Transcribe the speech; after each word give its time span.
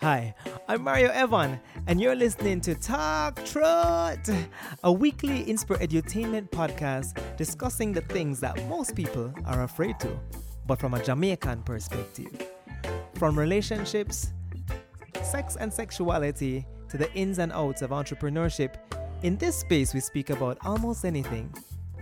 Hi, 0.00 0.32
I'm 0.68 0.84
Mario 0.84 1.10
Evan, 1.10 1.58
and 1.88 2.00
you're 2.00 2.14
listening 2.14 2.60
to 2.60 2.76
Talk 2.76 3.44
Truth, 3.44 4.48
a 4.84 4.92
weekly 4.92 5.50
Inspire 5.50 5.78
Edutainment 5.78 6.50
podcast 6.50 7.20
discussing 7.36 7.92
the 7.92 8.02
things 8.02 8.38
that 8.38 8.64
most 8.68 8.94
people 8.94 9.34
are 9.44 9.64
afraid 9.64 9.98
to, 9.98 10.16
but 10.68 10.78
from 10.78 10.94
a 10.94 11.02
Jamaican 11.02 11.64
perspective. 11.64 12.30
From 13.14 13.36
relationships, 13.36 14.30
sex 15.24 15.56
and 15.56 15.72
sexuality, 15.72 16.64
to 16.90 16.96
the 16.96 17.12
ins 17.14 17.40
and 17.40 17.52
outs 17.52 17.82
of 17.82 17.90
entrepreneurship, 17.90 18.76
in 19.24 19.36
this 19.36 19.56
space 19.56 19.94
we 19.94 19.98
speak 19.98 20.30
about 20.30 20.58
almost 20.64 21.04
anything 21.04 21.52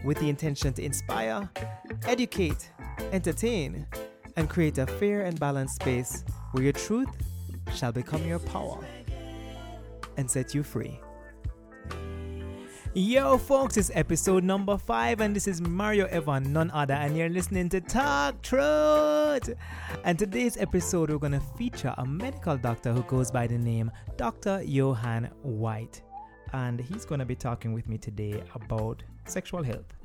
with 0.04 0.18
the 0.18 0.28
intention 0.28 0.74
to 0.74 0.84
inspire, 0.84 1.48
educate, 2.04 2.70
entertain, 3.12 3.86
and 4.36 4.50
create 4.50 4.76
a 4.76 4.86
fair 4.86 5.22
and 5.22 5.40
balanced 5.40 5.76
space 5.76 6.24
where 6.52 6.64
your 6.64 6.74
truth 6.74 7.08
shall 7.76 7.92
become 7.92 8.26
your 8.26 8.38
power 8.38 8.84
and 10.16 10.30
set 10.30 10.54
you 10.54 10.62
free. 10.62 10.98
Yo, 12.94 13.36
folks, 13.36 13.76
it's 13.76 13.90
episode 13.92 14.42
number 14.42 14.78
five, 14.78 15.20
and 15.20 15.36
this 15.36 15.46
is 15.46 15.60
Mario 15.60 16.06
Evan, 16.06 16.50
none 16.50 16.70
other, 16.70 16.94
and 16.94 17.14
you're 17.14 17.28
listening 17.28 17.68
to 17.68 17.80
Talk 17.82 18.40
Truth. 18.40 19.54
And 20.04 20.18
today's 20.18 20.56
episode, 20.56 21.10
we're 21.10 21.18
to 21.32 21.42
feature 21.58 21.94
a 21.98 22.06
medical 22.06 22.56
doctor 22.56 22.94
who 22.94 23.02
goes 23.02 23.30
by 23.30 23.46
the 23.46 23.58
name 23.58 23.90
Dr. 24.16 24.62
Johan 24.64 25.24
White, 25.42 26.00
and 26.54 26.80
he's 26.80 27.04
to 27.18 27.27
be 27.27 27.36
talking 27.36 27.74
with 27.74 27.86
me 27.86 27.98
today 27.98 28.42
about 28.54 29.02
sexual 29.27 29.62
health 29.62 29.95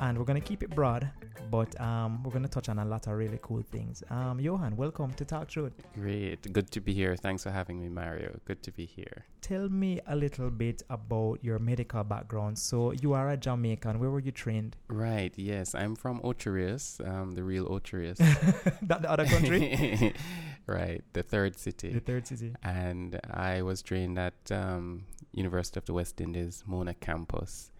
and 0.00 0.18
we're 0.18 0.24
going 0.24 0.40
to 0.40 0.46
keep 0.46 0.62
it 0.62 0.70
broad, 0.74 1.08
but 1.50 1.78
um, 1.80 2.22
we're 2.22 2.30
going 2.30 2.42
to 2.42 2.48
touch 2.48 2.68
on 2.68 2.78
a 2.78 2.84
lot 2.84 3.06
of 3.06 3.12
really 3.14 3.38
cool 3.42 3.62
things. 3.62 4.02
Um, 4.10 4.40
Johan, 4.40 4.76
welcome 4.76 5.12
to 5.14 5.24
Talk 5.24 5.48
Truth. 5.48 5.72
Great. 5.94 6.52
Good 6.52 6.70
to 6.72 6.80
be 6.80 6.92
here. 6.92 7.16
Thanks 7.16 7.42
for 7.42 7.50
having 7.50 7.80
me, 7.80 7.88
Mario. 7.88 8.38
Good 8.44 8.62
to 8.64 8.72
be 8.72 8.86
here. 8.86 9.24
Tell 9.40 9.68
me 9.68 10.00
a 10.06 10.16
little 10.16 10.50
bit 10.50 10.82
about 10.90 11.38
your 11.42 11.58
medical 11.58 12.02
background. 12.02 12.58
So, 12.58 12.92
you 12.92 13.12
are 13.12 13.30
a 13.30 13.36
Jamaican. 13.36 13.98
Where 13.98 14.10
were 14.10 14.20
you 14.20 14.32
trained? 14.32 14.76
Right. 14.88 15.32
Yes. 15.36 15.74
I'm 15.74 15.94
from 15.94 16.20
Ocho 16.24 16.50
Rios, 16.50 17.00
um, 17.04 17.32
the 17.32 17.44
real 17.44 17.66
Ocho 17.70 17.98
Rios. 17.98 18.18
that 18.82 19.02
the 19.02 19.10
other 19.10 19.26
country? 19.26 20.14
right. 20.66 21.02
The 21.12 21.22
third 21.22 21.58
city. 21.58 21.92
The 21.92 22.00
third 22.00 22.26
city. 22.26 22.54
And 22.62 23.20
I 23.30 23.62
was 23.62 23.82
trained 23.82 24.18
at 24.18 24.34
um, 24.50 25.04
University 25.32 25.78
of 25.78 25.84
the 25.84 25.94
West 25.94 26.20
Indies, 26.20 26.64
Mona 26.66 26.94
campus. 26.94 27.70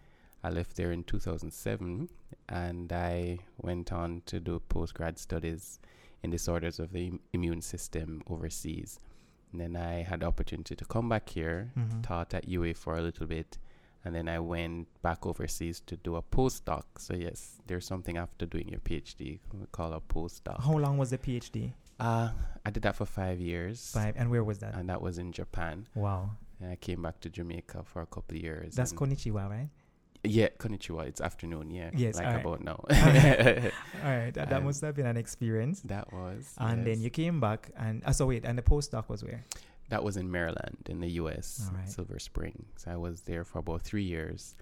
I 0.45 0.49
left 0.49 0.75
there 0.75 0.91
in 0.91 1.03
2007 1.03 2.07
and 2.49 2.93
I 2.93 3.39
went 3.57 3.91
on 3.91 4.21
to 4.27 4.39
do 4.39 4.61
postgrad 4.69 5.17
studies 5.17 5.79
in 6.21 6.29
disorders 6.29 6.79
of 6.79 6.91
the 6.91 7.13
immune 7.33 7.63
system 7.63 8.21
overseas. 8.29 8.99
And 9.51 9.59
then 9.59 9.75
I 9.75 10.03
had 10.03 10.19
the 10.19 10.27
opportunity 10.27 10.75
to 10.75 10.85
come 10.85 11.09
back 11.09 11.29
here, 11.29 11.71
mm-hmm. 11.75 12.01
taught 12.01 12.35
at 12.35 12.47
UA 12.47 12.75
for 12.75 12.95
a 12.95 13.01
little 13.01 13.25
bit, 13.25 13.57
and 14.03 14.13
then 14.13 14.29
I 14.29 14.37
went 14.37 14.87
back 15.01 15.25
overseas 15.25 15.81
to 15.87 15.97
do 15.97 16.15
a 16.15 16.21
postdoc. 16.21 16.83
So 16.99 17.15
yes, 17.15 17.55
there's 17.65 17.87
something 17.87 18.17
after 18.17 18.45
doing 18.45 18.69
your 18.69 18.81
PhD 18.81 19.39
we 19.51 19.65
call 19.71 19.93
a 19.93 19.99
postdoc. 19.99 20.63
How 20.63 20.77
long 20.77 20.99
was 20.99 21.09
the 21.09 21.17
PhD? 21.17 21.73
Uh, 21.99 22.29
I 22.63 22.69
did 22.69 22.83
that 22.83 22.95
for 22.95 23.05
five 23.05 23.39
years. 23.39 23.91
Five, 23.91 24.13
and 24.15 24.29
where 24.29 24.43
was 24.43 24.59
that? 24.59 24.75
And 24.75 24.87
that 24.89 25.01
was 25.01 25.17
in 25.17 25.31
Japan. 25.31 25.87
Wow. 25.95 26.29
And 26.61 26.71
I 26.71 26.75
came 26.75 27.01
back 27.01 27.19
to 27.21 27.31
Jamaica 27.31 27.81
for 27.83 28.03
a 28.03 28.05
couple 28.05 28.37
of 28.37 28.43
years. 28.43 28.75
That's 28.75 28.93
Konnichiwa, 28.93 29.49
right? 29.49 29.69
Yeah, 30.25 30.49
konnichiwa. 30.57 31.05
It's 31.07 31.21
afternoon. 31.21 31.71
Yeah. 31.71 31.91
Yes. 31.93 32.15
Like 32.15 32.41
about 32.41 32.63
now. 32.63 32.83
all 32.83 34.11
right. 34.11 34.33
That, 34.35 34.49
that 34.49 34.63
must 34.63 34.81
have 34.81 34.95
been 34.95 35.05
an 35.05 35.17
experience. 35.17 35.81
That 35.81 36.11
was. 36.11 36.53
And 36.57 36.79
yes. 36.79 36.85
then 36.85 37.03
you 37.03 37.09
came 37.09 37.39
back 37.39 37.71
and 37.77 38.03
uh, 38.05 38.11
so 38.11 38.25
wait, 38.27 38.45
and 38.45 38.57
the 38.57 38.61
postdoc 38.61 39.09
was 39.09 39.23
where? 39.23 39.43
That 39.89 40.03
was 40.03 40.17
in 40.17 40.31
Maryland, 40.31 40.77
in 40.89 40.99
the 40.99 41.09
U.S. 41.21 41.69
Right. 41.73 41.87
Silver 41.87 42.17
So 42.19 42.35
I 42.87 42.95
was 42.95 43.21
there 43.21 43.43
for 43.43 43.59
about 43.59 43.83
three 43.83 44.03
years, 44.03 44.55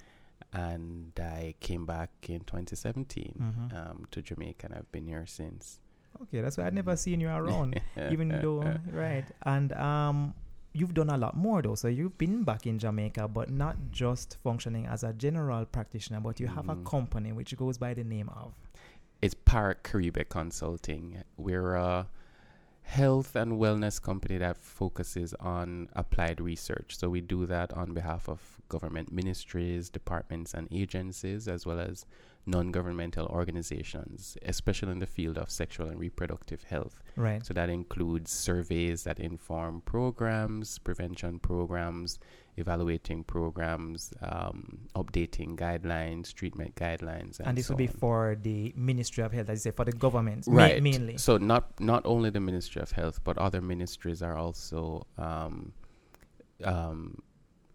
and 0.51 1.11
I 1.17 1.55
came 1.61 1.85
back 1.85 2.09
in 2.27 2.41
2017 2.41 3.35
mm-hmm. 3.39 3.77
um, 3.77 4.05
to 4.11 4.21
Jamaica, 4.21 4.67
and 4.67 4.75
I've 4.75 4.91
been 4.91 5.07
here 5.07 5.25
since. 5.25 5.79
Okay, 6.23 6.41
that's 6.41 6.57
why 6.57 6.67
I'd 6.67 6.73
never 6.73 6.95
seen 6.97 7.21
you 7.21 7.29
around, 7.29 7.79
even 8.11 8.29
though 8.29 8.75
right. 8.91 9.25
And 9.43 9.71
um, 9.73 10.33
you've 10.73 10.94
done 10.94 11.09
a 11.09 11.17
lot 11.17 11.38
more 11.38 11.61
though. 11.61 11.75
So 11.75 11.88
you've 11.88 12.17
been 12.17 12.44
back 12.44 12.66
in 12.66 12.79
Jamaica, 12.79 13.28
but 13.28 13.50
not 13.50 13.78
just 13.91 14.38
functioning 14.44 14.88
as 14.88 15.03
a 15.03 15.13
general 15.13 15.66
practitioner, 15.66 16.19
but 16.19 16.39
you 16.39 16.47
mm. 16.47 16.56
have 16.56 16.69
a 16.69 16.75
mm. 16.75 16.85
company 16.85 17.31
which 17.31 17.56
goes 17.56 17.78
by 17.78 17.94
the 17.94 18.03
name 18.03 18.29
of. 18.29 18.53
It's 19.22 19.35
Paracaribe 19.35 20.28
Consulting. 20.28 21.23
We're 21.38 21.75
a 21.75 22.07
health 22.81 23.35
and 23.35 23.53
wellness 23.53 24.01
company 24.01 24.38
that 24.38 24.57
focuses 24.57 25.33
on 25.35 25.89
applied 25.95 26.41
research. 26.41 26.97
So 26.97 27.09
we 27.09 27.22
do 27.22 27.45
that 27.45 27.72
on 27.73 27.94
behalf 27.94 28.28
of 28.28 28.52
government 28.69 29.12
ministries, 29.12 29.90
departments, 29.90 30.53
and 30.53 30.68
agencies, 30.72 31.47
as 31.47 31.66
well 31.66 31.79
as 31.79 32.06
non 32.46 32.72
governmental 32.72 33.25
organizations, 33.28 34.38
especially 34.44 34.91
in 34.91 35.00
the 35.00 35.06
field 35.06 35.38
of 35.38 35.50
sexual 35.50 35.88
and 35.88 36.00
reproductive 36.00 36.63
health. 36.63 37.01
Right. 37.16 37.46
So 37.46 37.53
that 37.53 37.69
includes 37.69 38.31
surveys 38.31 39.03
that 39.03 39.19
inform 39.19 39.81
programs, 39.81 40.78
prevention 40.79 41.40
programs, 41.40 42.19
evaluating 42.57 43.24
programs, 43.24 44.13
um, 44.22 44.80
updating 44.95 45.56
guidelines, 45.56 46.34
treatment 46.34 46.75
guidelines. 46.75 47.40
And, 47.40 47.50
and 47.50 47.57
this 47.57 47.68
so 47.68 47.74
will 47.74 47.78
be 47.78 47.88
on. 47.88 47.94
for 47.94 48.38
the 48.41 48.74
Ministry 48.75 49.24
of 49.24 49.31
Health, 49.31 49.50
as 49.50 49.66
you 49.66 49.72
say, 49.72 49.75
for 49.75 49.85
the 49.85 49.94
government, 49.94 50.45
right. 50.47 50.75
ma- 50.78 50.90
mainly. 50.90 51.18
So 51.18 51.38
not 51.38 51.80
not 51.80 52.06
only 52.06 52.30
the 52.30 52.41
Ministry 52.41 52.81
of 52.81 52.91
Health, 52.91 53.22
but 53.24 53.38
other 53.38 53.62
ministries 53.62 54.22
are 54.22 54.35
also 54.35 55.07
um, 55.18 55.74
um, 56.63 57.18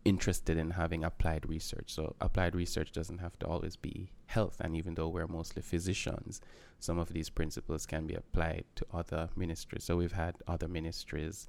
interested 0.08 0.56
in 0.56 0.70
having 0.70 1.04
applied 1.04 1.48
research. 1.48 1.92
So 1.92 2.14
applied 2.20 2.54
research 2.54 2.92
doesn't 2.92 3.19
have 3.19 3.38
to 3.41 3.46
always 3.46 3.76
be 3.76 4.10
health. 4.26 4.56
And 4.60 4.76
even 4.76 4.94
though 4.94 5.08
we're 5.08 5.26
mostly 5.26 5.62
physicians, 5.62 6.41
some 6.80 6.98
of 6.98 7.12
these 7.12 7.28
principles 7.28 7.86
can 7.86 8.06
be 8.06 8.14
applied 8.14 8.64
to 8.76 8.86
other 8.92 9.28
ministries. 9.36 9.84
So 9.84 9.96
we've 9.96 10.12
had 10.12 10.36
other 10.46 10.69
ministries. 10.69 11.48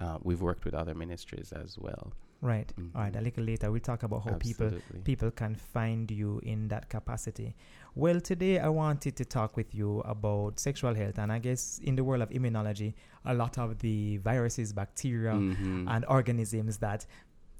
Uh, 0.00 0.18
we've 0.22 0.42
worked 0.42 0.64
with 0.64 0.74
other 0.74 0.94
ministries 0.94 1.52
as 1.52 1.78
well. 1.78 2.12
Right. 2.44 2.70
Mm-hmm. 2.78 2.96
All 2.96 3.04
right. 3.04 3.16
A 3.16 3.20
little 3.22 3.44
later, 3.44 3.70
we'll 3.72 3.80
talk 3.80 4.02
about 4.02 4.24
how 4.24 4.32
Absolutely. 4.32 4.80
people 4.80 5.00
people 5.02 5.30
can 5.30 5.54
find 5.54 6.10
you 6.10 6.40
in 6.42 6.68
that 6.68 6.90
capacity. 6.90 7.54
Well, 7.94 8.20
today 8.20 8.58
I 8.58 8.68
wanted 8.68 9.16
to 9.16 9.24
talk 9.24 9.56
with 9.56 9.74
you 9.74 10.00
about 10.00 10.58
sexual 10.58 10.94
health, 10.94 11.18
and 11.18 11.32
I 11.32 11.38
guess 11.38 11.80
in 11.82 11.96
the 11.96 12.04
world 12.04 12.22
of 12.22 12.30
immunology, 12.30 12.92
a 13.24 13.32
lot 13.32 13.56
of 13.56 13.78
the 13.78 14.18
viruses, 14.18 14.74
bacteria, 14.74 15.32
mm-hmm. 15.32 15.88
and 15.88 16.04
organisms 16.06 16.76
that 16.78 17.06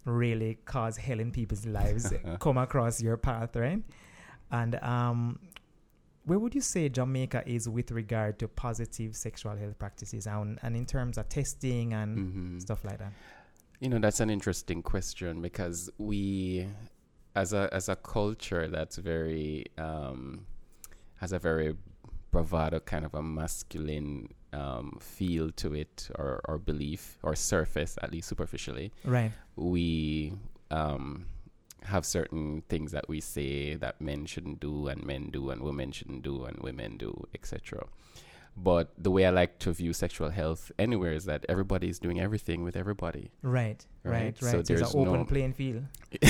really 0.04 0.58
cause 0.64 0.96
hell 0.96 1.20
in 1.20 1.30
people's 1.30 1.66
lives 1.80 2.12
come 2.40 2.58
across 2.58 3.02
your 3.02 3.16
path, 3.16 3.56
right? 3.56 3.82
And 4.50 4.76
um, 4.76 5.38
where 6.24 6.38
would 6.38 6.54
you 6.54 6.60
say 6.60 6.88
Jamaica 6.88 7.42
is 7.46 7.68
with 7.68 7.90
regard 7.90 8.38
to 8.38 8.48
positive 8.48 9.16
sexual 9.16 9.56
health 9.56 9.78
practices 9.78 10.26
and, 10.26 10.58
and 10.62 10.76
in 10.76 10.86
terms 10.86 11.18
of 11.18 11.28
testing 11.28 11.92
and 11.92 12.18
mm-hmm. 12.18 12.58
stuff 12.58 12.84
like 12.84 12.98
that? 12.98 13.12
You 13.80 13.88
know, 13.88 13.98
that's 13.98 14.20
an 14.20 14.30
interesting 14.30 14.82
question 14.82 15.42
because 15.42 15.90
we, 15.98 16.66
as 17.34 17.52
a 17.52 17.68
as 17.72 17.88
a 17.88 17.96
culture, 17.96 18.68
that's 18.68 18.96
very 18.96 19.66
um, 19.76 20.46
has 21.16 21.32
a 21.32 21.38
very 21.38 21.76
bravado 22.30 22.80
kind 22.80 23.04
of 23.04 23.14
a 23.14 23.22
masculine 23.22 24.28
um, 24.54 24.98
feel 25.00 25.50
to 25.50 25.74
it 25.74 26.08
or, 26.18 26.40
or 26.48 26.58
belief 26.58 27.18
or 27.22 27.34
surface 27.34 27.98
at 28.02 28.12
least 28.12 28.28
superficially. 28.28 28.92
Right. 29.04 29.32
We 29.56 30.32
um, 30.70 31.26
have 31.82 32.06
certain 32.06 32.62
things 32.68 32.92
that 32.92 33.08
we 33.08 33.20
say 33.20 33.74
that 33.74 34.00
men 34.00 34.26
shouldn't 34.26 34.60
do 34.60 34.88
and 34.88 35.04
men 35.04 35.30
do 35.30 35.50
and 35.50 35.62
women 35.62 35.92
shouldn't 35.92 36.22
do 36.22 36.44
and 36.44 36.58
women 36.60 36.96
do 36.96 37.26
etc 37.34 37.84
but 38.56 38.92
the 38.96 39.10
way 39.10 39.26
i 39.26 39.30
like 39.30 39.58
to 39.58 39.72
view 39.72 39.92
sexual 39.92 40.30
health 40.30 40.70
anywhere 40.78 41.12
is 41.12 41.24
that 41.24 41.44
everybody 41.48 41.88
is 41.88 41.98
doing 41.98 42.20
everything 42.20 42.62
with 42.62 42.76
everybody. 42.76 43.30
Right 43.42 43.84
right 44.04 44.14
right, 44.24 44.38
so, 44.38 44.50
so 44.50 44.62
there's 44.62 44.80
an 44.94 45.00
open 45.00 45.12
no 45.12 45.24
playing 45.24 45.54
field. 45.54 45.84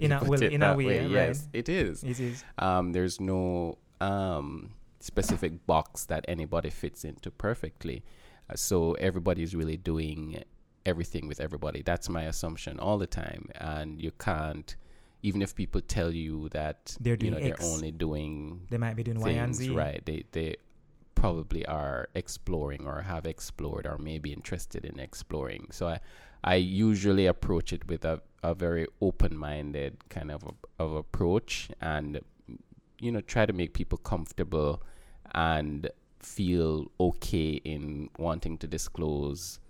In 0.00 0.12
a, 0.12 0.22
well, 0.22 0.42
in 0.42 0.62
a 0.62 0.74
way, 0.74 0.86
way 0.86 1.06
yes 1.06 1.40
right? 1.40 1.48
it 1.54 1.68
is. 1.68 2.04
It 2.04 2.20
is. 2.20 2.44
Um, 2.58 2.92
there's 2.92 3.20
no 3.20 3.78
um, 4.00 4.74
specific 5.06 5.66
box 5.66 6.04
that 6.06 6.24
anybody 6.28 6.70
fits 6.70 7.04
into 7.04 7.30
perfectly. 7.30 8.04
Uh, 8.50 8.56
so 8.56 8.92
everybody 8.94 9.42
is 9.42 9.54
really 9.54 9.76
doing 9.76 10.42
everything 10.84 11.26
with 11.28 11.40
everybody. 11.40 11.82
That's 11.82 12.08
my 12.08 12.22
assumption 12.22 12.78
all 12.78 12.98
the 12.98 13.06
time. 13.06 13.48
And 13.56 14.00
you 14.00 14.12
can't, 14.12 14.74
even 15.22 15.42
if 15.42 15.54
people 15.54 15.80
tell 15.80 16.12
you 16.12 16.48
that 16.50 16.96
they're 17.00 17.16
doing 17.16 17.34
you 17.34 17.40
know, 17.40 17.44
they're 17.46 17.72
only 17.72 17.90
doing 17.90 18.66
they 18.70 18.78
might 18.78 18.96
be 18.96 19.02
doing 19.02 19.18
things, 19.18 19.36
Y 19.36 19.42
and 19.42 19.54
Z. 19.54 19.70
Right. 19.70 20.02
They 20.04 20.24
they 20.32 20.56
probably 21.14 21.64
are 21.66 22.08
exploring 22.14 22.86
or 22.86 23.02
have 23.02 23.26
explored 23.26 23.86
or 23.86 23.98
maybe 23.98 24.32
interested 24.32 24.84
in 24.84 25.00
exploring. 25.00 25.68
So 25.70 25.88
I 25.88 26.00
I 26.44 26.54
usually 26.56 27.26
approach 27.26 27.72
it 27.72 27.88
with 27.88 28.04
a, 28.04 28.22
a 28.42 28.54
very 28.54 28.86
open 29.00 29.36
minded 29.36 30.08
kind 30.08 30.30
of 30.30 30.44
a, 30.44 30.82
of 30.82 30.94
approach 30.94 31.68
and 31.80 32.20
you 33.00 33.10
know 33.10 33.20
try 33.20 33.44
to 33.46 33.52
make 33.52 33.74
people 33.74 33.98
comfortable 33.98 34.82
and 35.34 35.88
feel 36.20 36.90
okay 36.98 37.52
in 37.64 38.08
wanting 38.18 38.58
to 38.58 38.66
disclose 38.66 39.60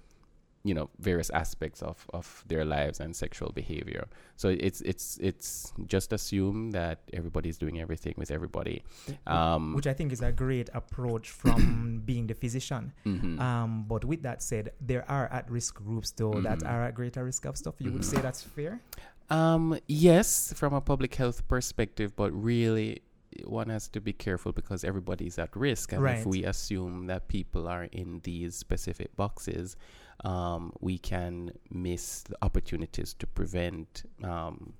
you 0.65 0.75
know 0.75 0.91
various 0.99 1.31
aspects 1.31 1.81
of, 1.81 2.07
of 2.13 2.43
their 2.49 2.65
lives 2.65 2.99
and 2.99 3.15
sexual 3.15 3.53
behavior 3.55 4.05
so 4.37 4.49
it's 4.49 4.81
it's 4.81 5.17
it's 5.23 5.73
just 5.87 6.13
assume 6.13 6.73
that 6.73 6.99
everybody's 7.13 7.57
doing 7.57 7.79
everything 7.81 8.13
with 8.17 8.33
everybody 8.33 8.83
um, 9.29 9.75
which 9.75 9.87
i 9.87 9.93
think 9.93 10.11
is 10.13 10.23
a 10.23 10.33
great 10.33 10.69
approach 10.75 11.31
from 11.31 12.03
being 12.05 12.27
the 12.27 12.35
physician 12.35 12.93
mhm. 13.05 13.39
um, 13.39 13.85
but 13.87 14.05
with 14.05 14.23
that 14.23 14.43
said 14.43 14.73
there 14.81 15.09
are 15.09 15.29
at-risk 15.29 15.77
groups 15.77 16.11
though 16.13 16.41
that 16.41 16.59
Mhm. 16.59 16.69
are 16.69 16.83
at 16.85 16.95
greater 16.97 17.23
risk 17.25 17.45
of 17.45 17.57
stuff 17.57 17.75
you 17.79 17.93
would 17.93 18.03
Mhm. 18.03 18.05
say 18.13 18.21
that's 18.21 18.43
fair 18.43 18.81
Um, 19.29 19.77
yes, 19.89 20.53
from 20.55 20.73
a 20.73 20.81
public 20.81 21.13
health 21.17 21.49
perspective, 21.49 22.15
but 22.15 22.31
really 22.31 23.03
one 23.45 23.69
has 23.69 23.89
to 23.89 24.01
be 24.01 24.13
careful 24.13 24.53
because 24.53 24.85
everybody's 24.85 25.39
at 25.39 25.55
risk. 25.57 25.93
And 25.93 26.03
Right. 26.03 26.19
if 26.19 26.27
we 26.27 26.45
assume 26.45 27.07
that 27.07 27.29
people 27.29 27.69
are 27.69 27.85
in 27.85 28.21
these 28.25 28.55
specific 28.55 29.15
boxes, 29.17 29.77
um, 30.25 30.73
we 30.81 30.99
can 30.99 31.53
miss 31.71 32.23
the 32.23 32.37
opportunities 32.43 33.15
to 33.15 33.27
prevent 33.27 34.05
um, 34.25 34.75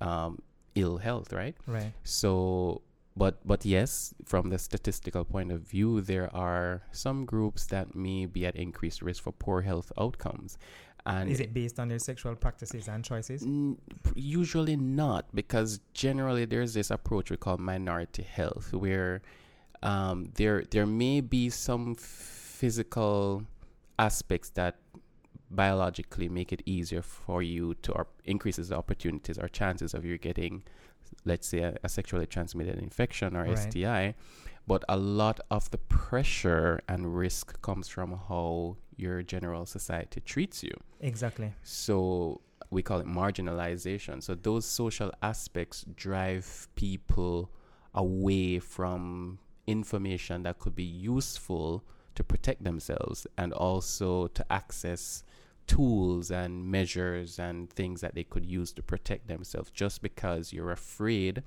um, 0.00 0.40
ill 0.74 0.98
health, 0.98 1.32
right? 1.32 1.56
right 1.66 1.92
So, 2.02 2.82
but 3.14 3.46
but 3.46 3.64
yes, 3.64 4.14
from 4.24 4.48
the 4.50 4.58
statistical 4.58 5.24
point 5.24 5.52
of 5.52 5.60
view, 5.60 6.00
there 6.00 6.34
are 6.34 6.82
some 6.92 7.24
groups 7.26 7.66
that 7.66 7.94
may 7.94 8.26
be 8.26 8.46
at 8.46 8.56
increased 8.56 9.02
risk 9.02 9.22
for 9.22 9.32
poor 9.32 9.60
health 9.62 9.92
outcomes. 9.98 10.58
And 11.04 11.28
is 11.30 11.40
it 11.40 11.52
based 11.52 11.80
on 11.80 11.88
their 11.88 11.98
sexual 11.98 12.36
practices 12.36 12.86
and 12.88 13.04
choices 13.04 13.42
N- 13.42 13.76
usually 14.14 14.76
not, 14.76 15.26
because 15.34 15.80
generally 15.94 16.44
there's 16.44 16.74
this 16.74 16.90
approach 16.90 17.30
we 17.30 17.36
call 17.36 17.58
minority 17.58 18.22
health, 18.22 18.72
where 18.72 19.20
um, 19.82 20.30
there 20.34 20.62
there 20.70 20.86
may 20.86 21.20
be 21.20 21.50
some 21.50 21.96
physical 21.96 23.42
aspects 23.98 24.50
that 24.50 24.76
biologically 25.50 26.28
make 26.28 26.52
it 26.52 26.62
easier 26.64 27.02
for 27.02 27.42
you 27.42 27.74
to 27.82 27.92
or 27.92 28.06
increases 28.24 28.68
the 28.68 28.76
opportunities 28.76 29.38
or 29.38 29.48
chances 29.48 29.92
of 29.94 30.04
you 30.04 30.16
getting, 30.18 30.62
let's 31.24 31.46
say, 31.48 31.58
a, 31.58 31.76
a 31.82 31.88
sexually 31.88 32.26
transmitted 32.26 32.78
infection 32.78 33.36
or 33.36 33.44
Right. 33.44 33.58
STI. 33.58 34.14
But 34.66 34.84
a 34.88 34.96
lot 34.96 35.40
of 35.50 35.70
the 35.70 35.78
pressure 35.78 36.80
and 36.88 37.16
risk 37.16 37.60
comes 37.62 37.88
from 37.88 38.18
how 38.28 38.76
your 38.96 39.22
general 39.22 39.66
society 39.66 40.20
treats 40.20 40.62
you. 40.62 40.74
exactly 41.00 41.52
So 41.62 42.40
we 42.70 42.82
call 42.82 43.00
it 43.00 43.06
marginalization. 43.06 44.22
So 44.22 44.34
those 44.34 44.64
social 44.64 45.12
aspects 45.22 45.84
drive 45.94 46.68
people 46.74 47.50
away 47.94 48.58
from 48.58 49.38
information 49.66 50.42
that 50.44 50.58
could 50.58 50.74
be 50.74 50.84
useful 50.84 51.84
to 52.14 52.24
protect 52.24 52.64
themselves 52.64 53.26
and 53.36 53.52
also 53.52 54.26
to 54.28 54.52
access 54.52 55.22
tools 55.66 56.30
and 56.30 56.70
measures 56.70 57.38
and 57.38 57.70
things 57.70 58.00
that 58.00 58.14
they 58.14 58.24
could 58.24 58.44
use 58.44 58.72
to 58.72 58.82
protect 58.82 59.28
themselves 59.28 59.70
just 59.70 60.02
because 60.02 60.52
you're 60.52 60.72
afraid 60.72 61.42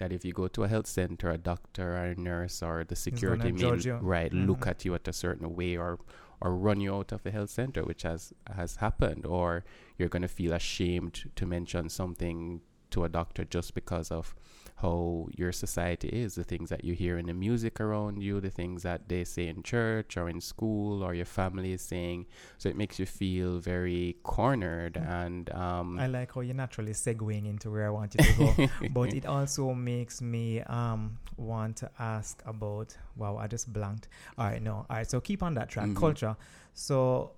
that 0.00 0.12
if 0.12 0.24
you 0.24 0.32
go 0.32 0.48
to 0.48 0.64
a 0.64 0.68
health 0.68 0.86
center 0.86 1.30
a 1.30 1.38
doctor 1.38 1.92
or 1.98 2.04
a 2.12 2.14
nurse 2.16 2.62
or 2.62 2.84
the 2.84 2.96
security 2.96 3.52
may 3.52 3.58
right 4.00 4.32
look 4.32 4.60
Mhm. 4.64 4.70
at 4.72 4.84
you 4.84 4.94
at 4.94 5.06
a 5.06 5.12
certain 5.12 5.54
way 5.54 5.76
or 5.76 5.98
or 6.42 6.50
run 6.56 6.80
you 6.80 6.94
out 6.98 7.12
of 7.12 7.22
the 7.22 7.30
health 7.30 7.50
center, 7.50 7.82
which 7.90 8.02
has 8.10 8.32
has 8.60 8.76
happened, 8.76 9.26
or 9.26 9.62
you're 9.98 10.08
going 10.08 10.22
to 10.30 10.34
feel 10.40 10.54
ashamed 10.54 11.16
to 11.36 11.44
mention 11.46 11.90
something 11.90 12.62
to 12.92 13.04
a 13.04 13.10
doctor 13.10 13.44
just 13.44 13.74
because 13.74 14.10
of 14.10 14.34
how 14.82 15.28
your 15.36 15.52
society 15.52 16.08
is, 16.08 16.34
the 16.34 16.44
things 16.44 16.68
that 16.70 16.84
you 16.84 16.94
hear 16.94 17.18
in 17.18 17.26
the 17.26 17.34
music 17.34 17.80
around 17.80 18.22
you, 18.22 18.40
the 18.40 18.50
things 18.50 18.82
that 18.82 19.08
they 19.08 19.24
say 19.24 19.46
in 19.48 19.62
church 19.62 20.16
or 20.16 20.28
in 20.28 20.40
school 20.40 21.02
or 21.02 21.14
your 21.14 21.26
family 21.26 21.72
is 21.72 21.82
saying. 21.82 22.26
So 22.58 22.68
it 22.68 22.76
makes 22.76 22.98
you 22.98 23.06
feel 23.06 23.58
very 23.58 24.16
cornered 24.22 24.96
and 24.96 25.50
um, 25.50 25.98
I 25.98 26.06
like 26.06 26.34
how 26.34 26.40
you're 26.40 26.54
naturally 26.54 26.92
segueing 26.92 27.46
into 27.46 27.70
where 27.70 27.86
I 27.86 27.90
want 27.90 28.14
you 28.14 28.24
to 28.24 28.32
go. 28.38 28.68
but 28.90 29.12
it 29.14 29.26
also 29.26 29.72
makes 29.74 30.20
me 30.22 30.60
um 30.62 31.18
want 31.36 31.76
to 31.76 31.90
ask 31.98 32.42
about 32.46 32.94
wow 33.16 33.36
i 33.38 33.46
just 33.46 33.72
blanked 33.72 34.08
all 34.36 34.46
right 34.46 34.62
no 34.62 34.74
all 34.74 34.86
right 34.90 35.08
so 35.10 35.20
keep 35.20 35.42
on 35.42 35.54
that 35.54 35.68
track 35.70 35.88
Mhm. 35.88 35.96
culture 35.96 36.36
so 36.74 37.32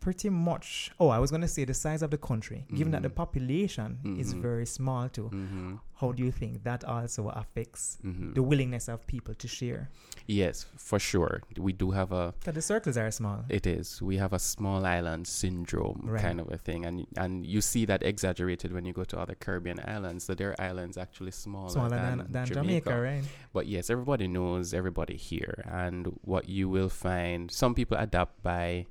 pretty 0.00 0.28
much 0.30 0.90
oh 1.00 1.08
i 1.08 1.18
was 1.18 1.30
going 1.30 1.40
to 1.40 1.48
say 1.48 1.64
the 1.64 1.74
size 1.74 2.02
of 2.02 2.10
the 2.10 2.18
country 2.18 2.64
given 2.74 2.92
that 2.92 3.02
the 3.02 3.08
Mhm. 3.10 3.14
population 3.14 3.98
is 4.18 4.34
Mhm. 4.34 4.40
very 4.42 4.66
small 4.66 5.08
too 5.08 5.28
mhm, 5.32 5.80
how 6.00 6.12
do 6.12 6.22
you 6.22 6.30
think 6.30 6.62
that 6.64 6.84
also 6.84 7.28
affects 7.30 7.98
mhm. 8.04 8.34
the 8.34 8.42
willingness 8.42 8.88
of 8.88 9.06
people 9.06 9.34
to 9.34 9.48
share 9.48 9.88
yes, 10.28 10.66
for 10.76 10.98
sure. 10.98 11.40
We 11.56 11.72
do 11.72 11.92
have 11.92 12.10
a 12.10 12.34
that 12.44 12.54
the 12.54 12.62
circles 12.62 12.96
are 12.96 13.10
small 13.12 13.44
It 13.48 13.64
is. 13.64 14.02
We 14.02 14.16
have 14.16 14.32
a 14.32 14.40
small 14.40 14.84
island 14.84 15.26
syndrome 15.28 16.00
Right. 16.04 16.20
kind 16.20 16.40
of 16.40 16.50
a 16.52 16.58
thing, 16.58 16.84
and 16.84 17.06
and 17.16 17.46
you 17.46 17.60
see 17.60 17.84
that 17.86 18.02
exaggerated 18.02 18.72
when 18.72 18.84
you 18.88 18.92
go 18.92 19.04
to 19.04 19.16
other 19.22 19.36
Caribbean 19.44 19.78
islands. 19.96 20.24
So 20.24 20.34
their 20.34 20.54
islands 20.60 20.96
actually 20.98 21.30
smaller, 21.30 21.70
smaller 21.70 21.90
than, 21.90 22.18
than, 22.18 22.32
than 22.32 22.46
Jamaica. 22.46 22.90
jamaica 22.90 23.00
right 23.00 23.24
But 23.52 23.66
yes, 23.68 23.88
everybody 23.88 24.26
knows 24.26 24.74
everybody 24.74 25.16
here, 25.16 25.62
and 25.84 26.18
what 26.32 26.48
you 26.48 26.68
will 26.68 26.90
find, 26.90 27.50
some 27.62 27.72
people 27.74 27.96
adapt 27.96 28.42
by 28.42 28.86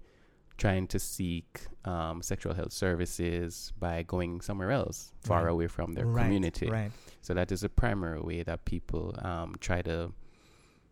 trying 0.57 0.87
to 0.87 0.99
seek 0.99 1.61
um, 1.85 2.21
sexual 2.21 2.53
health 2.53 2.71
services 2.73 3.73
by 3.79 4.03
going 4.03 4.41
somewhere 4.41 4.71
else, 4.71 5.11
far 5.21 5.43
Right. 5.45 5.51
away 5.51 5.67
from 5.67 5.93
their 5.93 6.05
right, 6.05 6.23
community. 6.23 6.69
right 6.69 6.91
So 7.21 7.33
that 7.33 7.51
is 7.51 7.63
a 7.63 7.69
primary 7.69 8.21
way 8.21 8.43
that 8.43 8.65
people 8.65 9.13
um, 9.23 9.55
try 9.59 9.81
to 9.83 10.13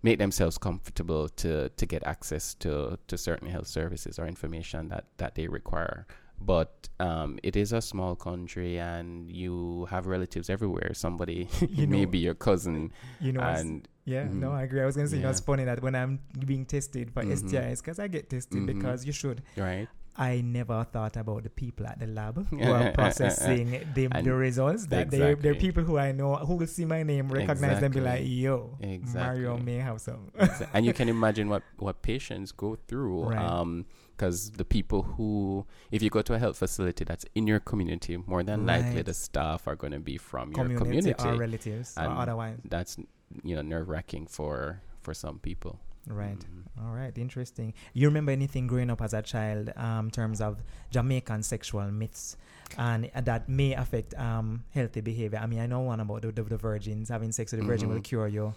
make 0.01 0.19
themselves 0.19 0.57
comfortable 0.57 1.29
to 1.29 1.69
to 1.69 1.85
get 1.85 2.03
access 2.05 2.53
to 2.55 2.97
to 3.07 3.17
certain 3.17 3.47
health 3.49 3.67
services 3.67 4.19
or 4.19 4.25
information 4.27 4.89
that 4.89 5.05
that 5.17 5.35
they 5.35 5.47
require. 5.47 6.05
But 6.41 6.89
um, 6.99 7.39
it 7.41 7.55
is 7.55 7.71
a 7.71 7.79
small 7.81 8.15
country, 8.17 8.77
and 8.77 9.31
you 9.31 9.85
have 9.89 10.07
relatives 10.07 10.49
everywhere. 10.49 10.91
Somebody 10.93 11.47
You 11.69 11.87
may 11.95 12.03
know- 12.03 12.11
be 12.11 12.17
your 12.19 12.35
cousin, 12.35 12.91
you 13.21 13.31
know 13.31 13.39
and 13.41 13.87
Yeah, 14.05 14.25
no, 14.25 14.49
Mhm. 14.49 14.53
I 14.59 14.63
agree. 14.63 14.81
I 14.81 14.85
was 14.85 14.95
gonna 14.97 15.07
say, 15.07 15.17
you 15.17 15.23
know, 15.23 15.29
it's 15.29 15.39
funny 15.39 15.63
that 15.63 15.81
when 15.81 15.95
I'm 15.95 16.19
being 16.45 16.65
tested 16.65 17.11
for 17.11 17.23
Mhm. 17.23 17.31
STIs, 17.31 17.81
because 17.81 17.99
I 17.99 18.07
get 18.09 18.29
tested 18.29 18.61
Mhm. 18.61 18.65
because 18.67 19.05
you 19.05 19.13
should. 19.13 19.41
right? 19.57 19.87
I 20.15 20.41
never 20.41 20.83
thought 20.83 21.17
about 21.17 21.43
the 21.43 21.49
people 21.49 21.87
at 21.87 21.99
the 21.99 22.07
lab 22.07 22.47
who 22.49 22.61
are 22.61 22.91
processing 22.91 23.81
the, 23.95 24.07
the 24.07 24.33
results. 24.33 24.85
That 24.87 25.09
they, 25.09 25.33
they're 25.35 25.55
people 25.55 25.83
who 25.83 25.97
I 25.97 26.11
know 26.11 26.35
who 26.35 26.55
will 26.55 26.67
see 26.67 26.85
my 26.85 27.03
name, 27.03 27.29
recognize 27.29 27.79
them, 27.79 27.91
be 27.91 27.99
like, 28.01 28.21
"Yo, 28.25 28.77
Exactly. 28.79 29.41
"Yo, 29.43 29.49
Mario 29.53 29.57
may 29.57 29.77
have 29.77 29.99
some." 30.01 30.31
And 30.73 30.85
you 30.85 30.93
can 30.93 31.09
imagine 31.17 31.49
what 31.49 31.63
what 31.77 32.01
patients 32.01 32.51
go 32.51 32.77
through 32.87 33.23
Right. 33.29 33.39
um 33.39 33.85
because 34.15 34.51
the 34.51 34.65
people 34.65 35.01
who 35.01 35.65
if 35.91 36.03
you 36.03 36.09
go 36.11 36.21
to 36.21 36.33
a 36.35 36.39
health 36.39 36.57
facility 36.57 37.03
that's 37.03 37.25
in 37.33 37.47
your 37.47 37.59
community 37.59 38.15
more 38.17 38.43
than 38.43 38.65
likely 38.67 39.01
the 39.01 39.13
staff 39.13 39.67
are 39.67 39.75
going 39.75 39.91
to 39.93 39.99
be 39.99 40.17
from 40.17 40.51
your 40.51 40.65
community, 40.77 41.13
community 41.13 41.29
or 41.29 41.35
relatives 41.35 41.95
or 41.97 42.03
otherwise. 42.05 42.59
that's 42.69 42.97
you 43.43 43.55
know 43.55 43.63
nerve-wracking 43.63 44.27
for 44.27 44.81
for 45.01 45.13
some 45.15 45.39
people 45.39 45.79
Right. 46.07 46.37
Mhm. 46.39 46.83
All 46.85 46.93
right. 46.93 47.15
Interesting. 47.17 47.73
You 47.93 48.07
remember 48.07 48.31
anything 48.31 48.67
growing 48.67 48.89
up 48.89 49.01
as 49.01 49.13
a 49.13 49.21
child 49.21 49.71
um, 49.77 50.05
in 50.05 50.11
terms 50.11 50.41
of 50.41 50.57
Jamaican 50.91 51.43
sexual 51.43 51.89
myths 51.91 52.35
and 52.77 53.09
uh, 53.15 53.21
that 53.21 53.47
may 53.47 53.73
affect 53.73 54.13
um, 54.15 54.63
healthy 54.71 55.01
behavior? 55.01 55.39
I 55.41 55.45
mean, 55.45 55.59
I 55.59 55.65
know 55.67 55.81
one 55.81 55.99
about 56.01 56.23
the, 56.23 56.31
the, 56.31 56.43
the 56.43 56.57
virgins 56.57 57.09
having 57.09 57.31
sex 57.31 57.51
with 57.53 57.61
the 57.61 57.67
virgin 57.67 57.89
will 57.89 57.99
Mhm. 57.99 58.03
cure 58.03 58.27
you. 58.27 58.53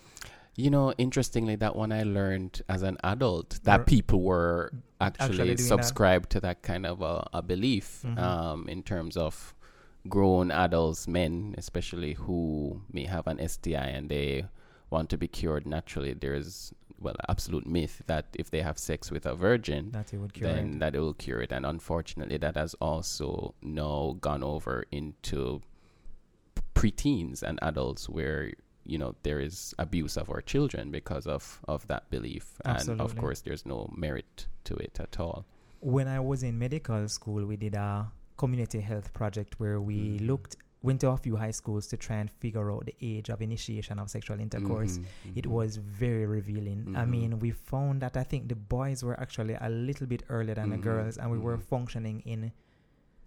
you 0.59 0.71
know 0.71 0.91
interestingly 0.97 1.55
that 1.57 1.77
one 1.77 1.93
i 1.93 2.03
learned 2.03 2.63
as 2.75 2.81
an 2.81 2.97
adult 3.05 3.61
that 3.65 3.81
Were- 3.81 3.85
people 3.85 4.21
were 4.23 4.73
Actually 5.03 5.25
actually, 5.27 5.45
doing 5.55 5.57
that. 5.57 5.63
subscribed 5.75 6.31
to 6.31 6.41
that 6.41 6.63
kind 6.63 6.87
of 6.87 7.03
a, 7.03 7.29
a 7.35 7.43
belief 7.43 8.01
Mhm. 8.07 8.19
um, 8.19 8.67
in 8.67 8.83
terms 8.83 9.19
of 9.19 9.55
grown 10.09 10.51
adults 10.51 11.07
men 11.07 11.55
especially 11.59 12.15
who 12.15 12.81
may 12.91 13.05
have 13.05 13.27
an 13.27 13.39
sti 13.47 13.85
and 13.99 14.09
they 14.09 14.47
want 14.89 15.11
to 15.11 15.19
be 15.19 15.29
cured 15.29 15.67
naturally 15.67 16.15
there's 16.15 16.73
well 17.01 17.15
absolute 17.29 17.67
myth 17.67 18.03
that 18.07 18.27
if 18.39 18.51
they 18.51 18.63
have 18.63 18.79
sex 18.79 19.11
with 19.11 19.27
a 19.27 19.35
virgin 19.35 19.91
That 19.93 20.13
it 20.15 20.19
would 20.19 20.33
cure 20.33 20.53
then 20.53 20.75
it. 20.75 20.79
that 20.81 20.95
it 20.95 21.01
will 21.01 21.15
cure 21.15 21.41
it 21.41 21.53
and 21.53 21.67
unfortunately 21.67 22.39
that 22.39 22.57
has 22.57 22.75
also 22.81 23.55
now 23.63 24.17
gone 24.21 24.43
over 24.43 24.85
into 24.91 25.61
preteens 26.75 27.43
and 27.43 27.59
adults 27.63 28.09
where 28.09 28.53
you 28.85 28.99
know 28.99 29.15
there 29.23 29.41
is 29.41 29.75
abuse 29.79 30.17
of 30.17 30.31
our 30.31 30.41
children 30.41 30.91
because 30.91 31.27
of 31.27 31.61
of 31.69 31.87
that 31.89 32.09
belief 32.11 32.61
and 32.65 33.01
of 33.01 33.17
course 33.17 33.41
there's 33.41 33.65
no 33.67 33.91
merit 33.97 34.47
to 34.65 34.75
it 34.77 34.99
at 35.01 35.19
all 35.19 35.45
When 35.81 36.09
I 36.09 36.21
was 36.21 36.43
in 36.43 36.59
medical 36.59 37.07
school, 37.09 37.45
we 37.47 37.57
did 37.57 37.75
a 37.75 38.11
community 38.39 38.81
health 38.81 39.13
project 39.13 39.61
where 39.61 39.79
we 39.81 39.99
Mhm. 40.19 40.27
looked, 40.27 40.57
went 40.83 41.01
to 41.01 41.09
a 41.11 41.17
few 41.17 41.37
high 41.37 41.51
schools 41.51 41.87
to 41.89 41.97
try 41.97 42.17
and 42.17 42.31
figure 42.31 42.71
out 42.71 42.87
the 42.87 42.95
age 43.01 43.29
of 43.31 43.41
initiation 43.43 43.99
of 43.99 44.09
sexual 44.11 44.39
intercourse. 44.39 44.99
Mhm, 44.99 45.37
It 45.37 45.45
mhm. 45.45 45.51
was 45.51 45.77
very 45.79 46.27
revealing. 46.27 46.95
I 46.97 47.05
Mhm. 47.05 47.09
mean, 47.11 47.39
we 47.41 47.51
found 47.51 48.03
that 48.03 48.17
I 48.17 48.23
think 48.25 48.49
the 48.49 48.55
boys 48.57 49.03
were 49.03 49.19
actually 49.19 49.55
a 49.55 49.69
little 49.69 50.07
bit 50.07 50.23
earlier 50.29 50.55
than 50.55 50.71
the 50.71 50.77
Mhm, 50.79 50.83
girls, 50.83 51.19
and 51.19 51.31
we 51.31 51.39
were 51.39 51.57
mhm. 51.57 51.63
functioning 51.63 52.21
in 52.21 52.53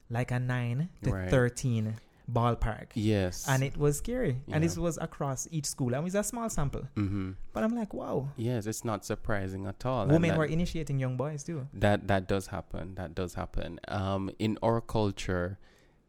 like 0.10 0.32
a 0.32 0.40
9 0.40 0.90
to 1.04 1.12
Right. 1.12 1.30
13 1.30 1.96
ballpark. 2.32 2.92
Yes. 2.94 3.46
And 3.48 3.64
it 3.64 3.76
was 3.78 3.98
scary. 3.98 4.42
And 4.52 4.64
this 4.64 4.78
was 4.78 4.98
across 5.00 5.48
each 5.52 5.66
school. 5.66 5.88
And 5.88 5.98
it 5.98 6.04
was 6.04 6.16
a 6.16 6.24
small 6.24 6.50
sample. 6.50 6.84
hmm 6.96 7.32
But 7.54 7.64
I'm 7.64 7.76
like, 7.76 7.94
wow. 7.94 8.30
Yes, 8.38 8.68
it's 8.68 8.86
not 8.86 9.04
surprising 9.04 9.66
at 9.66 9.84
all. 9.86 10.06
Women 10.08 10.30
that- 10.30 10.38
were 10.38 10.46
initiating 10.46 11.00
young 11.00 11.18
boys 11.18 11.44
too. 11.44 11.68
That 11.74 12.08
that 12.08 12.28
does 12.28 12.48
happen. 12.48 12.96
That 12.96 13.16
does 13.16 13.34
happen. 13.34 13.80
Um, 13.88 14.30
in 14.40 14.58
our 14.62 14.80
culture, 14.82 15.58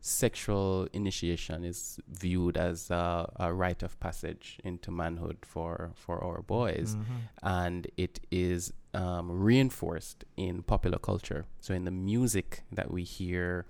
sexual 0.00 0.88
initiation 0.92 1.64
is 1.64 1.99
viewed 2.09 2.57
as 2.57 2.90
a, 2.90 3.30
a 3.37 3.52
rite 3.52 3.83
of 3.83 3.99
passage 4.00 4.59
into 4.64 4.90
manhood 4.90 5.38
for 5.42 5.90
for 5.95 6.23
our 6.25 6.42
boys, 6.42 6.97
Mhm. 6.97 7.04
and 7.42 7.87
it 7.97 8.21
is 8.30 8.73
um, 8.92 9.30
reinforced 9.30 10.25
in 10.37 10.62
popular 10.62 10.99
culture. 10.99 11.45
So 11.61 11.75
in 11.75 11.85
the 11.85 11.92
music 11.92 12.64
that 12.73 12.90
we 12.90 13.04
hear, 13.04 13.66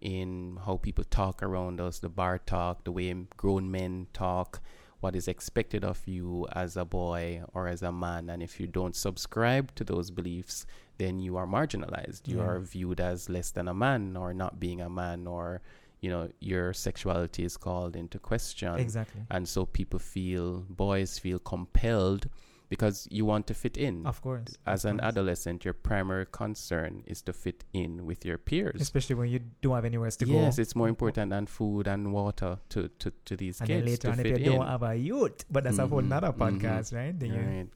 in 0.00 0.58
how 0.66 0.78
people 0.78 1.04
talk 1.04 1.42
around 1.42 1.80
us, 1.80 2.00
the 2.00 2.08
bar 2.08 2.38
talk, 2.38 2.82
the 2.84 2.90
way 2.92 3.14
grown 3.36 3.70
men 3.70 4.08
talk. 4.12 4.60
What 5.00 5.14
is 5.14 5.28
expected 5.28 5.84
of 5.84 6.08
you 6.08 6.46
as 6.52 6.76
a 6.78 6.84
boy 6.86 7.42
or 7.52 7.68
as 7.68 7.82
a 7.82 7.92
man, 7.92 8.30
and 8.30 8.42
if 8.42 8.58
you 8.58 8.66
don't 8.66 8.96
subscribe 8.96 9.74
to 9.76 9.84
those 9.84 10.10
beliefs, 10.10 10.64
then 10.98 11.18
you 11.18 11.36
are 11.36 11.46
marginalized. 11.46 12.28
You 12.28 12.38
Yeah. 12.38 12.44
are 12.44 12.60
viewed 12.60 13.00
as 13.00 13.28
less 13.28 13.50
than 13.50 13.68
a 13.68 13.74
man 13.74 14.16
or 14.16 14.32
not 14.34 14.58
being 14.60 14.80
a 14.80 14.88
man 14.88 15.26
or 15.26 15.60
you 16.00 16.10
know 16.10 16.28
your 16.40 16.72
sexuality 16.72 17.44
is 17.44 17.56
called 17.56 17.96
into 17.96 18.18
question. 18.18 18.74
Exactly. 18.78 19.22
And 19.30 19.48
so 19.48 19.64
people 19.66 19.98
feel 19.98 20.60
boys 20.68 21.18
feel 21.18 21.38
compelled 21.38 22.28
because 22.68 23.06
you 23.10 23.24
want 23.24 23.46
to 23.46 23.54
fit 23.54 23.76
in. 23.76 24.04
Of 24.06 24.20
course. 24.20 24.56
As 24.66 24.84
of 24.84 24.90
an 24.92 24.98
course. 24.98 25.08
adolescent, 25.08 25.64
your 25.64 25.74
primary 25.74 26.26
concern 26.30 27.02
is 27.06 27.22
to 27.22 27.32
fit 27.32 27.62
in 27.72 28.04
with 28.06 28.24
your 28.24 28.36
peers. 28.38 28.80
Especially 28.80 29.14
when 29.14 29.28
you 29.28 29.40
don't 29.62 29.74
have 29.74 29.84
anywhere 29.84 30.06
else 30.06 30.16
to 30.16 30.26
yes, 30.26 30.34
go. 30.34 30.40
Yes 30.40 30.58
it's 30.58 30.74
more 30.74 30.88
important 30.88 31.30
than 31.30 31.46
food 31.46 31.86
and 31.86 32.12
water 32.12 32.58
to, 32.70 32.88
to, 33.00 33.12
to 33.26 33.36
these 33.36 33.60
and 33.60 33.68
kids 33.68 33.80
then 33.84 33.90
later 33.92 34.10
on, 34.10 34.20
if 34.20 34.26
you 34.26 34.36
in. 34.36 34.58
don't 34.58 34.66
have 34.66 34.82
a 34.82 34.94
youth, 34.96 35.44
but 35.50 35.64
that's 35.64 35.78
a 35.78 35.86
whole 35.86 36.02
Mhm, 36.02 36.08
nother 36.08 36.32
mhm. 36.32 36.38
podcast, 36.60 36.94
right? 36.94 37.18
Then 37.18 37.30
you- 37.34 37.40
Right. 37.40 37.68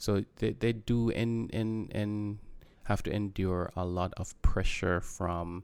So 0.00 0.24
they 0.36 0.52
they 0.52 0.72
do 0.72 1.10
and 1.10 1.52
and 1.52 1.90
and 1.92 2.38
have 2.88 3.02
to 3.02 3.10
endure 3.12 3.70
a 3.76 3.84
lot 3.84 4.12
of 4.16 4.26
pressure 4.40 5.00
from 5.00 5.62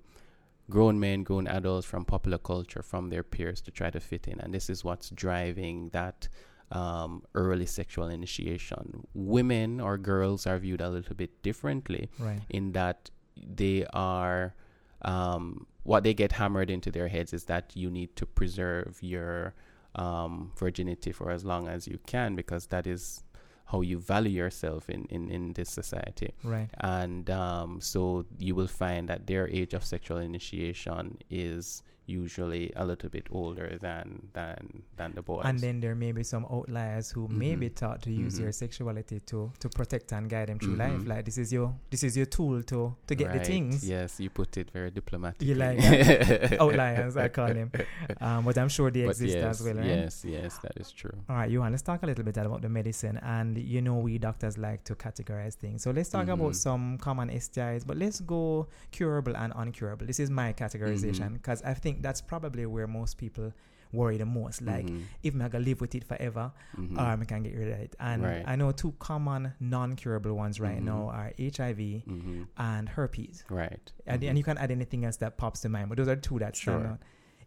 grown 0.70 0.98
men, 1.00 1.22
grown 1.24 1.46
adults, 1.46 1.86
from 1.86 2.04
popular 2.04 2.38
culture, 2.38 2.82
from 2.82 3.08
their 3.08 3.22
peers 3.22 3.60
to 3.62 3.70
try 3.70 3.88
to 3.90 3.98
fit 4.00 4.28
in, 4.28 4.38
and 4.40 4.52
this 4.52 4.68
is 4.70 4.84
what's 4.84 5.08
driving 5.10 5.88
that 5.90 6.28
um, 6.70 7.22
early 7.34 7.66
sexual 7.66 8.08
initiation. 8.08 9.06
Women 9.14 9.80
or 9.80 9.96
girls 9.98 10.46
are 10.46 10.58
viewed 10.58 10.80
a 10.80 10.88
little 10.90 11.14
bit 11.14 11.42
differently 11.42 12.08
Right. 12.18 12.40
in 12.50 12.72
that 12.72 13.10
they 13.36 13.84
are 13.92 14.54
um, 15.02 15.66
what 15.82 16.02
they 16.02 16.14
get 16.14 16.32
hammered 16.32 16.70
into 16.70 16.90
their 16.90 17.08
heads 17.08 17.32
is 17.32 17.44
that 17.44 17.72
you 17.74 17.90
need 17.90 18.16
to 18.16 18.26
preserve 18.26 18.98
your 19.02 19.54
um, 19.94 20.52
virginity 20.58 21.12
for 21.12 21.30
as 21.30 21.44
long 21.44 21.68
as 21.68 21.86
you 21.86 21.98
can 22.06 22.34
because 22.34 22.66
that 22.68 22.86
is 22.86 23.22
how 23.66 23.80
you 23.80 23.98
value 23.98 24.30
yourself 24.42 24.90
in, 24.90 25.06
in, 25.06 25.30
in 25.30 25.52
this 25.54 25.70
society. 25.70 26.34
Right. 26.42 26.68
And 26.80 27.30
um, 27.30 27.80
so 27.80 28.26
you 28.38 28.54
will 28.54 28.66
find 28.68 29.08
that 29.08 29.26
their 29.26 29.48
age 29.48 29.74
of 29.74 29.84
sexual 29.84 30.18
initiation 30.18 31.18
is 31.30 31.82
usually 32.06 32.72
a 32.76 32.84
little 32.84 33.08
bit 33.08 33.26
older 33.30 33.78
than 33.80 34.28
than 34.32 34.82
than 34.96 35.12
the 35.14 35.22
boys. 35.22 35.44
And 35.44 35.58
then 35.58 35.80
there 35.80 35.94
may 35.94 36.12
be 36.12 36.22
some 36.22 36.44
outliers 36.50 37.10
who 37.10 37.28
may 37.28 37.56
be 37.56 37.70
taught 37.70 38.02
to 38.02 38.10
use 38.10 38.34
Mhm. 38.34 38.38
their 38.42 38.52
sexuality 38.52 39.20
to 39.20 39.52
to 39.58 39.68
protect 39.68 40.12
and 40.12 40.28
guide 40.28 40.48
them 40.48 40.58
through 40.58 40.76
Mhm. 40.76 40.78
life. 40.78 41.06
Like 41.06 41.24
this 41.24 41.38
is 41.38 41.52
your 41.52 41.74
this 41.90 42.02
is 42.02 42.16
your 42.16 42.26
tool 42.26 42.62
to 42.64 42.94
to 43.06 43.14
get 43.14 43.32
the 43.32 43.40
things. 43.40 43.88
Yes, 43.88 44.20
you 44.20 44.30
put 44.30 44.56
it 44.56 44.70
very 44.70 44.90
diplomatically. 44.90 45.48
You 45.48 45.54
like 45.54 45.78
outliers, 46.60 47.16
I 47.16 47.28
call 47.28 47.48
them. 47.54 47.70
Um, 48.20 48.44
but 48.44 48.56
I'm 48.58 48.68
sure 48.68 48.90
they 48.90 49.02
But 49.04 49.10
exist 49.10 49.34
yes, 49.36 49.60
as 49.60 49.66
well, 49.66 49.76
right? 49.76 49.86
Yes, 49.86 50.24
yes, 50.24 50.58
that 50.58 50.76
is 50.76 50.90
true. 50.92 51.16
All 51.28 51.36
right, 51.36 51.50
Johan, 51.50 51.72
let's 51.72 51.82
talk 51.82 52.02
a 52.02 52.06
little 52.06 52.24
bit 52.24 52.36
about 52.36 52.62
the 52.62 52.68
medicine. 52.68 53.18
And 53.22 53.56
you 53.58 53.80
know, 53.82 53.96
we 53.98 54.18
doctors 54.18 54.56
like 54.58 54.84
to 54.84 54.94
categorize 54.94 55.54
things. 55.54 55.82
So 55.82 55.90
let's 55.90 56.08
talk 56.10 56.28
about 56.28 56.52
Mhm. 56.52 56.56
some 56.66 56.98
common 56.98 57.28
STIs, 57.30 57.84
but 57.86 57.96
let's 57.96 58.20
go 58.20 58.68
curable 58.90 59.36
and 59.36 59.52
uncurable. 59.54 60.06
This 60.06 60.20
is 60.20 60.30
my 60.30 60.52
Mm-hmm. 60.52 60.64
categorization 60.64 61.32
because 61.34 61.62
I 61.62 61.74
think 61.74 61.93
that's 62.02 62.20
probably 62.20 62.66
where 62.66 62.86
most 62.86 63.18
people 63.18 63.52
worry 63.92 64.16
the 64.16 64.26
most. 64.26 64.60
Like, 64.60 64.86
Mhm, 64.86 65.02
if 65.22 65.40
I 65.40 65.48
can 65.48 65.64
live 65.64 65.80
with 65.80 65.94
it 65.94 66.02
forever, 66.04 66.50
mhm. 66.76 66.96
or 66.98 67.00
I 67.22 67.24
can 67.24 67.42
get 67.44 67.54
rid 67.54 67.68
of 67.72 67.78
it. 67.78 67.94
And 68.00 68.22
Right. 68.24 68.42
I 68.46 68.56
know 68.56 68.72
two 68.72 68.92
common 68.98 69.52
non 69.60 69.94
curable 69.94 70.34
ones 70.34 70.58
right 70.58 70.80
Mhm. 70.80 70.84
now 70.84 71.08
are 71.10 71.32
HIV 71.38 72.02
Mhm. 72.06 72.48
and 72.56 72.88
herpes. 72.88 73.44
Right. 73.48 73.92
And, 74.06 74.20
Mhm. 74.22 74.28
and 74.30 74.38
you 74.38 74.42
can 74.44 74.58
add 74.58 74.70
anything 74.72 75.04
else 75.04 75.18
that 75.18 75.36
pops 75.36 75.60
to 75.60 75.68
mind, 75.68 75.88
but 75.90 75.98
those 75.98 76.08
are 76.08 76.16
two 76.16 76.38
that 76.40 76.56
stand 76.56 76.82
Sure. 76.82 76.90
out. 76.92 76.98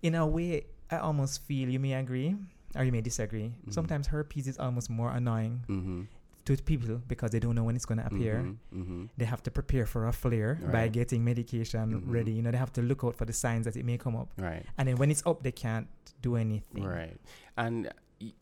In 0.01 0.15
a 0.15 0.25
way, 0.25 0.67
I 0.89 0.97
almost 0.97 1.41
feel 1.43 1.67
you 1.69 1.79
may 1.79 1.93
agree 1.95 2.37
or 2.75 2.83
you 2.85 2.91
may 2.93 3.01
disagree. 3.01 3.53
Mhm. 3.65 3.73
Sometimes 3.73 4.07
herpes 4.07 4.47
is 4.47 4.57
almost 4.57 4.89
more 4.89 5.11
annoying. 5.11 5.63
To 6.47 6.57
people 6.63 7.01
because 7.07 7.31
they 7.31 7.39
don't 7.39 7.55
know 7.55 7.63
when 7.63 7.75
it's 7.75 7.85
going 7.85 7.99
to 7.99 8.05
appear. 8.05 8.35
Mhm. 8.43 8.57
Mhm. 8.85 9.09
They 9.17 9.25
have 9.25 9.41
to 9.43 9.51
prepare 9.51 9.85
for 9.85 10.07
a 10.07 10.11
flare 10.13 10.55
by 10.71 10.87
getting 10.87 11.23
medication 11.23 11.85
Mhm. 12.01 12.11
ready. 12.11 12.31
You 12.31 12.41
know, 12.41 12.51
they 12.51 12.57
have 12.57 12.73
to 12.73 12.81
look 12.81 13.03
out 13.03 13.15
for 13.15 13.25
the 13.25 13.33
signs 13.33 13.65
that 13.65 13.75
it 13.75 13.85
may 13.85 13.97
come 13.97 14.15
up. 14.15 14.29
Right. 14.37 14.65
And 14.77 14.87
then 14.87 14.95
when 14.97 15.11
it's 15.11 15.23
up, 15.25 15.43
they 15.43 15.51
can't 15.51 15.87
do 16.21 16.35
anything. 16.35 16.83
Right. 16.83 17.19
And 17.57 17.89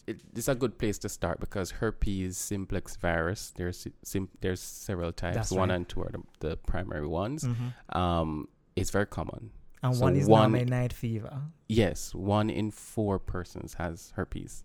it, 0.08 0.22
it's 0.34 0.48
a 0.48 0.56
good 0.56 0.78
place 0.78 0.98
to 1.00 1.10
start 1.10 1.40
because 1.40 1.72
herpes 1.72 2.38
simplex 2.38 2.96
virus. 2.96 3.52
There's 3.56 3.88
sim- 4.04 4.30
there's 4.42 4.62
several 4.62 5.12
types. 5.12 5.36
That's 5.36 5.52
one 5.52 5.70
right. 5.70 5.76
and 5.76 5.90
two 5.90 6.02
are 6.04 6.12
the, 6.12 6.24
the 6.50 6.58
primary 6.58 7.08
ones. 7.08 7.44
Mhm. 7.44 7.96
Um, 7.96 8.48
it's 8.76 8.90
very 8.92 9.06
common. 9.08 9.52
And 9.84 9.94
So 9.96 10.02
one 10.02 10.16
is 10.16 10.28
one- 10.28 10.54
night 10.66 10.94
fever. 10.94 11.42
Yes, 11.68 12.16
one 12.16 12.50
in 12.50 12.72
four 12.72 13.20
persons 13.20 13.74
has 13.76 14.12
herpes. 14.16 14.64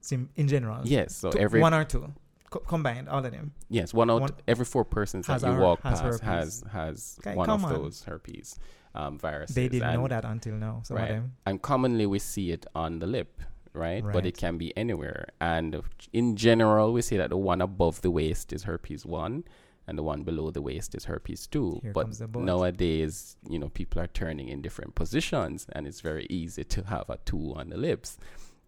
Sim- 0.00 0.30
in 0.34 0.48
general. 0.48 0.80
Yes, 0.84 1.14
so 1.14 1.30
Two- 1.30 1.38
every 1.38 1.60
one 1.60 1.72
or 1.74 1.84
two 1.84 2.12
co- 2.50 2.60
combined, 2.60 3.08
all 3.08 3.24
of 3.24 3.32
them. 3.32 3.52
yes, 3.68 3.94
one 3.94 4.10
out 4.10 4.20
one- 4.22 4.30
every 4.46 4.64
four 4.64 4.84
persons 4.84 5.26
that 5.26 5.40
you 5.42 5.48
her- 5.48 5.60
walk 5.60 5.80
has 5.82 6.00
past 6.00 6.22
herpes. 6.22 6.22
has 6.24 6.64
has 6.72 7.16
Okay, 7.20 7.34
one 7.36 7.48
of 7.50 7.64
on. 7.64 7.72
those 7.72 8.02
herpes 8.04 8.58
um, 8.94 9.18
viruses. 9.18 9.54
They 9.54 9.68
didn't 9.68 9.94
know 9.94 10.08
that 10.08 10.24
until 10.24 10.54
now. 10.54 10.80
Some 10.84 10.96
right. 10.96 11.22
and 11.46 11.62
commonly 11.62 12.06
we 12.06 12.18
see 12.18 12.50
it 12.50 12.66
on 12.74 12.98
the 12.98 13.06
lip, 13.06 13.40
right? 13.72 14.02
But 14.04 14.26
it 14.26 14.36
can 14.36 14.58
be 14.58 14.76
anywhere. 14.76 15.28
And 15.40 15.82
in 16.12 16.36
general, 16.36 16.92
we 16.92 17.02
see 17.02 17.16
that 17.16 17.30
the 17.30 17.36
one 17.36 17.60
above 17.62 18.02
the 18.02 18.10
waist 18.10 18.52
is 18.52 18.64
herpes 18.64 19.06
one, 19.06 19.44
and 19.86 19.96
the 19.96 20.02
one 20.02 20.24
below 20.24 20.50
the 20.50 20.60
waist 20.62 20.94
is 20.96 21.04
herpes 21.04 21.46
two. 21.46 21.78
Here 21.82 21.92
but 21.92 22.18
but. 22.32 22.42
nowadays, 22.42 23.36
you 23.48 23.58
know, 23.60 23.68
people 23.68 24.00
are 24.02 24.08
turning 24.08 24.48
in 24.48 24.60
different 24.60 24.94
positions, 24.96 25.66
and 25.72 25.86
it's 25.86 26.00
very 26.00 26.26
easy 26.28 26.64
to 26.64 26.82
have 26.84 27.08
a 27.08 27.18
two 27.24 27.54
on 27.56 27.70
the 27.70 27.76
lips, 27.76 28.18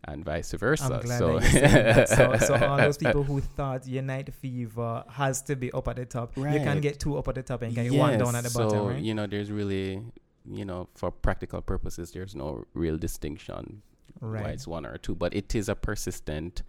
and 0.04 0.25
vice 0.25 0.52
versa. 0.52 0.85
I'm 0.85 1.00
glad 1.02 1.18
so, 1.18 1.38
that 1.38 1.44
you 1.44 1.50
said 1.50 1.97
that. 1.97 2.09
So, 2.09 2.37
so 2.59 2.66
all 2.66 2.76
those 2.76 2.97
people 2.99 3.23
who 3.23 3.40
thought 3.40 3.87
your 3.87 4.02
night 4.02 4.32
fever 4.35 5.04
has 5.09 5.42
to 5.42 5.56
be 5.56 5.71
up 5.73 5.87
at 5.88 5.97
the 5.97 6.04
top, 6.06 6.37
you 6.37 6.42
can 6.44 6.66
Right. 6.66 6.80
get 6.82 6.99
two 7.00 7.16
up 7.18 7.28
at 7.28 7.37
the 7.37 7.42
top 7.42 7.62
and 7.62 7.73
you 7.73 7.76
can 7.82 7.90
get 7.90 7.99
one 7.99 8.18
down 8.18 8.35
at 8.35 8.44
the 8.44 8.50
so, 8.50 8.68
bottom, 8.68 8.87
right? 8.88 9.02
you 9.02 9.14
know, 9.14 9.26
there's 9.26 9.50
really, 9.50 10.02
you 10.50 10.64
know, 10.64 10.88
for 10.94 11.11
practical 11.11 11.61
purposes, 11.62 12.11
there's 12.12 12.35
no 12.35 12.64
real 12.75 12.97
distinction 12.99 13.82
why 14.21 14.28
Right. 14.28 14.54
it's 14.54 14.66
one 14.68 14.87
or 14.87 14.99
two, 14.99 15.14
but 15.14 15.35
it 15.35 15.54
is 15.54 15.68
a 15.68 15.75
persistent 15.75 16.62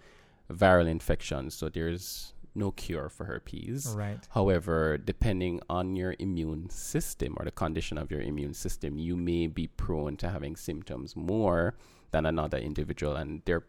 viral 0.52 0.88
infection, 0.88 1.50
so 1.52 1.70
there's 1.70 2.34
no 2.56 2.72
cure 2.72 3.10
for 3.10 3.26
herpes. 3.26 3.94
Right. 3.98 4.20
However, 4.32 4.98
depending 4.98 5.60
on 5.70 5.96
your 5.96 6.16
immune 6.20 6.70
system 6.70 7.36
or 7.38 7.46
the 7.46 7.52
condition 7.52 7.98
of 7.98 8.12
your 8.12 8.22
immune 8.22 8.54
system, 8.54 8.98
you 9.00 9.16
may 9.16 9.48
be 9.48 9.68
prone 9.68 10.18
to 10.18 10.30
having 10.30 10.56
symptoms 10.56 11.16
more 11.16 11.76
than 12.14 12.26
another 12.26 12.58
individual, 12.58 13.18
and 13.18 13.42
there 13.44 13.64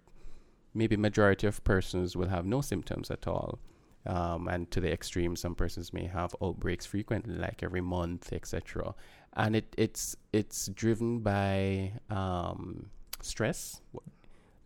maybe 0.75 0.97
majority 0.97 1.47
of 1.47 1.63
persons 1.65 2.17
will 2.17 2.29
have 2.29 2.45
no 2.45 2.61
symptoms 2.61 3.11
at 3.11 3.27
all. 3.27 3.59
Um, 4.07 4.49
and 4.49 4.71
to 4.73 4.81
the 4.81 4.93
extreme, 4.93 5.35
some 5.35 5.55
persons 5.55 5.93
may 5.93 6.07
have 6.07 6.37
outbreaks 6.43 6.85
frequently, 6.85 7.35
like 7.37 7.63
every 7.63 7.81
month, 7.81 8.33
etc. 8.33 8.95
And 9.35 9.57
it, 9.57 9.75
it's 9.79 10.15
it's 10.33 10.67
driven 10.69 11.21
by 11.21 11.93
um, 12.11 12.91
stress, 13.23 13.81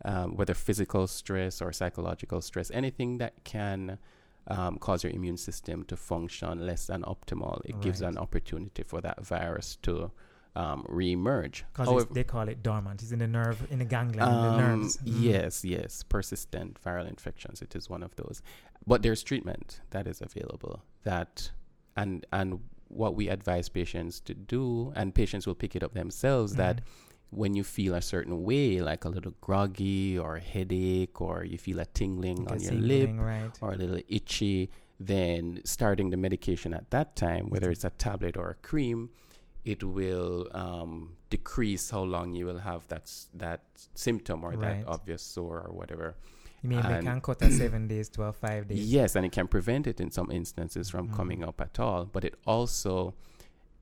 um, 0.05 0.37
whether 0.37 0.55
physical 0.55 1.07
stress 1.07 1.63
or 1.63 1.73
psychological 1.73 2.41
stress, 2.41 2.71
anything 2.73 3.19
that 3.19 3.45
can 3.45 3.99
um, 4.49 4.79
cause 4.79 5.05
your 5.05 5.13
immune 5.13 5.37
system 5.37 5.85
to 5.85 5.97
function 5.97 6.67
less 6.67 6.87
than 6.87 7.03
optimal. 7.03 7.61
It 7.65 7.81
gives 7.81 8.03
an 8.03 8.19
opportunity 8.19 8.83
for 8.83 9.01
that 9.03 9.25
virus 9.25 9.77
to 9.83 10.11
um, 10.63 10.85
re-emerge. 10.89 11.65
Because 11.73 11.89
However- 11.89 12.13
they 12.13 12.25
call 12.25 12.47
it 12.49 12.63
dormant. 12.63 13.03
It's 13.03 13.13
in 13.13 13.21
the 13.21 13.27
nerve, 13.41 13.59
in 13.71 13.79
the 13.79 13.85
ganglion, 13.95 14.29
in 14.29 14.43
the 14.47 14.49
um, 14.51 14.57
nerves. 14.59 14.97
Mm. 14.99 15.03
Yes, 15.31 15.65
yes. 15.65 16.03
Persistent 16.03 16.71
viral 16.85 17.09
infections. 17.09 17.63
It 17.63 17.73
is 17.77 17.89
one 17.89 18.03
of 18.03 18.13
those. 18.17 18.43
But 18.87 19.03
there's 19.03 19.23
treatment 19.23 19.81
that 19.91 20.07
is 20.13 20.21
available. 20.29 20.83
That 21.05 21.51
and 21.97 22.27
and 22.33 22.49
what 23.01 23.13
we 23.15 23.29
advise 23.29 23.69
patients 23.69 24.15
to 24.29 24.35
do, 24.35 24.93
and 24.97 25.15
patients 25.15 25.47
will 25.47 25.55
pick 25.65 25.77
it 25.77 25.83
up 25.87 25.93
themselves. 25.95 26.55
That 26.57 26.77
Mhm. 26.77 26.85
when 27.43 27.53
you 27.59 27.63
feel 27.65 27.95
a 27.95 28.01
certain 28.03 28.43
way, 28.43 28.81
like 28.91 29.05
a 29.05 29.11
little 29.17 29.35
groggy 29.47 30.19
or 30.19 30.39
headache, 30.39 31.21
or 31.21 31.45
you 31.45 31.59
feel 31.59 31.79
a 31.81 31.87
tingling 32.01 32.37
Get 32.45 32.53
on 32.53 32.61
your 32.61 32.71
tingling, 32.73 33.17
lip 33.19 33.27
right? 33.33 33.53
or 33.63 33.73
a 33.73 33.77
little 33.77 34.01
itchy, 34.09 34.71
then 34.99 35.61
starting 35.65 36.09
the 36.11 36.17
medication 36.17 36.73
at 36.75 36.91
that 36.91 37.15
time, 37.15 37.45
whether 37.53 37.71
it's 37.71 37.85
a 37.85 37.91
tablet 37.91 38.37
or 38.37 38.49
a 38.51 38.55
cream, 38.71 39.11
it 39.65 39.83
will 39.83 40.49
um, 40.53 41.17
decrease 41.31 41.91
how 41.91 42.03
long 42.03 42.35
you 42.35 42.47
will 42.47 42.59
have 42.59 42.87
that 42.89 43.03
s- 43.03 43.29
that 43.35 43.61
symptom 43.95 44.45
or 44.45 44.51
Right. 44.51 44.61
that 44.61 44.87
obvious 44.87 45.23
sore 45.23 45.61
or 45.67 45.73
whatever. 45.73 46.15
You 46.63 46.71
mean 46.71 46.83
they 46.83 46.95
And- 46.95 47.07
can 47.07 47.21
cut 47.21 47.43
a 47.43 47.51
seven 47.53 47.87
days 47.89 48.09
to 48.11 48.23
a 48.25 48.33
five 48.33 48.69
days? 48.69 48.91
Yes, 48.93 49.15
and 49.17 49.25
it 49.27 49.33
can 49.33 49.47
prevent 49.49 49.87
it 49.87 50.01
in 50.01 50.11
some 50.11 50.31
instances 50.31 50.91
from 50.91 51.09
Mhm. 51.09 51.15
coming 51.17 51.45
up 51.45 51.61
at 51.61 51.79
all. 51.79 52.05
But 52.07 52.25
it 52.25 52.35
also 52.47 53.15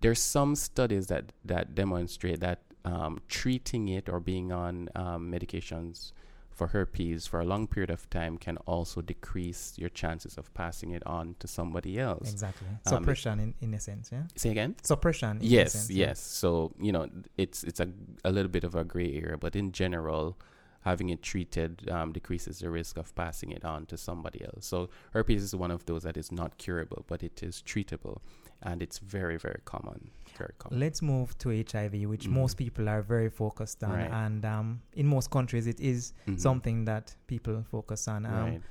there's 0.00 0.20
some 0.20 0.54
studies 0.54 1.06
that 1.06 1.32
that 1.44 1.74
demonstrate 1.74 2.40
that 2.40 2.60
um, 2.84 3.20
treating 3.28 3.88
it 3.88 4.08
or 4.08 4.20
being 4.20 4.52
on 4.52 4.88
um, 4.94 5.30
medications 5.32 6.12
for 6.56 6.68
herpes 6.68 7.26
for 7.26 7.38
a 7.40 7.44
long 7.44 7.66
period 7.66 7.90
of 7.90 8.08
time 8.08 8.38
can 8.38 8.56
also 8.66 9.02
decrease 9.02 9.74
your 9.76 9.90
chances 9.90 10.38
of 10.38 10.52
passing 10.54 10.90
it 10.92 11.06
on 11.06 11.36
to 11.38 11.46
somebody 11.46 12.00
else. 12.00 12.32
Exactly. 12.32 12.66
Um, 12.86 12.94
Suppression 12.94 13.38
in, 13.40 13.54
in 13.60 13.74
a 13.74 13.80
sense, 13.80 14.10
yeah? 14.10 14.22
Say 14.36 14.50
again. 14.50 14.74
Suppression 14.82 15.38
Yes, 15.42 15.72
sense. 15.72 15.90
yeah. 15.90 16.06
yes. 16.06 16.20
So 16.20 16.72
you 16.80 16.92
know, 16.92 17.08
it's 17.36 17.62
it's 17.62 17.78
a 17.78 17.88
a 18.24 18.32
little 18.32 18.50
bit 18.50 18.64
of 18.64 18.74
a 18.74 18.84
gray 18.84 19.14
area, 19.22 19.36
but 19.36 19.54
in 19.54 19.70
general, 19.72 20.38
having 20.80 21.10
it 21.10 21.22
treated 21.22 21.88
um, 21.90 22.12
decreases 22.12 22.60
the 22.60 22.70
risk 22.70 22.96
of 22.96 23.14
passing 23.14 23.50
it 23.52 23.64
on 23.64 23.84
to 23.86 23.96
somebody 23.98 24.42
else. 24.44 24.64
So 24.66 24.88
herpes 25.12 25.42
is 25.42 25.54
one 25.54 25.70
of 25.70 25.84
those 25.84 26.04
that 26.04 26.16
is 26.16 26.32
not 26.32 26.56
curable, 26.56 27.04
but 27.06 27.22
it 27.22 27.42
is 27.42 27.62
treatable, 27.66 28.20
and 28.62 28.82
it's 28.82 28.98
very 28.98 29.36
very 29.38 29.60
common. 29.64 30.10
Very 30.38 30.52
common. 30.58 30.80
Let's 30.80 31.00
move 31.02 31.36
to 31.38 31.48
HIV, 31.50 32.06
which 32.06 32.26
Mhm. 32.26 32.32
most 32.32 32.56
people 32.56 32.88
are 32.88 33.02
very 33.02 33.30
focused 33.30 33.82
on. 33.84 33.92
Right. 33.92 34.10
And 34.10 34.44
um, 34.44 34.82
in 34.94 35.06
most 35.06 35.30
countries, 35.30 35.66
it 35.66 35.80
is 35.80 36.12
Mhm. 36.26 36.38
something 36.38 36.84
that 36.84 37.16
people 37.26 37.62
focus 37.70 38.06
on. 38.08 38.26
Um, 38.26 38.32
right. 38.32 38.62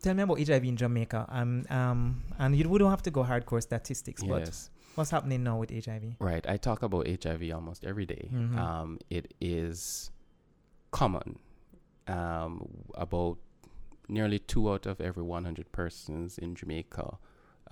Tell 0.00 0.14
me 0.14 0.22
about 0.22 0.38
HIV 0.40 0.64
in 0.64 0.76
Jamaica. 0.76 1.26
Um, 1.28 1.64
um, 1.70 2.22
and 2.38 2.56
you, 2.56 2.68
we 2.68 2.78
don't 2.78 2.90
have 2.90 3.02
to 3.02 3.10
go 3.10 3.22
hardcore 3.24 3.62
statistics, 3.62 4.22
but 4.22 4.40
Yes. 4.46 4.70
what's 4.96 5.10
happening 5.10 5.42
now 5.44 5.58
with 5.58 5.70
HIV? 5.70 6.16
Right. 6.20 6.44
I 6.48 6.56
talk 6.56 6.82
about 6.82 7.06
HIV 7.08 7.52
almost 7.52 7.84
every 7.84 8.06
day. 8.06 8.28
Mhm. 8.32 8.56
Um, 8.56 8.98
it 9.10 9.32
is 9.40 10.10
common. 10.90 11.38
Um, 12.08 12.84
about 12.94 13.38
nearly 14.08 14.38
two 14.40 14.70
out 14.72 14.86
of 14.86 15.00
every 15.00 15.22
100 15.22 15.70
persons 15.72 16.36
in 16.36 16.54
Jamaica 16.56 17.16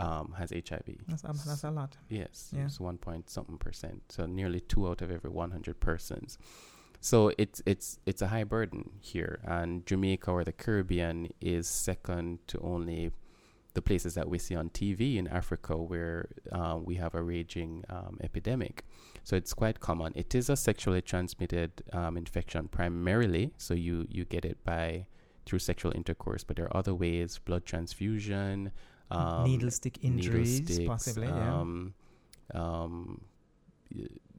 um, 0.01 0.35
has 0.39 0.51
HIV. 0.51 0.89
That's, 1.09 1.25
um, 1.25 1.39
that's 1.47 1.65
a 1.65 1.71
lot. 1.71 1.97
Yes, 2.09 2.53
Yeah. 2.57 2.65
it's 2.67 2.81
one 2.81 2.99
point 2.99 3.29
something 3.31 3.59
percent. 3.59 4.03
So 4.09 4.27
nearly 4.27 4.61
two 4.61 4.89
out 4.89 5.03
of 5.03 5.11
every 5.11 5.31
100 5.31 5.81
persons. 5.81 6.39
So 7.03 7.33
it's 7.39 7.63
it's 7.65 7.99
it's 8.05 8.21
a 8.23 8.27
high 8.29 8.45
burden 8.45 8.91
here, 9.01 9.41
and 9.45 9.87
Jamaica 9.87 10.31
or 10.31 10.45
the 10.45 10.53
Caribbean 10.53 11.29
is 11.41 11.67
second 11.67 12.41
to 12.49 12.61
only 12.61 13.11
the 13.73 13.81
places 13.81 14.15
that 14.15 14.29
we 14.29 14.37
see 14.39 14.57
on 14.57 14.69
TV 14.69 15.17
in 15.17 15.27
Africa 15.29 15.77
where 15.77 16.29
uh, 16.53 16.77
we 16.83 16.97
have 16.97 17.15
a 17.15 17.23
raging 17.23 17.85
um, 17.89 18.19
epidemic. 18.21 18.85
So 19.23 19.37
it's 19.37 19.55
quite 19.55 19.79
common. 19.81 20.13
It 20.17 20.35
is 20.35 20.51
a 20.51 20.57
sexually 20.57 21.01
transmitted 21.01 21.71
um, 21.93 22.17
infection 22.19 22.69
primarily. 22.69 23.53
So 23.57 23.73
you 23.75 24.07
you 24.11 24.25
get 24.27 24.45
it 24.45 24.59
by 24.65 25.07
through 25.47 25.61
sexual 25.61 25.93
intercourse, 25.95 26.45
but 26.45 26.57
there 26.57 26.67
are 26.67 26.77
other 26.77 26.95
ways: 26.95 27.39
blood 27.39 27.65
transfusion, 27.65 28.73
um, 29.11 29.45
needle 29.45 29.71
stick 29.71 30.03
needle 30.03 30.17
injuries, 30.19 30.57
sticks, 30.65 30.87
possibly. 30.87 31.27
yeah. 31.29 31.61
Um, 31.61 31.95
um, 32.55 33.21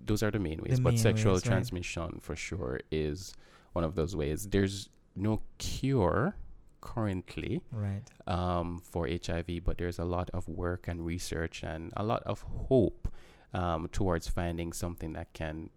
those 0.04 0.24
are 0.24 0.32
the 0.32 0.40
main 0.40 0.62
ways. 0.62 0.78
The 0.78 0.82
but 0.82 0.94
main 0.94 0.98
sexual 1.00 1.34
ways, 1.34 1.46
right. 1.46 1.52
transmission, 1.52 2.20
for 2.22 2.36
sure, 2.36 2.80
is 2.92 3.34
one 3.74 3.84
of 3.84 3.96
those 3.96 4.16
ways. 4.16 4.48
There's 4.50 4.90
no 5.16 5.42
cure 5.58 6.36
currently 6.82 7.62
Right. 7.72 8.02
um, 8.28 8.80
for 8.80 9.08
HIV, 9.08 9.64
but 9.64 9.78
there's 9.78 10.00
a 10.00 10.06
lot 10.06 10.30
of 10.34 10.48
work 10.48 10.88
and 10.88 11.06
research 11.06 11.64
and 11.64 11.94
a 11.96 12.04
lot 12.04 12.24
of 12.26 12.42
hope 12.42 13.08
um, 13.54 13.88
towards 13.92 14.28
finding 14.28 14.74
something 14.74 15.14
that 15.14 15.32
can 15.34 15.70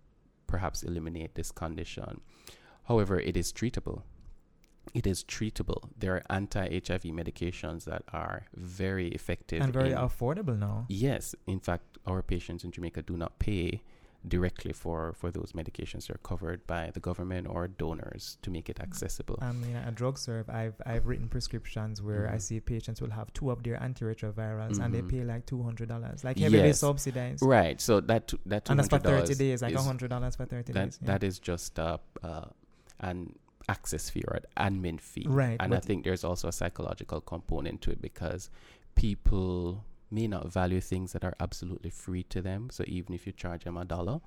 perhaps 0.46 0.82
eliminate 0.82 1.34
this 1.34 1.50
condition. 1.50 2.20
However, 2.84 3.18
it 3.20 3.36
is 3.36 3.52
treatable. 3.52 4.02
It 4.92 5.06
is 5.06 5.24
treatable. 5.24 5.88
There 5.98 6.14
are 6.16 6.22
anti-HIV 6.30 7.02
medications 7.04 7.84
that 7.84 8.02
are 8.12 8.46
very 8.54 9.08
effective 9.08 9.62
And 9.62 9.72
very 9.72 9.90
in- 9.92 9.96
affordable 9.98 10.58
now. 10.58 10.86
Yes, 10.88 11.34
in 11.46 11.60
fact, 11.60 11.98
our 12.06 12.22
patients 12.22 12.64
in 12.64 12.70
Jamaica 12.70 13.02
do 13.02 13.16
not 13.16 13.38
pay 13.38 13.82
directly 14.26 14.72
for, 14.72 15.12
for 15.14 15.30
those 15.30 15.52
medications. 15.52 16.06
They're 16.06 16.16
covered 16.22 16.66
by 16.66 16.90
the 16.94 17.00
government 17.00 17.46
or 17.46 17.68
donors 17.68 18.38
to 18.42 18.50
make 18.50 18.70
it 18.70 18.80
accessible. 18.80 19.38
I 19.42 19.52
mean, 19.52 19.76
at 19.76 19.94
Drug 19.94 20.16
Serv, 20.18 20.48
I've 20.48 20.80
I've 20.86 21.06
written 21.06 21.28
prescriptions 21.28 22.00
where 22.00 22.28
I 22.30 22.36
Mhm. 22.36 22.40
see 22.42 22.60
patients 22.60 23.02
will 23.02 23.10
have 23.10 23.30
two 23.34 23.50
of 23.50 23.62
their 23.62 23.76
antiretrovirals 23.76 24.78
and 24.82 24.94
they 24.94 25.02
Mhm. 25.02 25.10
pay 25.10 25.24
like 25.24 25.44
two 25.44 25.62
hundred 25.62 25.88
dollars, 25.88 26.24
like 26.24 26.38
heavily 26.38 26.68
Yes. 26.68 26.78
subsidized. 26.80 27.42
right. 27.42 27.78
So 27.80 28.00
that 28.00 28.32
that 28.46 28.70
And 28.70 28.78
that's 28.78 28.88
for 28.88 28.98
thirty 28.98 29.34
days, 29.34 29.60
like 29.60 29.74
hundred 29.74 30.08
dollars 30.08 30.36
for 30.36 30.46
thirty 30.46 30.72
that 30.72 30.84
days. 30.84 30.98
yeah. 31.02 31.06
that 31.08 31.22
is 31.22 31.38
just 31.38 31.78
uh, 31.78 31.98
uh, 32.22 32.46
an 33.00 33.34
access 33.68 34.10
fee 34.10 34.24
or 34.28 34.36
an 34.36 34.44
admin 34.82 35.00
fee. 35.00 35.24
Right, 35.26 35.56
And 35.60 35.74
I 35.74 35.80
think 35.80 36.04
there's 36.04 36.24
also 36.24 36.48
a 36.48 36.52
psychological 36.52 37.20
component 37.20 37.80
to 37.82 37.90
it 37.90 38.00
because 38.02 38.50
people 38.94 39.84
may 40.10 40.26
not 40.26 40.52
value 40.52 40.80
things 40.80 41.12
that 41.12 41.24
are 41.24 41.34
absolutely 41.40 41.90
free 41.90 42.22
to 42.24 42.40
them. 42.40 42.68
So 42.70 42.84
even 42.86 43.14
if 43.14 43.26
you 43.26 43.32
charge 43.32 43.64
them 43.64 43.76
a 43.76 43.84
dollar, 43.84 44.20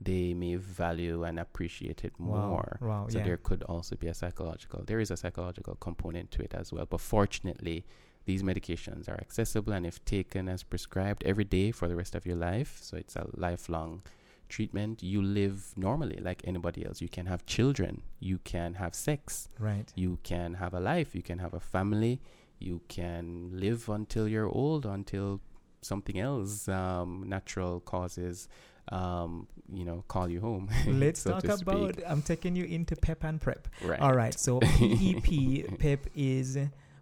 they 0.00 0.34
may 0.34 0.56
value 0.56 1.24
and 1.24 1.38
appreciate 1.38 2.04
it 2.04 2.12
Wow, 2.18 2.48
more. 2.48 2.78
wow, 2.80 3.06
so 3.08 3.18
yeah. 3.18 3.24
there 3.24 3.36
could 3.36 3.62
also 3.64 3.96
be 3.96 4.08
a 4.08 4.14
psychological 4.14 4.82
there 4.84 4.98
is 5.00 5.10
a 5.10 5.16
psychological 5.16 5.76
component 5.76 6.30
to 6.32 6.42
it 6.42 6.52
as 6.54 6.72
well. 6.72 6.86
But 6.86 7.00
fortunately 7.00 7.84
these 8.26 8.42
medications 8.42 9.08
are 9.08 9.18
accessible 9.20 9.72
and 9.72 9.86
if 9.86 10.04
taken 10.04 10.48
as 10.48 10.62
prescribed 10.62 11.22
every 11.24 11.44
day 11.44 11.70
for 11.70 11.88
the 11.88 11.96
rest 11.96 12.14
of 12.14 12.24
your 12.26 12.36
life, 12.36 12.78
so 12.80 12.96
it's 12.96 13.16
a 13.16 13.26
lifelong 13.34 14.02
treatment, 14.48 15.02
you 15.02 15.22
live 15.22 15.72
normally 15.76 16.18
like 16.20 16.42
anybody 16.44 16.84
else. 16.84 17.00
You 17.00 17.08
can 17.08 17.26
have 17.26 17.44
children, 17.46 18.02
you 18.20 18.38
can 18.44 18.74
have 18.74 18.94
sex, 18.94 19.48
right. 19.58 19.90
you 19.94 20.18
can 20.22 20.54
have 20.54 20.74
a 20.74 20.80
life, 20.80 21.14
you 21.14 21.22
can 21.22 21.38
have 21.38 21.54
a 21.54 21.60
family, 21.60 22.20
you 22.58 22.80
can 22.88 23.50
live 23.52 23.88
until 23.88 24.28
you're 24.28 24.48
old, 24.48 24.86
until 24.86 25.40
something 25.82 26.18
else, 26.18 26.68
um, 26.68 27.24
natural 27.26 27.80
causes, 27.80 28.48
um, 28.92 29.46
you 29.72 29.84
know, 29.84 30.04
call 30.08 30.28
you 30.28 30.40
home. 30.40 30.68
Let's 30.86 31.20
so 31.20 31.38
talk 31.40 31.62
about. 31.62 31.98
I'm 32.06 32.22
taking 32.22 32.54
you 32.56 32.64
into 32.64 32.96
PEP 32.96 33.24
and 33.24 33.40
PrEP. 33.40 33.68
Right. 33.82 34.00
All 34.00 34.14
right. 34.14 34.38
So 34.38 34.60
PEP 34.78 35.78
PEP 35.78 36.06
is 36.14 36.58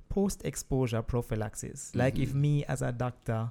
post-exposure 0.09 1.02
prophylaxis. 1.02 1.92
Like 1.94 2.18
if 2.18 2.31
Mhm. 2.33 2.35
me 2.35 2.64
as 2.66 2.83
a 2.83 2.92
doctor 2.92 3.50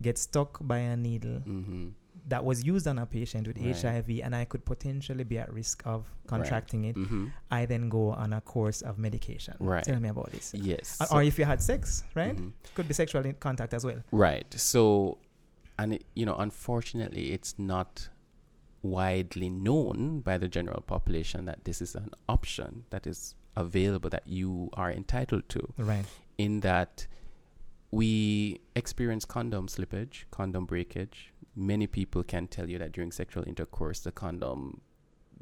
get 0.00 0.18
stuck 0.18 0.58
by 0.60 0.78
a 0.78 0.96
needle 0.96 1.40
Mm-hmm. 1.46 1.88
That 2.28 2.44
was 2.44 2.64
used 2.64 2.86
on 2.86 2.98
a 2.98 3.06
patient 3.06 3.46
with 3.48 3.58
Right. 3.58 3.74
HIV 3.76 4.20
and 4.22 4.34
I 4.34 4.44
could 4.44 4.64
potentially 4.64 5.24
be 5.24 5.38
at 5.38 5.52
risk 5.52 5.82
of 5.84 6.06
contracting 6.26 6.84
it, 6.84 6.96
Mm-hmm. 6.96 7.26
I 7.50 7.66
then 7.66 7.88
go 7.88 8.10
on 8.12 8.32
a 8.32 8.40
course 8.40 8.80
of 8.82 8.98
medication. 8.98 9.54
Right. 9.58 9.82
Tell 9.84 9.98
me 9.98 10.08
about 10.08 10.30
this. 10.30 10.54
Yes. 10.54 10.98
Or- 11.00 11.06
so- 11.06 11.16
or 11.16 11.22
if 11.22 11.38
you 11.38 11.44
had 11.44 11.60
sex, 11.60 12.04
right? 12.14 12.36
Mhm. 12.36 12.52
Could 12.74 12.86
be 12.88 12.94
sexual 12.94 13.24
contact 13.40 13.74
as 13.74 13.84
well. 13.84 14.02
Right. 14.12 14.46
So, 14.54 15.18
and 15.78 15.94
it, 15.94 16.04
you 16.14 16.24
know, 16.24 16.36
unfortunately, 16.36 17.32
it's 17.32 17.58
not 17.58 18.08
widely 18.82 19.48
known 19.50 20.20
by 20.20 20.38
the 20.38 20.48
general 20.48 20.80
population 20.82 21.44
that 21.46 21.64
this 21.64 21.80
is 21.80 21.94
an 21.94 22.10
option 22.28 22.84
that 22.90 23.06
is 23.06 23.34
available 23.56 24.10
that 24.10 24.26
you 24.26 24.70
are 24.74 24.90
entitled 24.90 25.48
to. 25.48 25.72
Right. 25.76 26.04
In 26.38 26.60
that 26.60 27.06
we 27.92 28.60
experience 28.74 29.24
condom 29.24 29.66
slippage, 29.68 30.24
condom 30.30 30.64
breakage. 30.64 31.32
Many 31.54 31.86
people 31.86 32.22
can 32.24 32.48
tell 32.48 32.68
you 32.68 32.78
that 32.78 32.92
during 32.92 33.12
sexual 33.12 33.44
intercourse, 33.46 34.00
the 34.00 34.10
condom. 34.12 34.80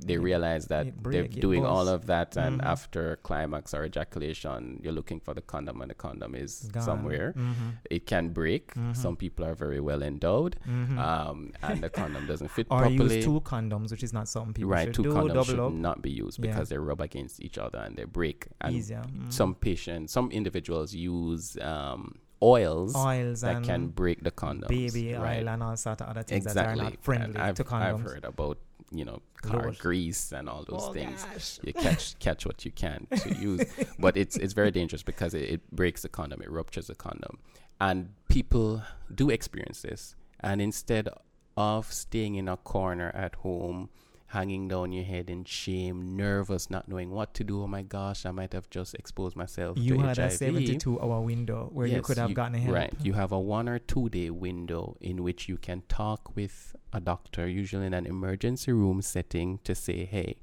They 0.02 0.14
It- 0.14 0.20
realize 0.22 0.64
that 0.68 0.86
it 0.86 0.94
they're 1.04 1.28
doing 1.28 1.64
all 1.64 1.86
of 1.86 2.06
that, 2.06 2.34
and 2.36 2.58
Mhm. 2.60 2.64
after 2.64 3.16
climax 3.16 3.74
or 3.74 3.84
ejaculation, 3.84 4.80
you're 4.82 4.94
looking 4.94 5.20
for 5.20 5.34
the 5.34 5.42
condom, 5.42 5.82
and 5.82 5.90
the 5.90 5.94
condom 5.94 6.34
is 6.34 6.70
Gone. 6.72 6.82
somewhere 6.82 7.34
Mhm. 7.36 7.76
it 7.90 8.06
can 8.06 8.30
break. 8.30 8.72
Mhm. 8.74 8.96
Some 8.96 9.14
people 9.16 9.44
are 9.44 9.54
very 9.54 9.78
well 9.78 10.02
endowed, 10.02 10.56
Mhm. 10.66 10.98
um, 10.98 11.52
and 11.62 11.82
the 11.82 11.90
condom 11.90 12.26
doesn't 12.26 12.48
fit 12.50 12.66
or 12.70 12.80
properly. 12.80 13.16
use 13.16 13.24
two 13.26 13.40
condoms, 13.42 13.90
which 13.90 14.02
is 14.02 14.12
not 14.14 14.26
something 14.26 14.54
people 14.54 14.70
right, 14.70 14.86
should 14.86 14.94
two 14.94 15.02
do. 15.02 15.12
condoms 15.12 15.44
should 15.46 15.60
up, 15.60 15.72
not 15.74 16.00
be 16.02 16.10
used 16.10 16.38
Yeah. 16.42 16.46
because 16.50 16.70
they 16.70 16.78
rub 16.78 17.00
against 17.02 17.40
each 17.42 17.58
other 17.58 17.78
and 17.78 17.94
they 17.96 18.04
break. 18.04 18.48
And 18.62 18.74
easier. 18.74 19.02
Mhm. 19.06 19.30
some 19.30 19.54
patients, 19.54 20.12
some 20.12 20.30
individuals 20.32 20.94
use 20.94 21.58
um, 21.60 22.16
oils 22.42 22.96
oils 22.96 23.42
that 23.42 23.62
can 23.62 23.88
break 23.88 24.22
the 24.22 24.30
condoms. 24.30 24.68
baby 24.68 25.14
right? 25.14 25.40
oil 25.40 25.48
and 25.48 25.62
all 25.62 25.76
sort 25.76 26.00
of 26.00 26.08
other 26.08 26.22
things 26.22 26.46
exactly. 26.46 26.76
that 26.76 26.80
are 26.80 26.90
not 26.90 27.02
friendly 27.02 27.34
and 27.34 27.38
I've, 27.38 27.54
to 27.56 27.64
condoms. 27.64 27.94
I've 27.94 28.00
heard 28.00 28.24
about 28.24 28.58
you 28.92 29.04
know 29.04 29.20
car 29.42 29.62
Lord. 29.62 29.78
grease 29.78 30.32
and 30.32 30.48
all 30.48 30.64
those 30.68 30.82
oh 30.82 30.92
things. 30.92 31.24
gosh. 31.24 31.58
You 31.62 31.72
catch 31.72 32.18
catch 32.18 32.46
what 32.46 32.64
you 32.64 32.70
can 32.70 33.06
to 33.16 33.34
use, 33.34 33.64
but 33.98 34.16
it's 34.16 34.36
it's 34.36 34.52
very 34.52 34.70
dangerous 34.70 35.02
because 35.02 35.34
it, 35.34 35.48
it 35.48 35.70
breaks 35.70 36.02
the 36.02 36.08
condom, 36.08 36.42
it 36.42 36.50
ruptures 36.50 36.88
the 36.88 36.94
condom, 36.94 37.38
and 37.80 38.10
people 38.28 38.82
do 39.14 39.30
experience 39.30 39.82
this. 39.82 40.16
And 40.40 40.60
instead 40.62 41.08
of 41.56 41.92
staying 41.92 42.36
in 42.36 42.48
a 42.48 42.56
corner 42.56 43.10
at 43.14 43.34
home, 43.36 43.90
hanging 44.30 44.68
down 44.68 44.92
your 44.92 45.04
head 45.04 45.28
in 45.28 45.44
shame, 45.44 46.16
nervous, 46.16 46.70
not 46.70 46.88
knowing 46.88 47.10
what 47.10 47.34
to 47.34 47.42
do. 47.42 47.62
Oh 47.62 47.66
my 47.66 47.82
gosh, 47.82 48.24
I 48.24 48.30
might 48.30 48.52
have 48.52 48.70
just 48.70 48.94
exposed 48.94 49.34
myself 49.34 49.76
you 49.76 49.96
to 49.96 50.02
had 50.02 50.18
HIV. 50.18 50.32
a 50.32 50.36
72 50.36 51.00
hour 51.00 51.20
window 51.20 51.68
where 51.72 51.86
you 51.86 52.00
could 52.00 52.16
have 52.16 52.32
gotten 52.32 52.54
help. 52.60 52.74
Right. 52.74 52.94
You 53.02 53.14
have 53.14 53.32
a 53.32 53.40
one 53.40 53.68
or 53.68 53.80
two 53.80 54.08
day 54.08 54.30
window 54.30 54.96
in 55.00 55.24
which 55.24 55.48
you 55.48 55.56
can 55.56 55.82
talk 55.88 56.36
with 56.36 56.76
a 56.92 57.00
doctor, 57.00 57.48
usually 57.48 57.86
in 57.86 57.94
an 57.94 58.06
emergency 58.06 58.70
room 58.70 59.02
setting, 59.02 59.58
to 59.64 59.74
say, 59.74 60.04
hey, 60.04 60.36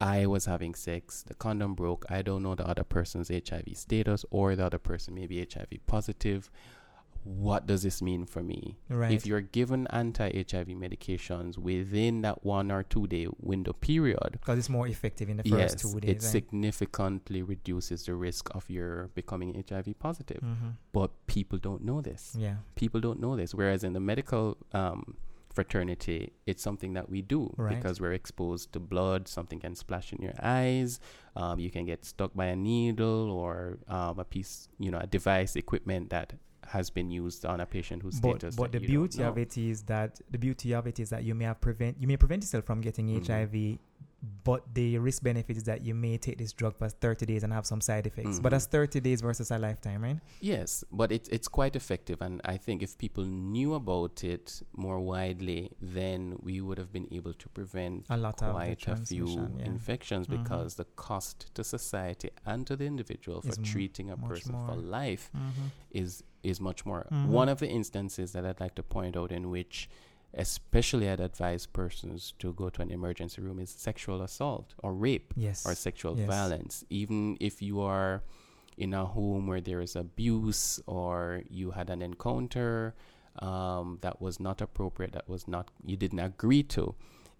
I 0.00 0.26
was 0.26 0.46
having 0.46 0.74
sex, 0.74 1.22
the 1.22 1.34
condom 1.34 1.74
broke, 1.74 2.04
I 2.10 2.22
don't 2.22 2.42
know 2.42 2.54
the 2.54 2.66
other 2.66 2.84
person's 2.84 3.28
HIV 3.28 3.68
status, 3.74 4.24
or 4.30 4.56
the 4.56 4.66
other 4.66 4.78
person 4.78 5.14
may 5.14 5.26
be 5.26 5.38
HIV 5.38 5.86
positive. 5.86 6.50
What 7.26 7.66
does 7.66 7.82
this 7.82 8.00
mean 8.00 8.24
for 8.24 8.42
me? 8.42 8.78
Right. 8.88 9.10
If 9.10 9.26
you're 9.26 9.40
given 9.40 9.86
anti 9.88 10.28
HIV 10.30 10.68
medications 10.68 11.58
within 11.58 12.22
that 12.22 12.44
one 12.44 12.70
or 12.70 12.82
two 12.84 13.06
day 13.08 13.26
window 13.40 13.72
period, 13.72 14.30
because 14.32 14.58
it's 14.58 14.68
more 14.68 14.86
effective 14.86 15.28
in 15.28 15.36
the 15.38 15.42
first 15.42 15.58
yes, 15.58 15.74
two 15.74 15.98
it 15.98 16.00
days. 16.02 16.10
right? 16.14 16.22
significantly 16.22 17.42
reduces 17.42 18.04
the 18.04 18.14
risk 18.14 18.48
of 18.54 18.68
your 18.70 19.08
becoming 19.14 19.54
HIV 19.68 19.98
positive. 19.98 20.40
Mhm. 20.42 20.74
But 20.92 21.10
people 21.26 21.58
don't 21.58 21.82
know 21.84 22.00
this. 22.00 22.36
Yeah. 22.38 22.56
People 22.76 23.00
don't 23.00 23.20
know 23.20 23.34
this. 23.36 23.54
Whereas 23.54 23.82
in 23.82 23.92
the 23.92 24.00
medical 24.00 24.56
um, 24.72 25.16
fraternity, 25.50 26.32
it's 26.46 26.62
something 26.62 26.92
that 26.94 27.08
we 27.08 27.22
do 27.22 27.52
Right. 27.56 27.74
because 27.76 28.00
we're 28.00 28.12
exposed 28.12 28.72
to 28.74 28.78
blood. 28.80 29.26
Something 29.26 29.58
can 29.58 29.74
splash 29.74 30.12
in 30.12 30.20
your 30.22 30.34
eyes. 30.40 31.00
Um, 31.34 31.58
you 31.58 31.70
can 31.70 31.84
get 31.86 32.04
stuck 32.04 32.34
by 32.34 32.46
a 32.46 32.56
needle 32.56 33.30
or 33.30 33.78
um, 33.88 34.18
a 34.18 34.24
piece, 34.24 34.68
you 34.78 34.90
know, 34.90 34.98
a 34.98 35.06
device, 35.06 35.56
equipment 35.56 36.10
that 36.10 36.34
has 36.68 36.90
been 36.90 37.10
used 37.10 37.44
on 37.44 37.60
a 37.60 37.66
patient 37.66 38.02
whose 38.02 38.20
But, 38.20 38.40
status. 38.40 38.56
but 38.56 38.72
the 38.72 38.78
that 38.78 38.88
you 38.88 38.98
don't 38.98 39.08
beauty 39.10 39.22
of 39.24 39.38
it 39.38 39.56
is 39.58 39.82
that 39.84 40.20
the 40.30 40.38
beauty 40.38 40.72
of 40.74 40.86
it 40.86 40.98
is 41.00 41.10
that 41.10 41.24
you 41.24 41.34
may 41.34 41.44
have 41.44 41.60
prevent 41.60 42.00
you 42.00 42.08
may 42.08 42.16
prevent 42.16 42.42
yourself 42.42 42.64
from 42.64 42.80
getting 42.80 43.08
Mhm. 43.08 43.16
HIV, 43.26 43.78
but 44.44 44.62
the 44.74 44.98
risk 44.98 45.22
benefit 45.22 45.56
is 45.56 45.64
that 45.64 45.84
you 45.84 45.94
may 45.94 46.16
take 46.18 46.38
this 46.38 46.52
drug 46.52 46.74
for 46.76 46.88
30 46.88 47.26
days 47.26 47.42
and 47.44 47.52
have 47.52 47.66
some 47.66 47.80
side 47.80 48.06
effects. 48.06 48.40
But 48.40 48.48
Mhm. 48.48 48.50
that's 48.52 48.66
30 48.66 48.98
days 49.00 49.20
versus 49.20 49.50
a 49.50 49.58
lifetime, 49.58 50.02
right? 50.02 50.18
Yes, 50.40 50.82
but 50.90 51.12
it's 51.12 51.28
it's 51.28 51.48
quite 51.48 51.76
effective, 51.76 52.20
and 52.22 52.40
I 52.44 52.56
think 52.56 52.82
if 52.82 52.96
people 52.98 53.24
knew 53.24 53.74
about 53.74 54.24
it 54.24 54.62
more 54.74 54.98
widely, 55.00 55.70
then 55.80 56.38
we 56.42 56.60
would 56.60 56.78
have 56.78 56.92
been 56.92 57.06
able 57.12 57.34
to 57.34 57.48
prevent 57.50 58.06
A 58.10 58.16
lot 58.16 58.42
of 58.42 58.52
quite 58.52 58.88
a 58.88 58.96
few 58.96 59.28
yeah. 59.28 59.64
infections 59.66 60.26
Mhm. 60.26 60.42
because 60.42 60.74
the 60.76 60.86
cost 60.96 61.54
to 61.54 61.62
society 61.62 62.30
and 62.44 62.66
to 62.66 62.74
the 62.74 62.86
individual 62.86 63.42
for 63.42 63.54
treating 63.62 64.10
a 64.10 64.16
person 64.16 64.52
for 64.66 64.74
life 64.76 65.30
Mm-hmm. 65.36 65.66
is 65.90 66.24
is 66.50 66.60
much 66.60 66.86
more. 66.86 67.06
Mhm. 67.10 67.26
One 67.28 67.48
of 67.48 67.58
the 67.58 67.68
instances 67.68 68.32
that 68.32 68.44
I'd 68.46 68.60
like 68.60 68.74
to 68.76 68.82
point 68.82 69.16
out 69.16 69.32
in 69.32 69.50
which 69.50 69.88
especially 70.34 71.08
I'd 71.08 71.20
advise 71.20 71.64
persons 71.66 72.34
to 72.40 72.52
go 72.52 72.68
to 72.68 72.82
an 72.82 72.90
emergency 72.90 73.40
room 73.40 73.58
is 73.58 73.70
sexual 73.70 74.20
assault 74.22 74.74
or 74.82 74.92
rape 74.92 75.32
Yes. 75.36 75.64
or 75.66 75.74
sexual 75.74 76.18
Yes. 76.18 76.26
violence. 76.28 76.84
Even 76.90 77.38
if 77.40 77.62
you 77.62 77.80
are 77.80 78.22
in 78.76 78.92
a 78.92 79.06
home 79.06 79.46
where 79.46 79.62
there 79.62 79.80
is 79.80 79.96
abuse 79.96 80.78
or 80.86 81.42
you 81.48 81.70
had 81.70 81.88
an 81.90 82.02
encounter 82.02 82.94
um, 83.40 83.98
that 84.00 84.20
was 84.20 84.40
not 84.40 84.60
appropriate, 84.60 85.12
that 85.12 85.28
was 85.28 85.46
not 85.46 85.70
you 85.84 85.96
didn't 85.96 86.20
agree 86.20 86.62
to, 86.62 86.94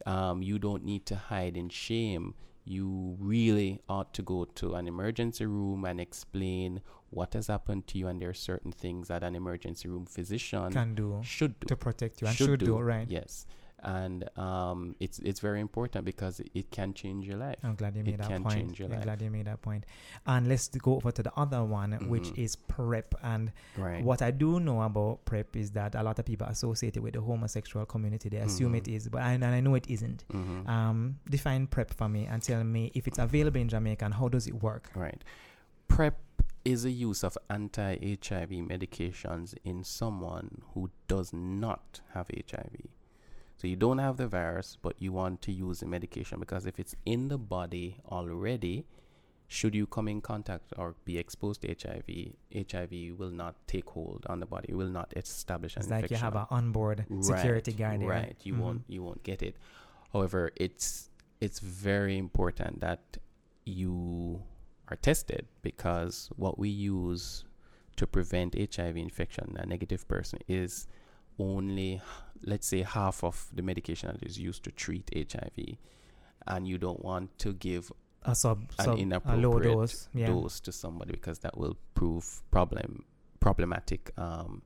um, 0.07 0.43
you 0.43 0.59
don't 0.59 0.85
need 0.85 1.05
to 1.07 1.17
hide 1.17 1.57
in 1.57 1.69
shame. 1.71 2.35
You 2.69 3.17
really 3.21 3.81
ought 3.89 4.13
to 4.15 4.23
go 4.23 4.45
to 4.45 4.75
an 4.75 4.89
emergency 4.89 5.47
room 5.47 5.85
and 5.85 6.01
explain 6.01 6.81
what 7.11 7.35
has 7.35 7.47
happened 7.47 7.87
to 7.87 7.99
you, 7.99 8.09
and 8.09 8.21
there 8.21 8.31
are 8.31 8.35
certain 8.35 8.73
things 8.73 9.07
that 9.07 9.23
an 9.23 9.37
emergency 9.37 9.89
room 9.89 10.05
physician 10.05 10.73
Can 10.73 10.95
do 10.97 11.21
should 11.23 11.59
do 11.61 11.67
to 11.69 11.77
protect 11.77 12.21
you 12.21 12.27
and 12.27 12.37
should, 12.37 12.59
do, 12.59 12.77
right. 12.79 13.09
Yes, 13.09 13.47
and 13.87 14.29
um, 14.37 14.95
it's 15.01 15.19
it's 15.21 15.39
very 15.41 15.61
important 15.61 16.05
because 16.05 16.41
it 16.55 16.71
can 16.71 16.93
change 16.93 17.25
your 17.27 17.37
life. 17.39 17.57
I'm 17.63 17.77
glad 17.77 17.95
you 17.95 18.01
It 18.03 18.07
made 18.07 18.19
that 18.19 18.29
can 18.29 18.43
point. 18.43 18.55
change 18.55 18.79
your 18.81 18.89
I'm 18.89 18.95
life. 18.97 19.05
glad 19.05 19.23
you 19.23 19.31
made 19.31 19.47
that 19.47 19.63
point. 19.63 19.87
And 20.27 20.49
let's 20.49 20.69
go 20.69 20.97
over 20.97 21.13
to 21.13 21.23
the 21.23 21.33
other 21.37 21.63
one, 21.65 21.93
which 22.09 22.25
Mhm. 22.31 22.39
is 22.45 22.57
PrEP. 22.57 23.15
And 23.23 23.53
Right. 23.79 24.03
what 24.05 24.21
I 24.23 24.33
do 24.33 24.59
know 24.61 24.83
about 24.83 25.25
PrEP 25.25 25.55
is 25.57 25.71
that 25.73 25.95
a 25.95 26.03
lot 26.03 26.19
of 26.19 26.25
people 26.25 26.47
associate 26.49 26.97
it 26.97 27.01
with 27.01 27.15
the 27.15 27.21
homosexual 27.21 27.87
community. 27.87 28.29
They 28.29 28.39
assume 28.39 28.73
Mhm. 28.73 28.79
it 28.79 28.89
is, 28.89 29.09
but 29.09 29.23
I, 29.23 29.33
and 29.35 29.45
I 29.45 29.61
know 29.61 29.77
it 29.77 29.89
isn't. 29.89 30.25
Mhm. 30.33 30.69
Um, 30.69 31.19
define 31.31 31.67
PrEP 31.69 31.95
for 31.95 32.09
me 32.09 32.27
and 32.27 32.43
tell 32.43 32.65
me 32.65 32.91
if 32.95 33.07
it's 33.07 33.19
available 33.19 33.61
in 33.61 33.69
Jamaica 33.69 34.05
and 34.05 34.15
how 34.15 34.29
does 34.29 34.47
it 34.49 34.63
work? 34.63 34.91
Right. 34.97 35.23
PrEP 35.87 36.19
is 36.65 36.85
a 36.85 36.91
use 36.91 37.23
of 37.23 37.39
anti-HIV 37.49 38.51
medications 38.63 39.55
in 39.65 39.85
someone 39.85 40.63
who 40.75 40.91
does 41.07 41.33
not 41.33 42.01
have 42.15 42.27
HIV. 42.31 42.89
So 43.57 43.67
you 43.67 43.77
don't 43.77 43.99
have 43.99 44.17
the 44.19 44.29
virus, 44.29 44.77
but 44.81 44.95
you 44.99 45.13
want 45.13 45.41
to 45.43 45.53
use 45.53 45.81
the 45.81 45.87
medication 45.87 46.39
because 46.41 46.67
if 46.67 46.79
it's 46.79 46.95
in 47.07 47.29
the 47.29 47.39
body 47.39 47.97
already, 48.11 48.85
should 49.49 49.75
you 49.75 49.87
come 49.87 50.09
in 50.09 50.21
contact 50.21 50.73
or 50.77 50.95
be 51.05 51.17
exposed 51.19 51.63
to 51.63 51.69
HIV, 51.69 52.35
HIV 52.71 53.19
will 53.19 53.31
not 53.31 53.55
take 53.67 53.89
hold 53.91 54.27
on 54.29 54.41
the 54.41 54.47
body, 54.47 54.75
will 54.75 54.91
not 54.91 55.13
establish 55.17 55.77
an 55.77 55.83
It's 55.83 55.91
like 55.91 56.11
you 56.11 56.17
have 56.17 56.35
an 56.37 56.47
onboard 56.51 57.07
security 57.21 57.71
right, 57.73 57.79
guard. 57.79 58.01
there. 58.03 58.09
Right. 58.09 58.37
You 58.43 58.55
Mhm. 58.55 58.59
won't 58.59 58.83
you 58.89 59.03
won't 59.03 59.23
get 59.23 59.43
it. 59.43 59.57
However, 60.13 60.51
it's 60.57 61.11
it's 61.41 61.61
very 61.61 62.17
important 62.19 62.81
that 62.81 63.19
you 63.65 64.43
are 64.89 64.97
tested 64.97 65.47
because 65.63 66.31
what 66.37 66.59
we 66.59 66.69
use 66.69 67.45
to 67.97 68.07
prevent 68.07 68.55
HIV 68.55 68.97
infection, 68.97 69.57
a 69.59 69.67
negative 69.67 70.07
person, 70.09 70.39
is 70.49 70.87
only 71.39 72.01
let's 72.45 72.67
say 72.67 72.83
half 72.83 73.25
of 73.25 73.49
the 73.53 73.63
medication 73.63 74.11
that 74.13 74.23
is 74.23 74.39
used 74.39 74.63
to 74.65 74.71
treat 74.71 75.11
HIV. 75.15 75.77
And 76.47 76.67
you 76.69 76.79
don't 76.79 77.03
want 77.05 77.37
to 77.41 77.53
give 77.53 77.91
A 78.25 78.35
sub, 78.35 78.71
an 78.79 78.85
sub 78.85 78.89
a 78.89 78.91
low 78.91 78.97
inappropriate 78.97 79.75
dose. 79.75 80.09
Yeah. 80.15 80.29
dose 80.29 80.61
to 80.61 80.73
somebody 80.73 81.13
because 81.13 81.41
that 81.41 81.59
will 81.59 81.77
prove 81.95 82.43
problem 82.51 83.05
problematic 83.41 84.13
um, 84.17 84.63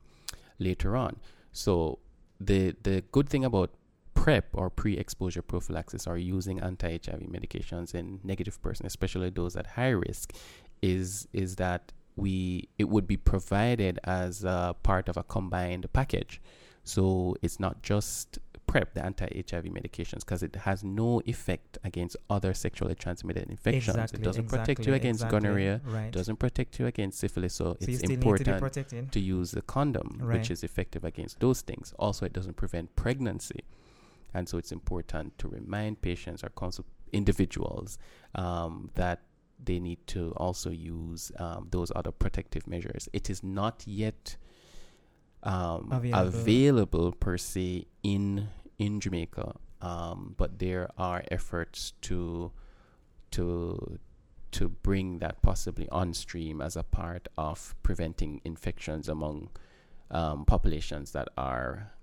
later 0.59 0.95
on. 0.95 1.19
So 1.51 1.99
the 2.39 2.75
the 2.83 3.03
good 3.11 3.29
thing 3.29 3.45
about 3.45 3.71
PrEP 4.13 4.49
or 4.53 4.69
pre-exposure 4.69 5.41
prophylaxis 5.41 6.05
or 6.05 6.17
using 6.17 6.59
anti-HIV 6.59 7.21
medications 7.21 7.95
in 7.95 8.19
negative 8.23 8.61
persons, 8.61 8.87
especially 8.87 9.29
those 9.31 9.55
at 9.55 9.65
high 9.65 9.89
risk, 9.89 10.35
is 10.81 11.27
is 11.33 11.55
that 11.55 11.91
we 12.15 12.69
it 12.77 12.89
would 12.89 13.07
be 13.07 13.17
provided 13.17 13.99
as 14.03 14.43
a 14.43 14.75
part 14.83 15.09
of 15.09 15.17
a 15.17 15.23
combined 15.23 15.91
package. 15.93 16.41
So 16.83 17.35
it's 17.41 17.59
not 17.59 17.83
just 17.83 18.39
PrEP, 18.67 18.93
the 18.93 19.03
anti-HIV 19.03 19.65
medications, 19.65 20.19
because 20.19 20.43
it 20.43 20.55
has 20.55 20.83
no 20.83 21.21
effect 21.25 21.77
against 21.83 22.15
other 22.29 22.53
sexually 22.53 22.95
transmitted 22.95 23.49
infections. 23.49 23.89
Exactly, 23.89 24.19
it 24.19 24.23
doesn't 24.23 24.47
protect 24.47 24.87
you 24.87 24.93
against 24.93 25.21
exactly. 25.23 25.39
gonorrhea, 25.41 25.81
Right. 25.83 26.11
doesn't 26.11 26.37
protect 26.37 26.79
you 26.79 26.85
against 26.85 27.19
syphilis. 27.19 27.53
So, 27.53 27.65
so 27.65 27.77
it's 27.81 28.01
need 28.01 28.07
to 28.07 28.13
important 28.13 29.11
to 29.11 29.19
use 29.19 29.51
the 29.51 29.61
condom, 29.61 30.19
Right. 30.21 30.39
which 30.39 30.49
is 30.49 30.63
effective 30.63 31.03
against 31.03 31.39
those 31.39 31.61
things. 31.61 31.93
Also, 31.99 32.25
it 32.25 32.33
doesn't 32.33 32.55
prevent 32.55 32.95
pregnancy. 32.95 33.61
And 34.33 34.47
so 34.47 34.57
it's 34.57 34.71
important 34.71 35.37
to 35.39 35.49
remind 35.49 36.01
patients 36.01 36.41
or 36.43 36.49
counsel 36.49 36.85
individuals 37.11 37.97
um, 38.35 38.89
that 38.95 39.19
they 39.63 39.79
need 39.79 40.07
to 40.07 40.33
also 40.37 40.69
use 40.69 41.31
um, 41.37 41.67
those 41.71 41.91
other 41.95 42.11
protective 42.11 42.67
measures. 42.67 43.09
It 43.13 43.29
is 43.29 43.43
not 43.43 43.83
yet 43.85 44.37
um, 45.43 45.89
Available. 45.91 46.27
available. 46.27 47.11
per 47.13 47.37
se 47.37 47.87
in 48.03 48.49
in 48.77 48.99
Jamaica, 48.99 49.55
um, 49.81 50.35
but 50.37 50.59
there 50.59 50.89
are 50.97 51.23
efforts 51.31 51.93
to 52.01 52.51
to 53.31 53.99
to 54.51 54.69
bring 54.69 55.19
that 55.19 55.41
possibly 55.41 55.87
on 55.89 56.13
stream 56.13 56.61
as 56.61 56.75
a 56.75 56.83
part 56.83 57.27
of 57.37 57.73
preventing 57.83 58.41
infections 58.43 59.07
among 59.07 59.49
um, 60.11 60.43
populations 60.45 61.11
that 61.13 61.29
are 61.37 61.93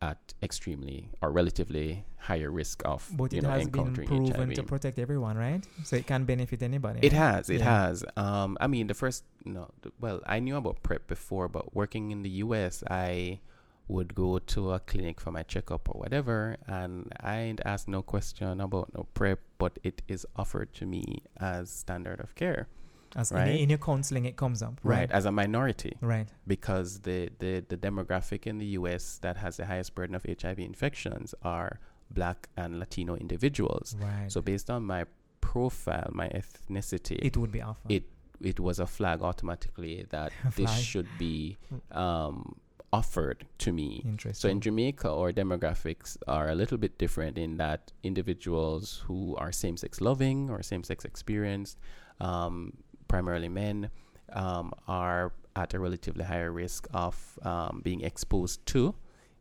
at 0.00 0.34
extremely 0.42 1.10
or 1.22 1.30
relatively 1.32 2.04
higher 2.18 2.50
risk 2.50 2.82
of 2.84 3.08
But 3.16 3.32
you 3.32 3.38
it 3.38 3.42
know 3.42 3.50
has 3.50 3.68
been 3.68 3.80
encountering 3.80 4.08
proven 4.08 4.48
HIV. 4.48 4.54
to 4.54 4.62
protect 4.62 4.98
everyone, 4.98 5.36
right? 5.36 5.66
So 5.84 5.96
it 5.96 6.06
can 6.06 6.24
benefit 6.24 6.62
anybody. 6.62 7.00
It 7.02 7.12
right? 7.12 7.18
has, 7.18 7.50
it 7.50 7.60
Yeah. 7.60 7.86
has. 7.88 8.04
Um, 8.16 8.56
I 8.60 8.66
mean, 8.66 8.86
the 8.86 8.94
first, 8.94 9.24
no, 9.44 9.70
th- 9.82 9.94
well, 10.00 10.20
I 10.26 10.38
knew 10.40 10.56
about 10.56 10.82
PrEP 10.82 11.06
before, 11.06 11.48
but 11.48 11.74
working 11.74 12.10
in 12.10 12.22
the 12.22 12.30
US, 12.44 12.82
I 12.90 13.40
would 13.88 14.14
go 14.14 14.38
to 14.38 14.72
a 14.72 14.80
clinic 14.80 15.18
for 15.20 15.32
my 15.32 15.42
checkup 15.42 15.88
or 15.88 15.98
whatever, 15.98 16.56
and 16.66 17.10
I'd 17.20 17.60
ask 17.64 17.88
no 17.88 18.02
question 18.02 18.60
about 18.60 18.92
no 18.94 19.06
PrEP, 19.14 19.40
but 19.56 19.78
it 19.82 20.02
is 20.06 20.26
offered 20.36 20.74
to 20.74 20.86
me 20.86 21.22
as 21.40 21.70
standard 21.70 22.20
of 22.20 22.34
care, 22.34 22.68
As 23.16 23.30
in, 23.30 23.36
right? 23.38 23.60
in 23.60 23.68
your 23.70 23.78
counseling, 23.78 24.24
it 24.26 24.36
comes 24.36 24.62
up. 24.62 24.80
right, 24.82 24.98
Right. 25.00 25.10
as 25.10 25.24
a 25.24 25.32
minority, 25.32 25.96
Right. 26.00 26.28
because 26.46 27.00
the, 27.00 27.30
the, 27.38 27.64
the 27.68 27.76
demographic 27.76 28.46
in 28.46 28.58
the 28.58 28.66
US 28.80 29.18
that 29.22 29.36
has 29.38 29.56
the 29.56 29.66
highest 29.66 29.94
burden 29.94 30.14
of 30.14 30.24
HIV 30.24 30.58
infections 30.58 31.34
are 31.42 31.80
black 32.10 32.48
and 32.56 32.78
Latino 32.78 33.14
individuals. 33.16 33.96
Right. 34.00 34.30
So 34.30 34.40
based 34.40 34.70
on 34.70 34.84
my 34.84 35.04
profile, 35.40 36.10
my 36.12 36.28
ethnicity, 36.28 37.18
it 37.22 37.36
would 37.36 37.52
be 37.52 37.62
offered. 37.62 37.90
it 37.90 38.04
it 38.40 38.60
was 38.60 38.78
a 38.78 38.86
flag 38.86 39.20
automatically 39.22 40.06
that 40.10 40.32
this 40.56 40.72
should 40.78 41.08
be 41.18 41.56
um, 41.90 42.54
offered 42.92 43.44
to 43.58 43.72
me. 43.72 44.00
Interesting. 44.04 44.40
So 44.40 44.48
in 44.48 44.60
Jamaica, 44.60 45.10
our 45.10 45.32
demographics 45.32 46.16
are 46.28 46.48
a 46.48 46.54
little 46.54 46.78
bit 46.78 46.98
different 46.98 47.36
in 47.36 47.56
that 47.56 47.92
individuals 48.04 49.02
who 49.06 49.34
are 49.36 49.50
same-sex 49.52 50.00
loving 50.00 50.50
or 50.50 50.62
same-sex 50.62 51.04
experienced, 51.04 51.78
um, 52.20 52.74
primarily 53.08 53.48
men, 53.48 53.90
um, 54.32 54.72
are 54.86 55.32
at 55.56 55.74
a 55.74 55.78
relatively 55.78 56.24
higher 56.24 56.52
risk 56.52 56.86
of 56.92 57.38
um, 57.42 57.80
being 57.82 58.02
exposed 58.02 58.64
to 58.66 58.94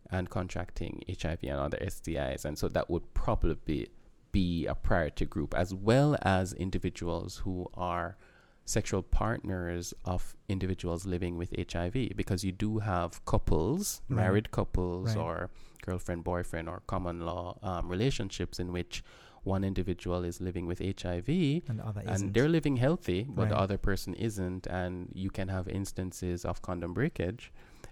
and 0.09 0.29
contracting 0.29 1.03
HIV 1.21 1.39
and 1.43 1.59
other 1.59 1.77
STIs, 1.81 2.45
and 2.45 2.57
so 2.57 2.67
that 2.69 2.89
would 2.89 3.13
probably 3.13 3.89
be 4.31 4.65
a 4.65 4.75
priority 4.75 5.25
group, 5.25 5.53
as 5.53 5.73
well 5.73 6.15
as 6.21 6.53
individuals 6.53 7.37
who 7.43 7.67
are 7.75 8.17
sexual 8.65 9.01
partners 9.01 9.93
of 10.05 10.35
individuals 10.49 11.05
living 11.05 11.37
with 11.37 11.53
HIV 11.57 12.11
because 12.15 12.43
you 12.43 12.51
do 12.51 12.79
have 12.79 13.23
couples, 13.25 14.01
Right. 14.09 14.15
married 14.17 14.51
couples, 14.51 15.15
Right. 15.15 15.23
or 15.23 15.49
girlfriend, 15.81 16.23
boyfriend, 16.23 16.67
or 16.69 16.81
common 16.87 17.21
law 17.25 17.57
um, 17.63 17.87
relationships 17.89 18.59
in 18.59 18.71
which 18.73 19.03
one 19.43 19.63
individual 19.63 20.23
is 20.23 20.41
living 20.41 20.65
with 20.67 20.79
HIV 20.79 21.27
and 21.69 21.79
the 21.79 21.83
and 22.23 22.33
they're 22.33 22.49
living 22.49 22.77
healthy, 22.77 23.23
but 23.29 23.49
the 23.49 23.57
other 23.59 23.77
person 23.77 24.13
isn't, 24.13 24.67
and 24.67 25.09
you 25.13 25.29
can 25.29 25.47
have 25.47 25.67
instances 25.67 26.45
of 26.45 26.61
condom 26.61 26.93
breakage, 26.93 27.51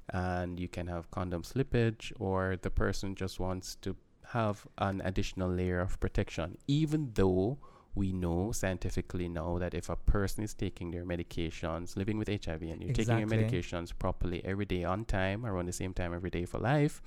and 0.10 0.60
you 0.60 0.67
can 0.67 0.88
have 0.88 1.10
condom 1.12 1.43
slippage, 1.43 2.12
or 2.19 2.58
the 2.62 2.69
person 2.69 3.15
just 3.15 3.39
wants 3.39 3.75
to 3.75 3.95
have 4.29 4.67
an 4.79 5.01
additional 5.05 5.49
layer 5.49 5.79
of 5.79 5.99
protection, 5.99 6.58
even 6.67 7.12
though 7.13 7.58
we 7.93 8.12
know 8.12 8.51
scientifically 8.51 9.29
now 9.29 9.58
that 9.58 9.73
if 9.73 9.88
a 9.89 9.95
person 9.95 10.43
is 10.43 10.53
taking 10.53 10.91
their 10.91 11.05
medications, 11.05 11.95
living 11.95 12.17
with 12.17 12.27
HIV, 12.27 12.62
and 12.63 12.84
you're 12.84 12.93
taking 12.93 13.17
your 13.19 13.27
medications 13.49 13.97
properly 13.97 14.43
every 14.43 14.65
day 14.65 14.84
on 14.84 15.05
time, 15.05 15.45
around 15.45 15.67
the 15.67 15.71
same 15.73 15.93
time 15.93 16.13
every 16.13 16.29
day 16.29 16.43
for 16.43 16.60
life, 16.60 17.01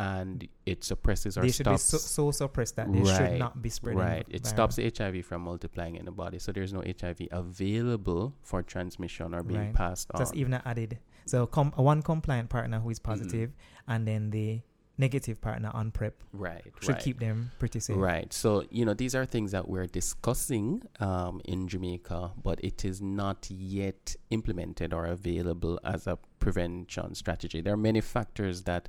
and 0.00 0.48
it 0.64 0.82
suppresses 0.82 1.36
or 1.36 1.42
they 1.42 1.50
should 1.50 1.66
be 1.66 1.76
stops 1.76 1.82
so, 1.84 1.98
so 1.98 2.30
suppressed 2.30 2.76
that 2.76 2.90
they 2.90 3.04
should 3.04 3.38
not 3.38 3.60
be 3.60 3.68
spreading. 3.68 4.00
Right. 4.00 4.26
It 4.30 4.46
stops 4.46 4.76
the 4.76 4.90
HIV 4.96 5.26
from 5.26 5.42
multiplying 5.42 5.96
in 5.96 6.06
the 6.06 6.10
body. 6.10 6.38
So 6.38 6.52
there's 6.52 6.72
no 6.72 6.82
HIV 7.00 7.28
available 7.30 8.34
for 8.40 8.62
transmission 8.62 9.34
or 9.34 9.42
being 9.42 9.60
Right. 9.60 9.74
passed 9.74 10.08
That's 10.16 10.30
on. 10.30 10.36
even 10.38 10.54
added. 10.54 10.98
So 11.26 11.46
com- 11.46 11.72
one 11.76 12.00
compliant 12.00 12.48
partner 12.48 12.80
who 12.80 12.88
is 12.88 12.98
Mm-hmm. 12.98 13.12
positive, 13.12 13.52
and 13.86 14.08
then 14.08 14.30
the 14.30 14.62
negative 14.96 15.40
partner 15.40 15.70
on 15.74 15.90
prep 15.90 16.22
right. 16.32 16.62
should 16.80 16.94
right. 16.94 17.02
keep 17.02 17.18
them 17.20 17.50
pretty 17.58 17.80
safe. 17.80 17.96
Right. 17.96 18.32
So, 18.32 18.64
you 18.70 18.84
know, 18.86 18.94
these 18.94 19.14
are 19.14 19.24
things 19.26 19.50
that 19.52 19.68
we're 19.68 19.86
discussing 19.86 20.82
um, 21.00 21.40
in 21.44 21.68
Jamaica, 21.68 22.32
but 22.42 22.62
it 22.62 22.84
is 22.84 23.00
not 23.02 23.50
yet 23.50 24.14
implemented 24.30 24.92
or 24.92 25.06
available 25.06 25.80
as 25.84 26.06
a 26.06 26.18
prevention 26.38 27.14
strategy. 27.14 27.60
There 27.60 27.72
are 27.74 27.84
many 27.90 28.00
factors 28.00 28.62
that 28.64 28.88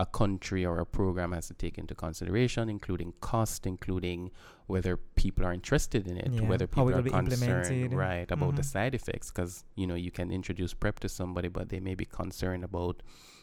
a 0.00 0.06
country 0.06 0.62
or 0.64 0.78
a 0.78 0.86
program 0.86 1.32
has 1.32 1.46
to 1.48 1.54
take 1.54 1.76
into 1.82 1.94
consideration, 1.94 2.70
including 2.70 3.12
cost, 3.20 3.66
including 3.66 4.30
whether 4.66 4.96
people 5.22 5.44
are 5.44 5.52
interested 5.52 6.02
in 6.08 6.16
it, 6.16 6.30
Yeah, 6.32 6.48
whether 6.50 6.66
people 6.66 6.94
are 6.94 7.02
concerned, 7.02 7.92
right, 7.92 8.28
about 8.36 8.56
the 8.56 8.62
Mhm. 8.62 8.72
side 8.74 8.94
effects. 8.94 9.26
Because, 9.30 9.52
you 9.80 9.86
know, 9.86 9.96
you 10.06 10.10
can 10.18 10.30
introduce 10.30 10.72
PrEP 10.72 11.00
to 11.00 11.08
somebody, 11.08 11.48
but 11.48 11.68
they 11.68 11.80
may 11.80 11.94
be 11.94 12.06
concerned 12.06 12.64
about, 12.64 12.96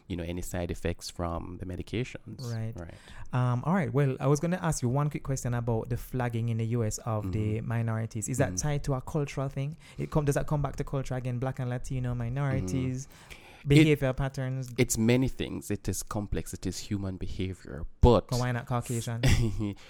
you 0.08 0.15
know, 0.17 0.24
any 0.24 0.41
side 0.41 0.72
effects 0.72 1.08
from 1.12 1.58
the 1.60 1.65
medications. 1.74 2.41
Right. 2.56 2.74
Right. 2.86 2.96
Um, 3.34 3.58
all 3.65 3.76
right. 3.76 3.91
Well, 3.93 4.15
I 4.20 4.28
was 4.34 4.39
going 4.39 4.52
to 4.58 4.63
ask 4.70 4.82
you 4.82 4.89
one 4.89 5.10
quick 5.12 5.24
question 5.24 5.54
about 5.54 5.89
the 5.89 5.98
flagging 5.98 6.48
in 6.50 6.58
the 6.58 6.67
U.S. 6.78 6.98
of 7.00 7.32
the 7.34 7.48
Mhm. 7.60 7.65
minorities. 7.76 8.30
Is 8.30 8.38
that 8.39 8.54
Mhm. 8.54 8.62
tied 8.63 8.84
to 8.86 8.93
a 8.96 9.02
cultural 9.02 9.50
thing? 9.58 9.76
It 10.00 10.10
come 10.10 10.26
does 10.26 10.36
that 10.36 10.48
come 10.48 10.62
back 10.63 10.76
to 10.78 10.84
culture 10.84 11.13
again? 11.22 11.38
Black 11.39 11.60
and 11.60 11.70
Latino 11.70 12.15
minorities, 12.15 13.00
Mm-hmm. 13.08 13.43
Behavior 13.68 14.14
patterns. 14.14 14.70
It's 14.78 14.98
many 14.98 15.28
things. 15.28 15.70
It 15.72 15.88
is 15.88 16.04
complex. 16.04 16.54
It 16.54 16.66
is 16.66 16.78
human 16.80 17.18
behavior. 17.18 17.86
But 18.02 18.26
Oh, 18.32 18.38
why 18.40 18.52
not 18.52 18.66
Caucasian? 18.66 19.22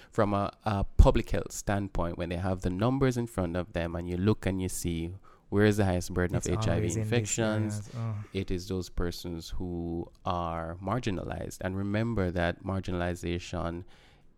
from 0.10 0.34
a, 0.34 0.52
a 0.64 0.84
public 0.96 1.30
health 1.30 1.52
standpoint, 1.52 2.18
when 2.18 2.28
they 2.28 2.36
have 2.36 2.62
the 2.62 2.70
numbers 2.70 3.16
in 3.16 3.26
front 3.26 3.56
of 3.56 3.72
them 3.72 3.94
and 3.94 4.08
you 4.08 4.16
look 4.16 4.46
and 4.46 4.60
you 4.60 4.68
see 4.68 5.14
where 5.50 5.64
is 5.64 5.78
the 5.78 5.84
highest 5.84 6.12
burden 6.12 6.36
It's 6.36 6.46
of 6.46 6.56
HIV 6.56 6.68
always 6.68 6.96
in 6.96 7.02
infections. 7.02 7.88
Oh. 7.96 8.14
it 8.34 8.50
is 8.50 8.68
those 8.68 8.90
persons 8.90 9.48
who 9.56 10.06
are 10.26 10.76
marginalized. 10.84 11.58
And 11.62 11.76
remember 11.76 12.30
that 12.30 12.62
marginalization 12.64 13.84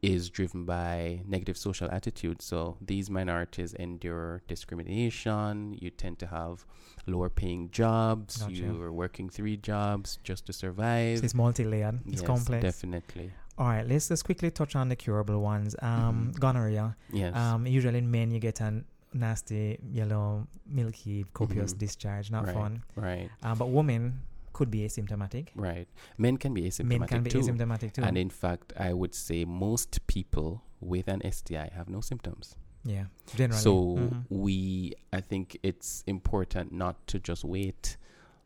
is 0.02 0.30
driven 0.30 0.64
by 0.64 1.20
negative 1.26 1.56
social 1.56 1.90
attitudes. 1.90 2.44
So 2.44 2.76
these 2.80 3.10
minorities 3.10 3.74
endure 3.74 4.42
discrimination. 4.48 5.76
You 5.80 5.90
tend 5.90 6.18
to 6.20 6.26
have 6.26 6.64
lower 7.06 7.28
paying 7.28 7.70
jobs. 7.70 8.38
Gotcha. 8.38 8.52
You 8.52 8.82
are 8.82 8.92
working 8.92 9.28
three 9.28 9.56
jobs 9.56 10.18
just 10.24 10.46
to 10.46 10.52
survive. 10.52 11.18
So 11.18 11.24
it's 11.24 11.34
multi-layered. 11.34 12.00
It's 12.06 12.22
yes, 12.22 12.26
complex. 12.26 12.62
Definitely. 12.62 13.30
All 13.58 13.66
right, 13.66 13.86
let's 13.86 14.08
just 14.08 14.24
quickly 14.24 14.50
touch 14.50 14.74
on 14.74 14.88
the 14.88 14.96
curable 14.96 15.40
ones. 15.40 15.76
Um, 15.82 16.32
Mhm. 16.32 16.40
Gonorrhea. 16.40 16.96
Yes. 17.12 17.36
Um, 17.36 17.66
usually 17.66 17.98
in 17.98 18.10
men, 18.10 18.30
you 18.30 18.40
get 18.40 18.60
a 18.60 18.82
nasty 19.12 19.78
yellow, 19.92 20.46
milky, 20.66 21.26
copious 21.34 21.74
Mhm. 21.74 21.78
discharge. 21.78 22.30
Not 22.30 22.46
Right. 22.46 22.54
fun. 22.54 22.82
right. 22.96 23.28
Um, 23.42 23.58
but 23.58 23.66
women 23.68 24.22
could 24.52 24.70
be 24.70 24.80
asymptomatic. 24.80 25.48
Right. 25.54 25.88
Men 26.18 26.36
can 26.36 26.54
be 26.54 26.62
asymptomatic 26.62 26.98
Men 27.00 27.08
can 27.08 27.22
be 27.22 27.30
too. 27.30 27.38
asymptomatic 27.40 27.92
too. 27.92 28.02
And 28.02 28.16
in 28.18 28.30
fact, 28.30 28.72
I 28.78 28.92
would 28.92 29.14
say 29.14 29.44
most 29.44 30.06
people 30.06 30.62
with 30.80 31.08
an 31.08 31.20
STI 31.30 31.70
have 31.74 31.88
no 31.88 32.00
symptoms. 32.00 32.56
yeah, 32.82 33.04
generally. 33.36 33.60
So 33.62 33.74
Mhm. 33.96 34.24
we, 34.30 34.94
I 35.12 35.20
think 35.20 35.58
it's 35.62 36.02
important 36.06 36.72
not 36.72 37.06
to 37.08 37.18
just 37.18 37.44
wait 37.44 37.98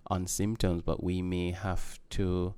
on 0.09 0.27
symptoms, 0.27 0.83
but 0.83 1.03
we 1.05 1.23
may 1.23 1.53
have 1.53 2.01
to 2.11 2.55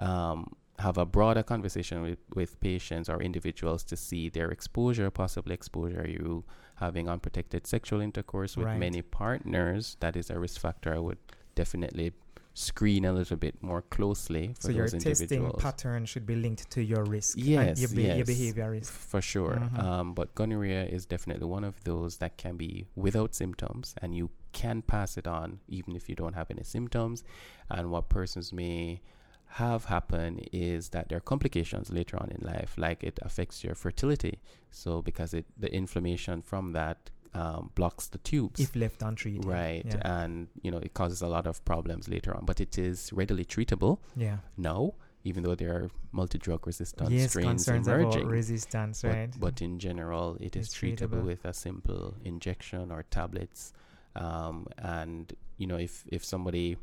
um, 0.00 0.54
have 0.80 0.98
a 0.98 1.06
broader 1.06 1.42
conversation 1.42 2.02
with, 2.02 2.18
with 2.34 2.58
patients 2.60 3.08
or 3.08 3.22
individuals 3.22 3.84
to 3.84 3.96
see 3.96 4.28
their 4.28 4.50
exposure, 4.50 5.08
possible 5.10 5.52
exposure. 5.52 6.00
Are 6.02 6.08
you 6.08 6.44
having 6.74 7.08
unprotected 7.08 7.66
sexual 7.66 8.00
intercourse 8.00 8.56
with 8.56 8.66
Right. 8.66 8.78
many 8.78 9.00
partners? 9.00 9.96
That 10.00 10.16
is 10.16 10.28
a 10.30 10.38
risk 10.38 10.60
factor. 10.60 10.92
I 10.94 10.98
would 10.98 11.18
definitely 11.54 12.12
screen 12.56 13.04
a 13.04 13.12
little 13.12 13.36
bit 13.36 13.60
more 13.62 13.82
closely 13.82 14.54
for 14.60 14.68
those 14.72 14.94
individuals. 14.94 15.18
so 15.18 15.34
your 15.34 15.50
testing 15.50 15.60
pattern 15.60 16.04
should 16.06 16.24
be 16.24 16.36
linked 16.36 16.70
to 16.70 16.82
your 16.82 17.04
risk. 17.04 17.36
and 17.36 17.46
Yes, 17.46 17.80
your, 17.80 17.90
be- 17.90 18.02
your 18.04 18.16
yes. 18.18 18.26
behavior 18.26 18.70
risk. 18.70 18.92
For 18.92 19.20
sure. 19.20 19.56
Mhm. 19.56 19.78
Um, 19.82 20.14
but 20.14 20.34
gonorrhea 20.36 20.84
is 20.86 21.04
definitely 21.04 21.46
one 21.46 21.64
of 21.64 21.82
those 21.84 22.18
that 22.18 22.36
can 22.38 22.56
be 22.56 22.86
without 22.94 23.34
symptoms 23.34 23.94
and 24.00 24.14
you 24.14 24.30
can 24.52 24.82
pass 24.82 25.16
it 25.18 25.26
on 25.26 25.58
even 25.68 25.96
if 25.96 26.08
you 26.08 26.14
don't 26.14 26.34
have 26.34 26.48
any 26.50 26.62
symptoms. 26.62 27.24
And 27.68 27.90
what 27.90 28.08
persons 28.08 28.52
may 28.52 29.00
have 29.46 29.86
happen 29.86 30.38
is 30.52 30.90
that 30.90 31.08
there 31.08 31.18
are 31.18 31.20
complications 31.20 31.90
later 31.90 32.16
on 32.16 32.30
in 32.30 32.44
life, 32.46 32.74
like 32.76 33.02
it 33.02 33.18
affects 33.22 33.62
your 33.64 33.74
fertility. 33.74 34.38
So 34.70 35.02
because 35.02 35.34
it 35.34 35.46
the 35.58 35.72
inflammation 35.74 36.40
from 36.42 36.72
that 36.72 37.10
um, 37.34 37.70
blocks 37.74 38.06
the 38.08 38.18
tubes. 38.18 38.60
If 38.60 38.74
left 38.76 39.02
untreated. 39.02 39.44
Right, 39.44 39.84
Yeah. 39.86 40.00
and 40.22 40.48
you 40.62 40.70
know 40.70 40.78
it 40.78 40.94
causes 40.94 41.20
a 41.22 41.28
lot 41.28 41.46
of 41.46 41.64
problems 41.64 42.08
later 42.08 42.34
on, 42.36 42.44
but 42.44 42.60
it 42.60 42.78
is 42.78 43.12
readily 43.12 43.44
treatable 43.44 43.98
yeah. 44.16 44.38
now, 44.56 44.94
even 45.24 45.42
though 45.42 45.54
there 45.54 45.72
are 45.74 45.90
multi-drug 46.12 46.66
resistant 46.66 47.10
Yes, 47.10 47.30
strains 47.30 47.64
concerns 47.64 47.88
emerging. 47.88 48.22
about 48.22 48.30
resistance, 48.30 49.02
But, 49.02 49.08
right? 49.08 49.40
but 49.40 49.60
in 49.62 49.78
general, 49.78 50.36
it 50.40 50.54
is 50.56 50.66
It's 50.66 50.74
treatable 50.78 51.08
treatable. 51.22 51.24
with 51.24 51.44
a 51.44 51.52
simple 51.52 52.14
injection 52.24 52.90
or 52.92 53.02
tablets. 53.02 53.72
Um, 54.16 54.66
and 54.78 55.32
you 55.58 55.66
know, 55.66 55.76
if 55.76 56.04
if 56.06 56.24
somebody 56.24 56.76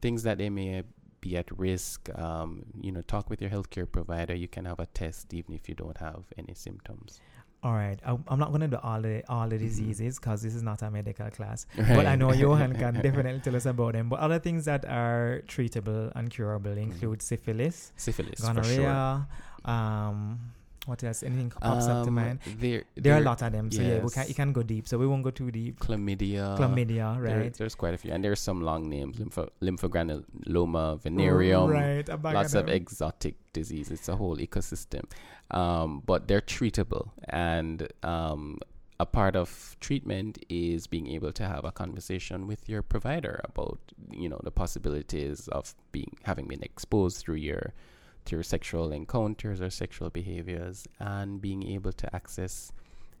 thinks 0.00 0.22
that 0.24 0.38
they 0.38 0.50
may 0.50 0.82
be 1.20 1.36
at 1.36 1.48
risk, 1.56 2.08
um, 2.18 2.64
you 2.80 2.90
know, 2.90 3.02
talk 3.02 3.30
with 3.30 3.40
your 3.40 3.50
healthcare 3.50 3.86
provider. 3.90 4.34
You 4.34 4.48
can 4.48 4.64
have 4.64 4.80
a 4.80 4.86
test 4.86 5.32
even 5.32 5.54
if 5.54 5.68
you 5.68 5.74
don't 5.76 5.98
have 5.98 6.24
any 6.36 6.54
symptoms. 6.54 7.20
All 7.64 7.74
right, 7.74 7.98
I, 8.04 8.18
I'm 8.26 8.40
not 8.40 8.48
going 8.50 8.62
to 8.62 8.68
do 8.68 8.78
all 8.82 9.00
the 9.00 9.22
all 9.28 9.48
the 9.48 9.54
Mhm. 9.56 9.60
diseases 9.60 10.18
because 10.18 10.42
this 10.42 10.54
is 10.54 10.64
not 10.64 10.82
a 10.82 10.90
medical 10.90 11.30
class. 11.30 11.66
But 11.76 12.06
I 12.06 12.16
know 12.16 12.32
Johan 12.32 12.74
can 12.74 12.94
definitely 13.06 13.38
tell 13.38 13.54
us 13.54 13.66
about 13.66 13.92
them. 13.92 14.08
But 14.08 14.18
other 14.18 14.40
things 14.40 14.64
that 14.64 14.84
are 14.84 15.42
treatable 15.46 16.10
and 16.16 16.28
curable 16.28 16.76
include 16.76 17.22
syphilis, 17.22 17.92
syphilis 17.96 18.40
Mm-hmm. 18.40 18.56
for 18.58 18.64
sure. 18.64 18.82
gonorrhea, 18.82 19.28
um, 19.64 20.40
what 20.86 21.02
else? 21.04 21.22
Anything 21.22 21.50
pops 21.50 21.86
up 21.86 22.04
to 22.04 22.08
Um, 22.08 22.14
mind? 22.14 22.38
There, 22.58 22.82
There 22.96 23.14
are 23.14 23.18
a 23.18 23.24
lot 23.24 23.40
of 23.42 23.52
them. 23.52 23.70
So 23.70 23.82
yeah, 23.82 23.98
we 23.98 24.02
yes. 24.02 24.14
can 24.14 24.28
you 24.28 24.34
can 24.34 24.52
go 24.52 24.62
deep. 24.62 24.88
So 24.88 24.98
we 24.98 25.06
won't 25.06 25.22
go 25.22 25.30
too 25.30 25.50
deep. 25.50 25.78
Chlamydia. 25.78 26.56
Chlamydia, 26.58 27.20
There- 27.22 27.38
right? 27.40 27.54
there's 27.54 27.74
quite 27.74 27.94
a 27.94 27.98
few, 27.98 28.12
and 28.12 28.24
there's 28.24 28.40
some 28.40 28.60
long 28.62 28.88
names: 28.88 29.18
lympho, 29.18 29.48
lymphogranuloma, 29.60 31.00
venereum, 31.00 31.70
right? 31.70 32.08
lots 32.22 32.54
of 32.54 32.68
exotic 32.68 33.36
disease. 33.52 33.90
It's 33.90 34.08
a 34.08 34.16
whole 34.16 34.36
ecosystem, 34.36 35.04
um, 35.50 36.02
but 36.04 36.28
they're 36.28 36.40
treatable, 36.40 37.10
and 37.28 37.88
um, 38.02 38.58
a 39.00 39.06
part 39.06 39.36
of 39.36 39.76
treatment 39.80 40.38
is 40.48 40.86
being 40.86 41.06
able 41.08 41.32
to 41.32 41.44
have 41.46 41.64
a 41.64 41.72
conversation 41.72 42.46
with 42.46 42.68
your 42.68 42.82
provider 42.82 43.40
about 43.44 43.78
you 44.10 44.28
know 44.28 44.40
the 44.44 44.50
possibilities 44.50 45.48
of 45.48 45.74
being 45.92 46.16
having 46.24 46.46
been 46.46 46.62
exposed 46.62 47.18
through 47.18 47.36
your 47.36 47.72
your 48.30 48.42
sexual 48.42 48.92
encounters 48.92 49.60
or 49.60 49.70
sexual 49.70 50.10
behaviors, 50.10 50.86
and 51.00 51.40
being 51.40 51.62
able 51.66 51.92
to 51.92 52.14
access 52.14 52.72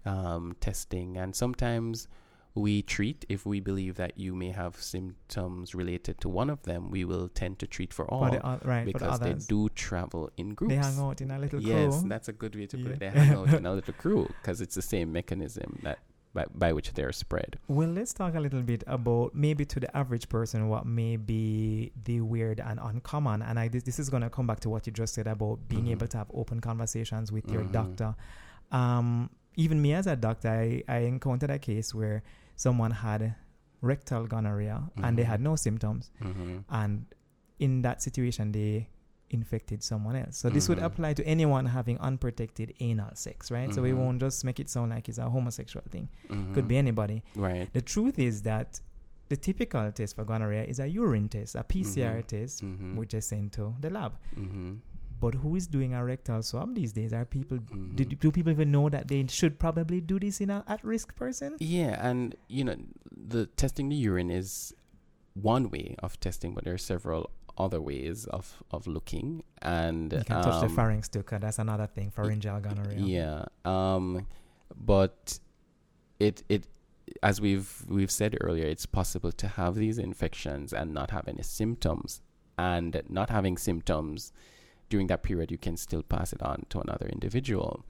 um, 0.04 0.54
testing. 0.60 1.16
And 1.16 1.34
sometimes 1.34 2.08
we 2.54 2.82
treat 2.82 3.24
if 3.30 3.46
we 3.46 3.60
believe 3.60 3.94
that 3.96 4.18
you 4.18 4.34
may 4.34 4.50
have 4.50 4.76
symptoms 4.76 5.74
related 5.74 6.20
to 6.20 6.28
one 6.28 6.50
of 6.50 6.62
them 6.64 6.90
we 6.90 7.02
will 7.02 7.26
tend 7.28 7.58
to 7.58 7.66
treat 7.66 7.94
for 7.94 8.04
all 8.10 8.30
the, 8.30 8.46
oth- 8.46 8.62
right, 8.66 8.80
for 8.92 8.98
the 8.98 9.04
because 9.06 9.20
they 9.20 9.32
do 9.32 9.70
travel 9.70 10.30
in 10.36 10.52
groups 10.52 10.74
They 10.74 10.76
hang 10.80 10.98
out 10.98 11.20
in 11.22 11.30
a 11.30 11.38
little 11.38 11.60
yes 11.62 11.72
crew. 11.94 12.00
Yes, 12.02 12.02
that's 12.08 12.28
a 12.28 12.32
good 12.34 12.54
way 12.54 12.66
to 12.66 12.76
put 12.76 12.86
Yeah. 12.88 12.92
it 12.92 12.98
they 13.00 13.08
hang 13.08 13.36
out 13.38 13.54
in 13.54 13.64
a 13.64 13.72
little 13.78 13.94
crew 13.94 14.28
because 14.42 14.60
it's 14.60 14.74
the 14.74 14.82
same 14.82 15.10
mechanism 15.12 15.78
that 15.82 16.00
by, 16.34 16.44
by 16.54 16.72
which 16.72 16.92
they're 16.94 17.12
spread 17.12 17.58
Well, 17.68 17.88
let's 17.88 18.12
talk 18.14 18.34
a 18.34 18.40
little 18.40 18.62
bit 18.62 18.82
about 18.86 19.34
maybe 19.34 19.64
to 19.66 19.80
the 19.80 19.94
average 19.96 20.28
person 20.28 20.68
what 20.68 20.86
may 20.86 21.16
be 21.16 21.92
the 22.04 22.20
weird 22.22 22.58
and 22.60 22.80
uncommon. 22.82 23.42
And 23.42 23.58
I 23.58 23.68
this, 23.68 23.82
this 23.82 23.98
is 23.98 24.08
going 24.10 24.22
to 24.22 24.30
come 24.30 24.46
back 24.46 24.60
to 24.60 24.70
what 24.70 24.86
you 24.86 24.92
just 24.92 25.14
said 25.14 25.26
about 25.26 25.58
being 25.68 25.86
Mhm. 25.86 25.90
able 25.92 26.06
to 26.08 26.16
have 26.18 26.30
open 26.34 26.60
conversations 26.60 27.30
with 27.32 27.50
your 27.50 27.62
Mhm. 27.64 27.72
doctor. 27.72 28.14
Um, 28.70 29.30
even 29.56 29.82
me 29.82 29.92
as 29.92 30.06
a 30.06 30.16
doctor, 30.16 30.48
I, 30.48 30.82
I 30.88 30.98
encountered 31.00 31.50
a 31.50 31.58
case 31.58 31.94
where 31.94 32.22
someone 32.56 32.90
had 32.90 33.34
rectal 33.82 34.26
gonorrhea 34.26 34.90
and 35.02 35.18
they 35.18 35.24
Mhm. 35.24 35.26
had 35.26 35.40
no 35.40 35.56
symptoms, 35.56 36.10
hmm 36.20 36.58
and 36.70 37.04
in 37.58 37.82
that 37.82 38.00
situation 38.02 38.52
they 38.52 38.88
infected 39.32 39.82
someone 39.82 40.14
else. 40.16 40.36
So 40.36 40.50
this 40.50 40.68
would 40.68 40.78
Mhm. 40.78 40.84
apply 40.84 41.14
to 41.14 41.24
anyone 41.26 41.66
having 41.66 41.98
unprotected 41.98 42.74
anal 42.80 43.14
sex, 43.14 43.50
right? 43.50 43.72
So 43.74 43.82
we 43.82 43.90
Mhm. 43.92 43.96
won't 43.98 44.20
just 44.20 44.44
make 44.44 44.60
it 44.60 44.68
sound 44.68 44.90
like 44.90 45.08
it's 45.08 45.18
a 45.18 45.28
homosexual 45.30 45.84
thing. 45.90 46.08
hmm 46.28 46.52
Could 46.54 46.68
be 46.68 46.76
anybody. 46.76 47.22
right 47.36 47.72
The 47.72 47.82
truth 47.82 48.18
is 48.18 48.42
that 48.42 48.80
the 49.28 49.36
typical 49.36 49.90
test 49.92 50.14
for 50.16 50.24
gonorrhea 50.24 50.64
is 50.64 50.78
a 50.78 50.86
urine 50.86 51.28
test, 51.28 51.54
a 51.54 51.64
PCR 51.64 52.18
Mhm. 52.22 52.26
test, 52.26 52.60
hmm 52.60 52.96
which 52.96 53.14
is 53.14 53.24
sent 53.26 53.52
to 53.54 53.74
the 53.80 53.88
lab. 53.90 54.12
But 55.20 55.34
who 55.36 55.54
is 55.54 55.68
doing 55.68 55.94
a 55.94 56.04
rectal 56.04 56.42
swab 56.42 56.74
these 56.74 56.92
days? 56.92 57.12
Are 57.12 57.24
people 57.24 57.58
do, 57.94 58.04
do 58.04 58.30
people 58.32 58.50
even 58.52 58.72
know 58.72 58.88
that 58.88 59.06
they 59.08 59.24
should 59.28 59.58
probably 59.58 60.00
do 60.00 60.18
this 60.18 60.40
in 60.40 60.50
an 60.50 60.64
at-risk 60.66 61.14
person? 61.14 61.56
Yeah, 61.60 61.96
and 62.08 62.34
you 62.48 62.64
know, 62.64 62.76
the 63.16 63.46
testing 63.46 63.88
the 63.88 63.94
urine 63.96 64.30
is 64.30 64.74
one 65.34 65.70
way 65.70 65.94
of 66.02 66.18
testing, 66.20 66.54
but 66.54 66.64
there 66.64 66.74
are 66.74 66.78
several 66.78 67.30
other 67.58 67.80
ways 67.80 68.26
of 68.26 68.62
of 68.70 68.86
looking. 68.86 69.42
And 69.60 70.12
You 70.12 70.24
can 70.24 70.42
touch 70.42 70.60
the 70.60 70.66
um, 70.66 70.74
pharynx 70.76 71.08
too, 71.08 71.22
'cause 71.22 71.40
that's 71.40 71.58
another 71.58 71.86
thing, 71.86 72.10
pharyngeal 72.10 72.60
gonorrhea. 72.60 72.98
Yeah. 72.98 73.44
Um, 73.64 74.26
but 74.74 75.38
it 76.18 76.42
it 76.48 76.66
as 77.22 77.40
we've 77.40 77.84
we've 77.88 78.10
said 78.10 78.36
earlier, 78.40 78.66
it's 78.66 78.86
possible 78.86 79.32
to 79.32 79.46
have 79.48 79.74
these 79.74 79.98
infections 79.98 80.72
and 80.72 80.92
not 80.94 81.10
have 81.10 81.28
any 81.28 81.42
symptoms, 81.42 82.22
and 82.58 83.02
not 83.08 83.30
having 83.30 83.56
symptoms 83.58 84.32
during 84.88 85.06
that 85.06 85.22
period, 85.22 85.50
you 85.50 85.56
can 85.58 85.76
still 85.76 86.02
pass 86.02 86.32
it 86.34 86.42
on 86.42 86.66
to 86.68 86.78
another 86.78 87.06
individual. 87.06 87.82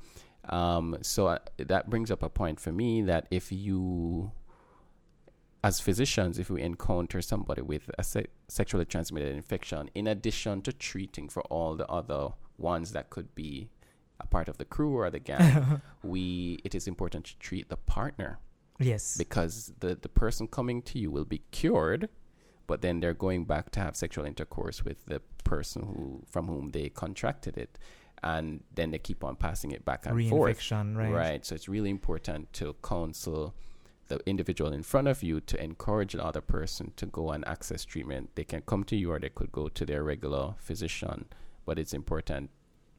Um, 0.49 0.97
so 1.03 1.27
uh, 1.27 1.39
that 1.57 1.91
brings 1.91 2.11
up 2.13 2.23
a 2.23 2.29
point 2.29 2.61
for 2.61 2.71
me 2.73 3.03
that 3.03 3.27
if 3.31 3.51
you, 3.51 4.31
as 5.65 5.81
physicians, 5.81 6.39
if 6.39 6.51
we 6.51 6.61
encounter 6.61 7.23
somebody 7.23 7.63
with 7.63 7.91
a 7.97 8.03
se- 8.03 8.27
sexually 8.49 8.85
transmitted 8.85 9.35
infection, 9.35 9.91
in 9.95 10.07
addition 10.09 10.61
to 10.63 10.73
treating 10.73 11.29
for 11.29 11.43
all 11.45 11.77
the 11.77 11.87
other 11.87 12.31
ones 12.59 12.93
that 12.93 13.11
could 13.11 13.35
be 13.35 13.69
a 14.19 14.27
part 14.27 14.49
of 14.49 14.59
the 14.59 14.65
crew 14.65 14.97
or 14.97 15.09
the 15.11 15.21
gang, 15.21 15.81
we 16.03 16.59
it 16.65 16.75
is 16.75 16.89
important 16.89 17.25
to 17.27 17.39
treat 17.39 17.69
the 17.69 17.77
partner 17.77 18.41
yes. 18.81 19.17
because 19.17 19.73
the, 19.79 19.95
the 19.95 20.09
person 20.09 20.49
coming 20.49 20.83
to 20.83 20.99
you 20.99 21.11
will 21.11 21.25
be 21.25 21.43
cured, 21.53 22.09
but 22.67 22.83
then 22.83 22.99
they're 22.99 23.15
going 23.15 23.45
back 23.45 23.71
to 23.71 23.81
have 23.81 23.95
sexual 23.97 24.25
intercourse 24.25 24.85
with 24.85 25.07
the 25.07 25.21
person 25.45 25.83
who 25.83 26.23
from 26.29 26.49
whom 26.49 26.71
they 26.71 26.89
contracted 26.89 27.57
it, 27.57 27.79
and 28.25 28.65
then 28.75 28.91
they 28.91 28.99
keep 28.99 29.23
on 29.23 29.37
passing 29.37 29.71
it 29.71 29.85
back 29.85 30.07
and 30.07 30.29
forth. 30.29 30.59
Reinfection, 30.59 30.97
right? 30.97 31.13
Right. 31.13 31.47
So 31.47 31.55
it's 31.55 31.69
really 31.69 31.91
important 31.91 32.53
to 32.55 32.75
counsel 32.83 33.55
the 34.13 34.29
individual 34.29 34.73
in 34.73 34.83
front 34.83 35.09
of 35.09 35.23
you 35.23 35.41
to 35.41 35.63
encourage 35.63 36.13
the 36.13 36.25
other 36.25 36.43
person 36.43 36.93
to 36.97 37.07
go 37.07 37.31
and 37.31 37.47
access 37.49 37.85
treatment. 37.85 38.31
They 38.35 38.45
can 38.45 38.63
come 38.63 38.85
to 38.85 38.97
you 38.97 39.11
or 39.13 39.19
they 39.19 39.31
could 39.31 39.53
go 39.53 39.69
to 39.69 39.87
their 39.87 40.05
regular 40.05 40.55
physician, 40.59 41.27
but 41.65 41.79
it's 41.79 41.95
important, 41.95 42.51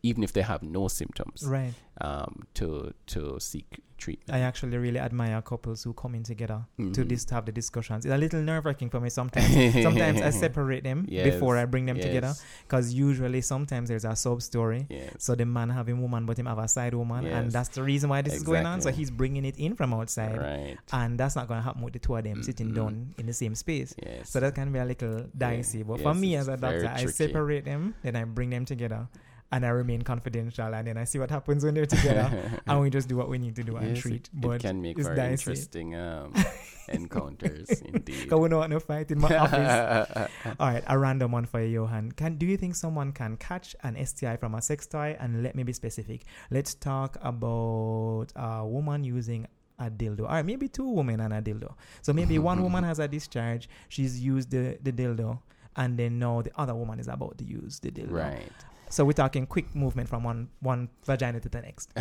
even 0.04 0.22
if 0.24 0.34
they 0.34 0.42
have 0.42 0.62
no 0.62 0.88
symptoms, 0.90 1.44
Right. 1.48 1.74
um, 2.02 2.44
to 2.56 2.94
to 3.08 3.40
seek 3.40 3.80
treatment. 3.98 4.36
I 4.36 4.40
actually 4.42 4.78
really 4.78 5.00
admire 5.00 5.42
couples 5.42 5.84
who 5.84 5.94
come 5.94 6.14
in 6.14 6.24
together 6.24 6.66
to 6.78 6.84
Mhm. 6.84 7.08
this 7.08 7.24
to 7.26 7.36
have 7.36 7.46
the 7.46 7.54
discussions. 7.54 8.06
It's 8.06 8.14
a 8.14 8.18
little 8.18 8.42
nerve 8.42 8.66
wracking 8.66 8.90
for 8.90 9.00
me 9.00 9.10
sometimes. 9.10 9.48
sometimes 9.88 10.20
I 10.22 10.30
separate 10.32 10.84
them 10.84 11.06
before 11.06 11.56
I 11.58 11.64
bring 11.66 11.86
them 11.86 11.98
together 12.00 12.34
because 12.68 12.94
usually 12.94 13.40
sometimes 13.40 13.88
there's 13.88 14.04
a 14.04 14.14
sub 14.18 14.42
story. 14.42 14.88
Yes. 14.90 15.14
So 15.20 15.36
the 15.36 15.46
man 15.46 15.70
having 15.70 16.02
woman, 16.02 16.26
but 16.26 16.38
him 16.38 16.48
have 16.48 16.58
a 16.60 16.68
side 16.68 16.94
woman, 16.94 17.26
and 17.26 17.50
that's 17.50 17.70
the 17.70 17.82
reason 17.84 18.10
why 18.10 18.22
this 18.22 18.34
is 18.34 18.44
going 18.44 18.66
on. 18.66 18.82
So 18.82 18.92
he's 18.92 19.10
bringing 19.10 19.46
it 19.46 19.58
in 19.58 19.74
from 19.76 19.94
outside, 19.94 20.38
Right. 20.38 20.78
and 20.92 21.18
that's 21.18 21.38
not 21.38 21.48
going 21.48 21.60
to 21.60 21.64
happen 21.64 21.82
with 21.82 21.94
the 21.94 22.00
two 22.00 22.18
of 22.18 22.26
them 22.26 22.44
sitting 22.44 22.72
Mhm. 22.72 22.76
down 22.76 23.14
in 23.18 23.26
the 23.28 23.34
same 23.34 23.56
space. 23.56 23.96
Yes. 24.04 24.30
So 24.32 24.42
that 24.42 24.54
can 24.54 24.74
be 24.74 24.80
a 24.80 24.86
little 24.86 25.28
dicey. 25.38 25.82
But 25.84 26.02
for 26.02 26.14
me 26.14 26.36
as 26.36 26.50
a 26.50 26.58
doctor, 26.58 26.90
I 26.90 27.06
separate 27.06 27.64
them, 27.64 27.96
then 28.04 28.18
I 28.18 28.26
bring 28.26 28.50
them 28.50 28.66
together, 28.66 29.08
and 29.54 29.64
I 29.64 29.70
remain 29.70 30.02
confidential, 30.02 30.74
and 30.74 30.88
then 30.88 30.98
I 30.98 31.04
see 31.04 31.20
what 31.20 31.30
happens 31.30 31.64
when 31.64 31.76
they're 31.76 31.86
together, 31.86 32.28
and 32.68 32.82
we 32.82 32.90
just 32.90 33.08
do 33.08 33.16
what 33.16 33.30
we 33.30 33.38
need 33.38 33.56
to 33.58 33.64
do 33.64 33.78
and 33.78 33.96
treat. 33.96 34.26
It, 34.26 34.30
but 34.34 34.54
it 34.54 34.62
can 34.62 34.82
make 34.82 34.98
very 34.98 35.16
dicey. 35.16 35.52
interesting 35.52 35.96
um, 35.96 36.34
encounters, 36.90 37.70
indeed. 37.82 38.24
Because 38.24 38.40
we 38.40 38.50
don't 38.50 38.60
want 38.60 38.72
no 38.72 38.80
fight 38.80 39.12
in 39.12 39.20
my 39.20 39.38
office. 39.46 40.30
All 40.60 40.68
right, 40.68 40.84
a 40.88 40.98
random 40.98 41.34
one 41.34 41.46
for 41.46 41.62
you, 41.62 41.82
Johan. 41.82 42.12
Can 42.14 42.38
do 42.38 42.48
you 42.48 42.58
think 42.58 42.76
someone 42.76 43.12
can 43.12 43.38
catch 43.38 43.76
an 43.84 44.04
STI 44.04 44.38
from 44.38 44.56
a 44.56 44.62
sex 44.62 44.88
toy? 44.88 45.16
And 45.20 45.44
let 45.44 45.56
me 45.56 45.62
be 45.62 45.74
specific. 45.74 46.24
Let's 46.50 46.74
talk 46.74 47.18
about 47.22 48.34
a 48.36 48.66
woman 48.66 49.04
using 49.04 49.46
a 49.78 49.92
dildo. 49.92 50.22
All 50.22 50.30
right, 50.30 50.46
maybe 50.46 50.68
two 50.68 50.90
women 50.90 51.20
and 51.20 51.32
a 51.32 51.44
dildo. 51.44 51.76
So 52.02 52.12
maybe 52.12 52.40
one 52.40 52.64
woman 52.64 52.84
has 52.84 52.98
a 52.98 53.08
discharge. 53.08 53.70
She's 53.88 54.20
used 54.20 54.50
the, 54.50 54.80
the 54.82 54.92
dildo, 54.92 55.40
and 55.76 55.96
then 55.96 56.18
now 56.18 56.42
the 56.42 56.52
other 56.56 56.74
woman 56.74 57.00
is 57.00 57.08
about 57.08 57.38
to 57.38 57.44
use 57.46 57.80
the 57.80 57.92
dildo. 57.92 58.14
right. 58.14 58.52
So 58.94 59.04
we're 59.04 59.14
talking 59.14 59.48
quick 59.48 59.74
movement 59.74 60.08
from 60.08 60.24
one 60.24 60.50
one 60.60 60.88
vagina 61.04 61.40
to 61.40 61.50
the 61.50 61.62
next. 61.62 61.92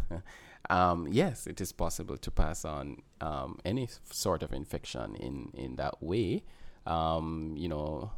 um, 0.68 1.06
yes, 1.08 1.46
it 1.46 1.60
is 1.60 1.70
possible 1.70 2.16
to 2.16 2.30
pass 2.32 2.64
on 2.64 3.02
um, 3.20 3.60
any 3.64 3.88
sort 4.10 4.42
of 4.42 4.52
infection 4.52 5.14
in, 5.14 5.52
in 5.54 5.76
that 5.76 6.02
way. 6.02 6.42
Um, 6.88 7.54
you 7.56 7.68
know, 7.68 8.10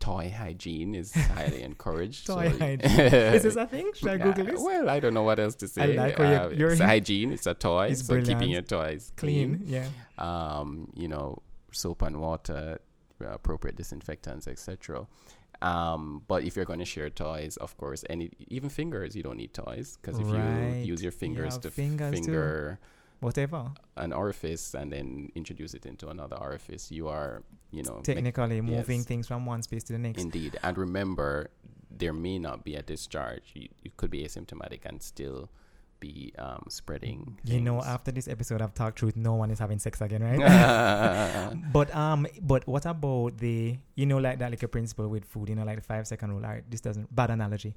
toy 0.00 0.34
hygiene 0.36 0.96
is 0.96 1.14
highly 1.36 1.62
encouraged. 1.62 2.26
Toy 2.26 2.50
so- 2.50 2.58
hygiene. 2.58 2.80
Is 3.36 3.44
this 3.44 3.54
a 3.54 3.68
thing? 3.68 3.88
Should 3.94 4.08
I 4.08 4.16
Google 4.16 4.46
this? 4.46 4.60
Well, 4.60 4.90
I 4.90 4.98
don't 4.98 5.14
know 5.14 5.22
what 5.22 5.38
else 5.38 5.54
to 5.62 5.68
say. 5.68 5.96
I 5.96 6.08
like 6.08 6.18
Uh, 6.18 6.50
you're- 6.52 6.72
it's 6.72 6.80
hygiene. 6.80 7.32
It's 7.32 7.46
a 7.46 7.54
toy. 7.54 7.90
It's 7.92 8.04
so 8.04 8.20
keeping 8.20 8.50
your 8.50 8.62
toys 8.62 9.12
Clean, 9.16 9.62
yeah. 9.64 9.86
um, 10.18 10.90
you 10.96 11.06
know, 11.06 11.38
soap 11.70 12.02
and 12.02 12.20
water, 12.20 12.80
uh, 13.24 13.28
appropriate 13.28 13.76
disinfectants, 13.76 14.48
etc. 14.48 15.06
Um, 15.62 16.22
but 16.26 16.42
if 16.44 16.56
you're 16.56 16.64
going 16.64 16.78
to 16.78 16.84
share 16.84 17.10
toys, 17.10 17.56
of 17.58 17.76
course, 17.76 18.04
any 18.08 18.30
even 18.48 18.70
fingers, 18.70 19.14
you 19.14 19.22
don't 19.22 19.36
need 19.36 19.52
toys 19.52 19.98
because 20.00 20.18
if 20.18 20.26
Right. 20.26 20.76
you 20.78 20.84
use 20.92 21.02
your 21.02 21.12
fingers 21.12 21.54
have 21.54 21.62
to 21.62 21.70
fingers 21.70 22.10
too. 22.18 22.24
finger 22.24 22.78
Whatever. 23.20 23.72
an 23.98 24.12
orifice 24.14 24.72
and 24.74 24.90
then 24.90 25.30
introduce 25.34 25.74
it 25.74 25.84
into 25.84 26.08
another 26.08 26.36
orifice, 26.36 26.90
you 26.90 27.08
are, 27.08 27.42
you 27.70 27.82
know, 27.82 28.00
Technically 28.02 28.62
moving 28.62 29.00
yes. 29.00 29.06
things 29.06 29.26
from 29.28 29.44
one 29.44 29.62
space 29.62 29.84
to 29.84 29.92
the 29.92 29.98
next. 29.98 30.22
indeed. 30.22 30.58
And 30.62 30.78
remember, 30.78 31.50
there 31.90 32.14
may 32.14 32.38
not 32.38 32.64
be 32.64 32.76
a 32.76 32.82
discharge. 32.82 33.42
You, 33.54 33.68
you 33.82 33.90
could 33.98 34.10
be 34.10 34.22
asymptomatic 34.24 34.80
and 34.86 35.02
still 35.02 35.50
be 36.00 36.32
um, 36.38 36.64
spreading. 36.68 37.38
You 37.44 37.60
know, 37.60 37.80
after 37.82 38.10
this 38.10 38.26
episode 38.26 38.60
of 38.62 38.74
Talk 38.74 38.94
Truth, 38.96 39.16
no 39.16 39.34
one 39.34 39.50
is 39.50 39.58
having 39.58 39.78
sex 39.78 40.00
again, 40.00 40.22
right? 40.22 40.38
right? 40.38 41.52
but 41.72 41.94
um, 41.94 42.26
but 42.42 42.66
what 42.66 42.86
about 42.86 43.38
the 43.38 43.76
you 43.94 44.06
know 44.06 44.18
like 44.18 44.38
that 44.38 44.50
like 44.50 44.62
a 44.62 44.68
principle 44.68 45.08
with 45.08 45.24
food, 45.24 45.48
you 45.50 45.54
know, 45.54 45.64
like 45.64 45.76
the 45.76 45.82
five 45.82 46.06
second 46.06 46.32
rule. 46.32 46.44
All 46.44 46.50
right, 46.52 46.64
this 46.70 46.80
doesn't 46.80 47.14
bad 47.14 47.30
analogy. 47.30 47.74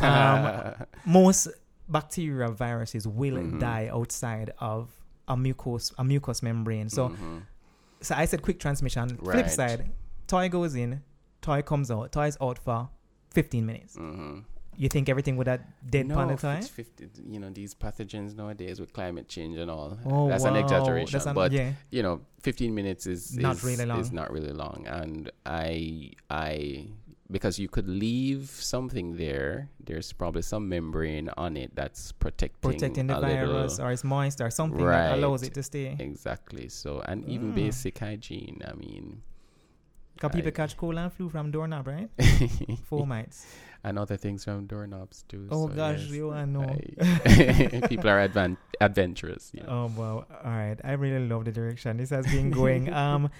Um, 0.00 0.74
Most 1.04 1.48
bacteria 1.88 2.48
viruses 2.48 3.06
will 3.06 3.36
Mhm. 3.36 3.60
die 3.60 3.90
outside 3.92 4.52
of 4.58 4.88
a 5.28 5.36
mucous 5.36 5.92
a 5.98 6.04
mucous 6.04 6.42
membrane. 6.42 6.88
So 6.88 7.10
Mhm. 7.10 7.42
so 8.00 8.14
I 8.14 8.24
said 8.26 8.42
quick 8.42 8.58
transmission. 8.60 9.16
Flip 9.18 9.48
side, 9.48 9.90
toy 10.26 10.48
goes 10.48 10.74
in, 10.74 11.02
toy 11.42 11.62
comes 11.62 11.90
out, 11.90 12.12
toy 12.12 12.26
is 12.28 12.38
out 12.40 12.58
for 12.58 12.88
fifteen 13.30 13.66
minutes. 13.66 13.96
Mhm. 13.96 14.44
You 14.76 14.88
think 14.88 15.08
everything 15.08 15.36
would 15.36 15.46
have 15.46 15.60
dead 15.88 16.06
no, 16.08 16.28
if 16.30 16.42
it's 16.44 16.68
50, 16.68 17.08
you 17.28 17.38
know, 17.40 17.50
these 17.50 17.74
pathogens 17.74 18.34
nowadays 18.36 18.80
with 18.80 18.92
climate 18.92 19.28
change 19.28 19.56
and 19.56 19.70
all. 19.70 19.98
Oh, 20.06 20.28
that's 20.28 20.44
an 20.44 20.56
exaggeration. 20.56 21.12
That's 21.12 21.26
an- 21.26 21.34
but 21.34 21.52
yeah. 21.52 21.72
you 21.90 22.02
know, 22.02 22.20
15 22.42 22.74
minutes 22.74 23.06
is 23.06 23.36
Not 23.36 23.56
is, 23.56 23.64
really 23.64 23.86
long. 23.86 24.00
Is 24.00 24.12
not 24.12 24.30
really 24.32 24.52
long, 24.52 24.86
and 24.88 25.30
I 25.46 26.12
I 26.30 26.88
because 27.30 27.58
you 27.58 27.68
could 27.68 27.88
leave 27.88 28.50
something 28.50 29.16
there. 29.16 29.68
There's 29.82 30.12
probably 30.12 30.42
some 30.42 30.68
membrane 30.68 31.30
on 31.38 31.56
it 31.56 31.74
that's 31.74 32.12
protecting 32.12 32.70
protecting 32.70 33.06
the 33.06 33.18
virus 33.18 33.80
or 33.80 33.92
it's 33.92 34.04
moist 34.04 34.40
or 34.42 34.50
something 34.50 34.84
Right. 34.84 35.08
that 35.08 35.18
allows 35.18 35.42
it 35.42 35.54
to 35.54 35.62
stay. 35.62 35.96
exactly. 35.98 36.68
So 36.68 37.00
and 37.06 37.24
even 37.28 37.52
Mm. 37.52 37.54
basic 37.56 37.98
hygiene. 37.98 38.60
I 38.66 38.74
mean, 38.74 39.22
Because 40.14 40.32
people 40.32 40.52
catch 40.52 40.76
cold 40.76 40.96
and 40.96 41.10
flu 41.12 41.28
from 41.28 41.50
doorknob, 41.50 41.86
right? 41.88 42.08
Fomites. 42.90 43.44
And 43.84 43.98
other 43.98 44.16
things 44.16 44.44
from 44.44 44.66
doorknobs 44.66 45.24
too. 45.28 45.46
Oh 45.50 45.68
so 45.68 45.74
gosh, 45.74 46.00
yes, 46.00 46.10
you 46.10 46.32
I 46.32 46.44
know. 46.46 46.62
I- 47.00 47.82
people 47.88 48.08
are 48.10 48.26
advan- 48.28 48.56
adventurous. 48.80 49.50
Yeah. 49.54 49.64
Oh 49.68 49.86
wow! 49.96 50.26
All 50.44 50.50
right, 50.50 50.76
I 50.82 50.92
really 50.92 51.28
love 51.28 51.44
the 51.44 51.52
direction 51.52 51.98
this 51.98 52.10
has 52.10 52.26
been 52.26 52.50
going. 52.50 52.92
um, 53.02 53.30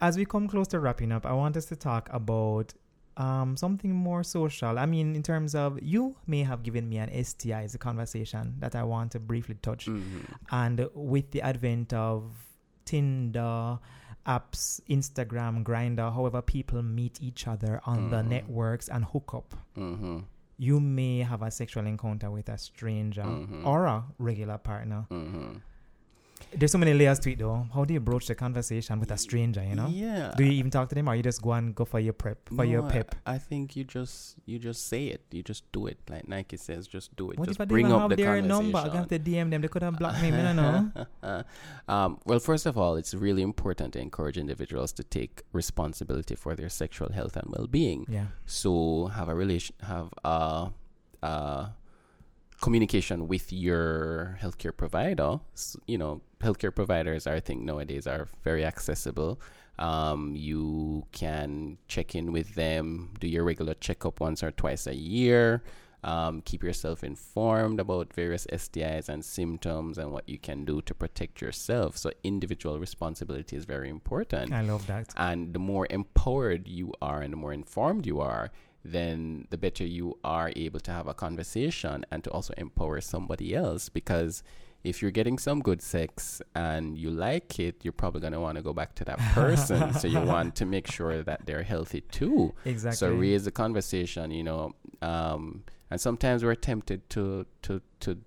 as 0.00 0.16
we 0.18 0.24
come 0.24 0.48
close 0.48 0.66
to 0.68 0.80
wrapping 0.80 1.12
up, 1.12 1.24
I 1.24 1.32
want 1.32 1.56
us 1.56 1.66
to 1.66 1.76
talk 1.76 2.08
about 2.12 2.74
um 3.18 3.56
something 3.56 3.92
more 3.94 4.22
social. 4.24 4.78
I 4.78 4.86
mean, 4.86 5.14
in 5.14 5.22
terms 5.22 5.54
of 5.54 5.78
you 5.82 6.16
may 6.26 6.42
have 6.42 6.62
given 6.62 6.88
me 6.88 6.96
an 6.98 7.10
STI 7.24 7.62
as 7.62 7.74
a 7.74 7.78
conversation 7.78 8.54
that 8.58 8.74
I 8.74 8.82
want 8.84 9.12
to 9.12 9.20
briefly 9.20 9.56
touch, 9.62 9.86
Mhm. 9.86 10.24
and 10.50 10.88
with 10.94 11.30
the 11.30 11.42
advent 11.42 11.92
of 11.92 12.22
Tinder. 12.84 13.78
Apps, 14.26 14.80
Instagram, 14.88 15.64
Grindr, 15.64 16.12
however 16.14 16.42
people 16.42 16.82
meet 16.82 17.20
each 17.20 17.48
other 17.48 17.80
on 17.84 18.10
the 18.10 18.18
Mhm. 18.22 18.28
networks 18.28 18.88
and 18.88 19.04
hook 19.04 19.34
up. 19.34 19.54
Mhm. 19.76 20.24
You 20.58 20.78
may 20.80 21.20
have 21.20 21.42
a 21.42 21.50
sexual 21.50 21.86
encounter 21.86 22.30
with 22.30 22.48
a 22.48 22.56
stranger 22.56 23.24
Mhm. 23.24 23.66
or 23.66 23.86
a 23.86 24.04
regular 24.18 24.58
partner. 24.58 25.06
There's 26.54 26.72
so 26.72 26.78
many 26.78 26.94
layers 26.94 27.18
to 27.20 27.32
it 27.32 27.38
though. 27.38 27.66
How 27.74 27.84
do 27.84 27.94
you 27.94 28.00
broach 28.00 28.26
the 28.26 28.34
conversation 28.34 28.98
with 29.00 29.10
a 29.10 29.16
stranger, 29.16 29.62
you 29.62 29.74
know? 29.74 29.88
Yeah. 29.88 30.32
Do 30.36 30.44
you 30.44 30.52
even 30.52 30.70
talk 30.70 30.88
to 30.90 30.94
them 30.94 31.08
or 31.08 31.14
you 31.14 31.22
just 31.22 31.42
go 31.42 31.52
and 31.52 31.74
go 31.74 31.84
for 31.84 32.00
your 32.00 32.12
prep, 32.12 32.48
for 32.54 32.64
your 32.64 32.82
No, 32.82 32.88
I- 32.88 32.92
pep? 32.92 33.14
I, 33.26 33.38
think 33.38 33.76
you 33.76 33.84
just 33.84 34.36
you 34.46 34.58
just 34.58 34.86
say 34.88 35.06
it. 35.06 35.22
You 35.30 35.42
just 35.42 35.70
do 35.72 35.86
it. 35.86 35.98
Like 36.08 36.28
Nike 36.28 36.56
says, 36.56 36.86
just 36.86 37.14
do 37.16 37.30
it. 37.30 37.38
What 37.38 37.48
just 37.48 37.56
if 37.56 37.60
I 37.62 37.64
bring 37.66 37.90
up 37.92 38.00
have 38.02 38.10
the 38.10 38.16
their 38.16 38.42
number? 38.42 38.78
I'm 38.78 38.92
going 38.92 39.08
to 39.08 39.18
DM 39.18 39.50
them. 39.50 39.62
They 39.62 39.68
could 39.68 39.82
have 39.82 39.98
blocked 39.98 40.22
me. 40.22 40.32
I 40.32 40.42
don't 40.52 40.56
know. 40.56 41.42
um, 41.88 42.18
well, 42.24 42.38
first 42.38 42.66
of 42.66 42.76
all, 42.78 42.96
it's 42.96 43.14
really 43.14 43.42
important 43.42 43.94
to 43.94 44.00
encourage 44.00 44.36
individuals 44.38 44.92
to 44.94 45.04
take 45.04 45.42
responsibility 45.52 46.34
for 46.34 46.54
their 46.54 46.68
sexual 46.68 47.12
health 47.12 47.36
and 47.36 47.46
well-being. 47.48 48.06
Yeah. 48.08 48.26
So 48.46 49.06
have 49.06 49.28
a 49.28 49.34
relation, 49.34 49.74
have 49.82 50.08
a, 50.24 50.70
a 51.22 51.68
communication 52.62 53.28
with 53.28 53.52
your 53.52 54.38
healthcare 54.40 54.74
provider. 54.74 55.40
S 55.54 55.76
you 55.86 55.98
know, 55.98 56.22
healthcare 56.40 56.74
providers, 56.74 57.26
I 57.26 57.40
think 57.40 57.60
nowadays 57.62 58.06
are 58.06 58.28
very 58.44 58.64
accessible. 58.64 59.40
Um, 59.78 60.34
you 60.36 61.04
can 61.12 61.78
check 61.88 62.14
in 62.14 62.32
with 62.32 62.54
them, 62.54 63.10
do 63.20 63.26
your 63.26 63.44
regular 63.44 63.74
checkup 63.74 64.20
once 64.20 64.42
or 64.42 64.50
twice 64.52 64.86
a 64.86 64.94
year. 64.94 65.62
Um, 66.04 66.40
keep 66.42 66.64
yourself 66.64 67.04
informed 67.04 67.78
about 67.78 68.12
various 68.12 68.44
STIs 68.46 69.08
and 69.08 69.24
symptoms 69.24 69.98
and 69.98 70.10
what 70.10 70.28
you 70.28 70.38
can 70.38 70.64
do 70.64 70.82
to 70.82 70.94
protect 70.94 71.40
yourself. 71.40 71.96
So, 71.96 72.10
individual 72.24 72.80
responsibility 72.80 73.54
is 73.56 73.64
very 73.64 73.88
important. 73.88 74.52
I 74.52 74.62
love 74.62 74.84
that. 74.88 75.06
And 75.16 75.54
the 75.54 75.60
more 75.60 75.86
empowered 75.90 76.66
you 76.66 76.92
are 77.00 77.22
and 77.22 77.32
the 77.32 77.36
more 77.36 77.52
informed 77.52 78.04
you 78.04 78.18
are, 78.20 78.50
then 78.84 79.46
the 79.50 79.58
better 79.58 79.84
you 79.84 80.18
are 80.24 80.52
able 80.56 80.80
to 80.80 80.90
have 80.90 81.06
a 81.06 81.14
conversation 81.14 82.04
and 82.10 82.24
to 82.24 82.30
also 82.30 82.52
empower 82.56 83.00
somebody 83.00 83.54
else. 83.54 83.88
Because 83.88 84.42
if 84.84 85.00
you're 85.00 85.12
getting 85.12 85.38
some 85.38 85.60
good 85.60 85.80
sex 85.80 86.42
and 86.54 86.98
you 86.98 87.10
like 87.10 87.58
it, 87.60 87.76
you're 87.82 87.92
probably 87.92 88.20
going 88.20 88.32
to 88.32 88.40
want 88.40 88.56
to 88.56 88.62
go 88.62 88.72
back 88.72 88.94
to 88.96 89.04
that 89.04 89.18
person. 89.34 89.92
so 89.94 90.08
you 90.08 90.20
want 90.20 90.56
to 90.56 90.66
make 90.66 90.90
sure 90.90 91.22
that 91.22 91.46
they're 91.46 91.62
healthy 91.62 92.00
too. 92.00 92.54
Exactly. 92.64 92.96
So 92.96 93.14
raise 93.14 93.44
the 93.44 93.52
conversation, 93.52 94.30
you 94.30 94.42
know. 94.42 94.74
Um, 95.00 95.64
and 95.90 96.00
sometimes 96.00 96.42
we're 96.42 96.54
tempted 96.54 97.08
to 97.10 97.46
to 97.62 97.82
to 98.00 98.18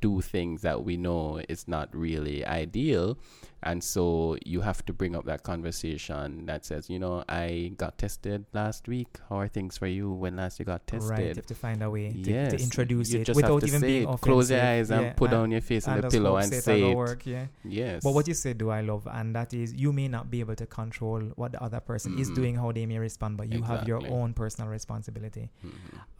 do 0.00 0.20
things 0.20 0.60
that 0.60 0.84
we 0.84 0.98
know 0.98 1.40
is 1.48 1.66
not 1.66 1.88
really 1.96 2.44
ideal, 2.44 3.16
and 3.64 3.82
so 3.82 4.36
you 4.44 4.60
have 4.60 4.84
to 4.86 4.92
bring 4.92 5.16
up 5.16 5.24
that 5.24 5.42
conversation 5.42 6.46
that 6.46 6.64
says, 6.64 6.88
you 6.88 6.98
know, 6.98 7.24
I 7.28 7.72
got 7.76 7.98
tested 7.98 8.44
last 8.52 8.86
week. 8.88 9.18
How 9.28 9.38
are 9.40 9.48
things 9.48 9.76
for 9.78 9.86
you 9.86 10.10
when 10.12 10.36
last 10.36 10.58
you 10.58 10.64
got 10.64 10.86
tested? 10.86 11.10
Right. 11.10 11.20
You 11.28 11.34
have 11.34 11.46
to 11.46 11.54
find 11.54 11.82
a 11.82 11.90
way 11.90 12.10
to, 12.12 12.18
yes, 12.18 12.52
to 12.52 12.62
introduce 12.62 13.12
you 13.12 13.20
it 13.22 13.28
without 13.34 13.64
even 13.64 13.80
say 13.80 13.86
being 13.86 14.02
it. 14.02 14.06
offensive. 14.06 14.20
Close 14.22 14.50
your 14.50 14.60
eyes 14.62 14.90
and 14.90 15.16
put 15.16 15.30
and- 15.30 15.32
down 15.40 15.50
your 15.50 15.60
face 15.60 15.88
on 15.88 16.00
the 16.00 16.08
pillow 16.08 16.36
and 16.36 16.52
say 16.52 16.90
it. 16.90 16.94
work. 16.96 17.26
Yeah. 17.26 17.46
Yes. 17.64 18.02
But 18.04 18.12
what 18.14 18.28
you 18.28 18.34
said, 18.34 18.58
do 18.58 18.70
I 18.70 18.80
love, 18.82 19.08
and 19.10 19.34
that 19.34 19.52
is 19.54 19.72
you 19.74 19.92
may 19.92 20.08
not 20.08 20.30
be 20.30 20.40
able 20.40 20.54
to 20.56 20.66
control 20.66 21.20
what 21.36 21.52
the 21.52 21.62
other 21.62 21.80
person 21.80 22.18
is 22.18 22.30
Mhm. 22.30 22.34
doing, 22.34 22.54
how 22.56 22.70
they 22.72 22.86
may 22.86 22.98
respond, 22.98 23.36
but 23.36 23.50
you 23.52 23.62
have 23.62 23.88
your 23.88 24.06
own 24.08 24.34
personal 24.34 24.70
responsibility. 24.70 25.50
Mhm. 25.64 25.70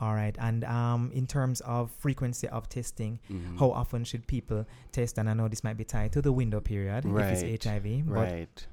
All 0.00 0.14
right, 0.14 0.36
and 0.40 0.64
um, 0.64 1.10
in 1.14 1.26
terms 1.26 1.60
of 1.62 1.90
frequency 1.92 2.48
of 2.48 2.68
testing, 2.68 3.20
Mhm. 3.30 3.58
how 3.58 3.70
often 3.70 4.04
should 4.04 4.26
people 4.26 4.66
test? 4.92 5.18
And 5.18 5.28
I 5.28 5.34
know 5.34 5.48
this 5.48 5.62
might 5.62 5.76
be 5.76 5.84
tied 5.84 6.12
to 6.12 6.22
the 6.22 6.32
window 6.32 6.60
period 6.60 7.04
if 7.04 7.12
Right. 7.42 7.62
HIV, 7.64 8.06
Right. 8.06 8.66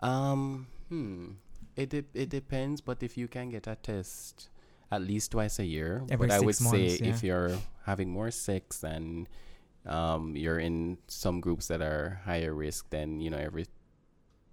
Um. 0.00 0.66
Hmm. 0.88 1.32
It 1.76 1.88
de- 1.90 2.04
it 2.14 2.28
depends, 2.28 2.80
but 2.80 3.02
if 3.02 3.16
you 3.16 3.26
can 3.28 3.50
get 3.50 3.66
a 3.66 3.74
test 3.76 4.48
at 4.92 5.02
least 5.02 5.32
twice 5.32 5.58
a 5.58 5.64
year, 5.64 6.02
Every 6.10 6.28
but 6.28 6.34
I 6.34 6.40
would 6.40 6.54
six 6.54 6.70
say 6.70 6.98
yeah. 7.04 7.10
if 7.12 7.22
you're 7.24 7.50
having 7.84 8.10
more 8.10 8.30
sex 8.30 8.84
and 8.84 9.26
um 9.86 10.36
you're 10.36 10.58
in 10.58 10.98
some 11.08 11.40
groups 11.40 11.66
that 11.68 11.82
are 11.82 12.20
higher 12.24 12.54
risk, 12.54 12.90
then 12.90 13.20
you 13.20 13.28
know 13.30 13.38
every 13.38 13.66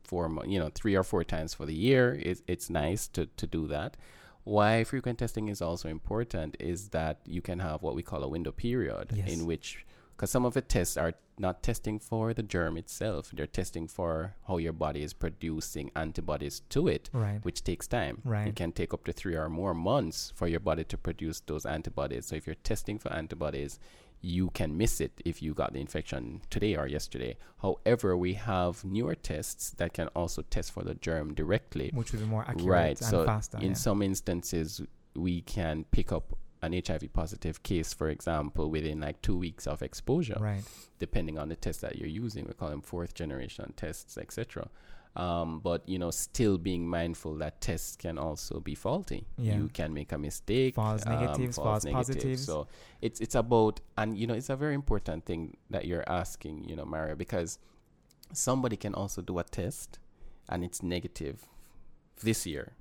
four 0.04 0.30
mo- 0.30 0.44
you 0.44 0.58
know 0.60 0.70
three 0.74 0.96
or 0.96 1.04
four 1.04 1.24
times 1.24 1.54
for 1.54 1.66
the 1.66 1.76
year, 1.76 2.18
it's 2.22 2.42
it's 2.48 2.70
nice 2.70 3.08
to 3.10 3.28
to 3.38 3.46
do 3.46 3.68
that. 3.68 3.98
Why 4.44 4.84
frequent 4.84 5.20
testing 5.20 5.48
is 5.50 5.62
also 5.62 5.88
important 5.90 6.58
is 6.60 6.90
that 6.90 7.20
you 7.28 7.42
can 7.44 7.60
have 7.60 7.84
what 7.84 7.94
we 7.94 8.02
call 8.02 8.24
a 8.24 8.28
window 8.28 8.52
period 8.52 9.12
Yes. 9.14 9.30
in 9.32 9.46
which 9.46 9.86
because 10.22 10.30
some 10.30 10.46
of 10.46 10.54
the 10.54 10.62
tests 10.62 10.98
are 10.98 11.14
not 11.40 11.64
testing 11.64 11.98
for 11.98 12.32
the 12.32 12.44
germ 12.44 12.78
itself. 12.78 13.32
They're 13.34 13.48
testing 13.48 13.88
for 13.88 14.36
how 14.48 14.58
your 14.58 14.72
body 14.72 15.02
is 15.02 15.14
producing 15.14 15.90
antibodies 15.96 16.62
to 16.70 16.88
it 16.88 17.10
right, 17.12 17.40
which 17.42 17.64
takes 17.64 17.88
time. 17.88 18.22
It 18.48 18.56
can 18.56 18.72
take 18.72 18.94
up 18.94 19.04
to 19.06 19.14
three 19.14 19.36
or 19.36 19.50
more 19.50 19.74
months 19.74 20.32
for 20.36 20.48
your 20.48 20.60
body 20.60 20.84
to 20.84 20.96
produce 20.96 21.40
those 21.40 21.66
antibodies. 21.66 22.28
So 22.28 22.36
if 22.36 22.46
you're 22.46 22.64
testing 22.64 23.00
for 23.00 23.12
antibodies 23.12 23.80
you 24.24 24.52
can 24.52 24.78
miss 24.78 25.02
it 25.02 25.20
if 25.26 25.42
you 25.42 25.56
got 25.56 25.74
the 25.74 25.80
infection 25.80 26.42
today 26.52 26.76
or 26.76 26.86
yesterday. 26.86 27.36
However 27.64 28.16
we 28.16 28.36
have 28.36 28.86
newer 28.86 29.16
tests 29.16 29.72
that 29.78 29.94
can 29.94 30.10
also 30.10 30.44
test 30.44 30.72
for 30.72 30.84
the 30.84 30.94
germ 30.94 31.34
directly. 31.34 31.90
Which 31.96 32.12
would 32.12 32.22
be 32.22 32.28
more 32.28 32.46
accurate 32.48 32.68
right. 32.68 33.02
and 33.02 33.10
so 33.10 33.26
faster. 33.26 33.58
in 33.58 33.70
yeah. 33.70 33.74
some 33.74 34.04
instances 34.04 34.84
we 35.16 35.42
can 35.42 35.86
pick 35.90 36.12
up 36.12 36.38
an 36.62 36.74
hiv 36.86 37.12
positive 37.14 37.64
case 37.64 37.94
for 37.94 38.10
example 38.10 38.70
within 38.70 39.00
like 39.00 39.22
two 39.22 39.38
weeks 39.38 39.66
of 39.66 39.82
exposure 39.82 40.38
right, 40.40 40.64
depending 41.00 41.38
on 41.40 41.50
the 41.50 41.56
test 41.56 41.82
that 41.82 41.98
you're 41.98 42.08
using. 42.08 42.46
We 42.46 42.54
call 42.54 42.70
them 42.70 42.82
fourth 42.82 43.14
generation 43.14 43.74
tests 43.76 44.18
etc 44.18 44.70
um, 45.16 45.60
but 45.60 45.88
you 45.88 46.00
know 46.00 46.12
still 46.12 46.58
being 46.58 46.88
mindful 46.88 47.36
that 47.36 47.60
tests 47.60 47.96
can 47.98 48.18
also 48.18 48.60
be 48.60 48.76
faulty. 48.76 49.28
Yeah. 49.38 49.58
you 49.58 49.70
can 49.74 49.94
make 49.94 50.12
a 50.12 50.18
mistake 50.18 50.76
False 50.76 51.06
um, 51.06 51.14
negatives, 51.20 51.58
false 51.58 51.86
positives. 51.86 52.46
so 52.46 52.68
it's 53.02 53.20
it's 53.20 53.36
about 53.36 53.82
and 53.98 54.18
you 54.18 54.26
know 54.26 54.34
it's 54.34 54.50
a 54.50 54.56
very 54.56 54.74
important 54.74 55.26
thing 55.26 55.58
that 55.70 55.86
you're 55.86 56.08
asking 56.08 56.64
you 56.64 56.76
know 56.76 56.86
mario 56.86 57.16
because 57.16 57.60
somebody 58.32 58.78
can 58.78 58.94
also 58.96 59.22
do 59.22 59.38
a 59.40 59.44
test 59.44 60.00
and 60.48 60.64
it's 60.64 60.82
negative 60.82 61.46
this 62.24 62.46
year 62.46 62.74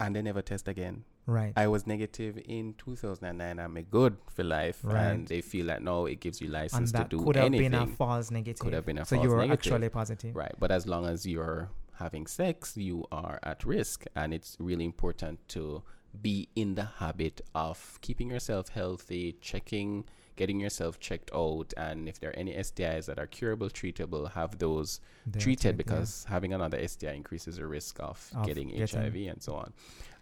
and 0.00 0.16
they 0.16 0.22
never 0.22 0.40
test 0.40 0.66
again 0.66 1.04
right, 1.26 1.52
I 1.56 1.66
was 1.68 1.86
negative 1.86 2.38
in 2.44 2.74
2009. 2.78 3.58
I'm 3.58 3.76
a 3.76 3.82
good 3.82 4.16
for 4.28 4.44
life, 4.44 4.80
Right. 4.82 5.02
and 5.06 5.28
they 5.28 5.40
feel 5.40 5.66
that 5.66 5.82
no, 5.82 6.06
it 6.06 6.20
gives 6.20 6.40
you 6.40 6.48
license 6.48 6.92
to 6.92 7.04
do 7.08 7.22
could 7.24 7.36
have 7.36 7.52
been 7.52 7.74
a 7.74 7.86
false 7.86 8.30
negative. 8.30 8.60
Could 8.60 8.72
have 8.72 8.86
been 8.86 8.98
a 8.98 9.04
so 9.04 9.16
false 9.16 9.24
you 9.24 9.30
were 9.30 9.36
negative. 9.46 9.58
actually 9.72 9.88
positive. 9.88 10.36
right, 10.36 10.54
but 10.58 10.70
as 10.70 10.86
long 10.86 11.06
as 11.06 11.24
you're 11.26 11.70
having 11.94 12.26
sex, 12.26 12.76
you 12.76 13.04
are 13.12 13.38
at 13.42 13.64
risk, 13.64 14.04
and 14.16 14.32
it's 14.34 14.56
really 14.58 14.84
important 14.84 15.38
to 15.48 15.82
be 16.20 16.48
in 16.54 16.74
the 16.74 16.84
habit 16.84 17.40
of 17.54 17.98
keeping 18.02 18.30
yourself 18.30 18.68
healthy, 18.68 19.36
checking, 19.40 20.04
getting 20.36 20.60
yourself 20.60 20.98
checked 21.00 21.30
out, 21.34 21.72
and 21.76 22.08
if 22.08 22.18
there 22.20 22.30
are 22.30 22.36
any 22.36 22.52
STIs 22.54 23.06
that 23.06 23.18
are 23.18 23.26
curable, 23.26 23.68
treatable, 23.68 24.30
have 24.32 24.58
those 24.58 25.00
There 25.26 25.40
treated 25.40 25.62
too, 25.62 25.68
yeah. 25.68 25.72
because 25.72 26.24
having 26.28 26.52
another 26.52 26.86
STI 26.86 27.12
increases 27.12 27.56
the 27.56 27.66
risk 27.66 27.98
of, 28.00 28.30
Of 28.36 28.46
getting, 28.46 28.68
getting- 28.68 28.98
HIV 29.00 29.16
and 29.32 29.42
so 29.42 29.54
on. 29.54 29.72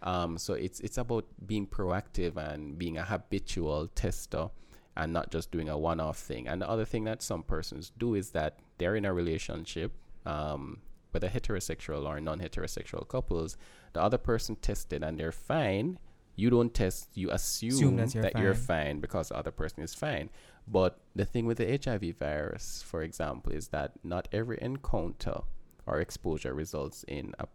Um, 0.03 0.39
so 0.39 0.55
it's 0.55 0.81
it's 0.81 0.97
about 0.97 1.27
being 1.47 1.67
proactive 1.67 2.37
and 2.37 2.79
being 2.79 2.97
a 2.97 3.03
habitual 3.05 3.89
tester 3.89 4.49
and 4.97 5.13
not 5.13 5.31
just 5.31 5.51
doing 5.51 5.69
a 5.69 5.77
one-off 5.79 6.19
thing. 6.19 6.49
And 6.49 6.61
the 6.63 6.69
other 6.69 6.85
thing 6.87 7.05
that 7.05 7.23
some 7.23 7.43
persons 7.43 7.93
do 7.99 8.15
is 8.15 8.31
that 8.31 8.59
they're 8.79 8.97
in 8.97 9.05
a 9.05 9.13
relationship, 9.13 9.93
um, 10.27 10.79
whether 11.11 11.29
heterosexual 11.29 12.07
or 12.07 12.21
non-heterosexual 12.21 13.09
couples, 13.09 13.57
the 13.93 14.03
other 14.03 14.19
person 14.19 14.57
tested 14.57 15.03
and 15.03 15.19
they're 15.19 15.33
fine. 15.33 15.99
You 16.37 16.49
don't 16.51 16.73
test, 16.73 17.09
you 17.15 17.31
assume, 17.31 17.71
Assume 17.71 17.97
that 17.97 18.15
you're 18.15 18.23
that 18.23 18.39
you're 18.39 18.55
fine. 18.55 18.87
fine 18.87 19.01
because 19.01 19.29
the 19.29 19.37
other 19.37 19.51
person 19.51 19.83
is 19.83 19.95
fine. 19.95 20.31
But 20.67 20.99
the 21.15 21.25
thing 21.25 21.47
with 21.47 21.59
the 21.59 21.79
HIV 21.83 22.17
virus, 22.17 22.83
for 22.87 23.03
example, 23.03 23.53
is 23.53 23.69
that 23.69 23.93
not 24.05 24.29
every 24.33 24.59
encounter 24.63 25.41
or 25.87 26.01
exposure 26.01 26.55
results 26.55 27.05
in 27.09 27.35
a 27.39 27.47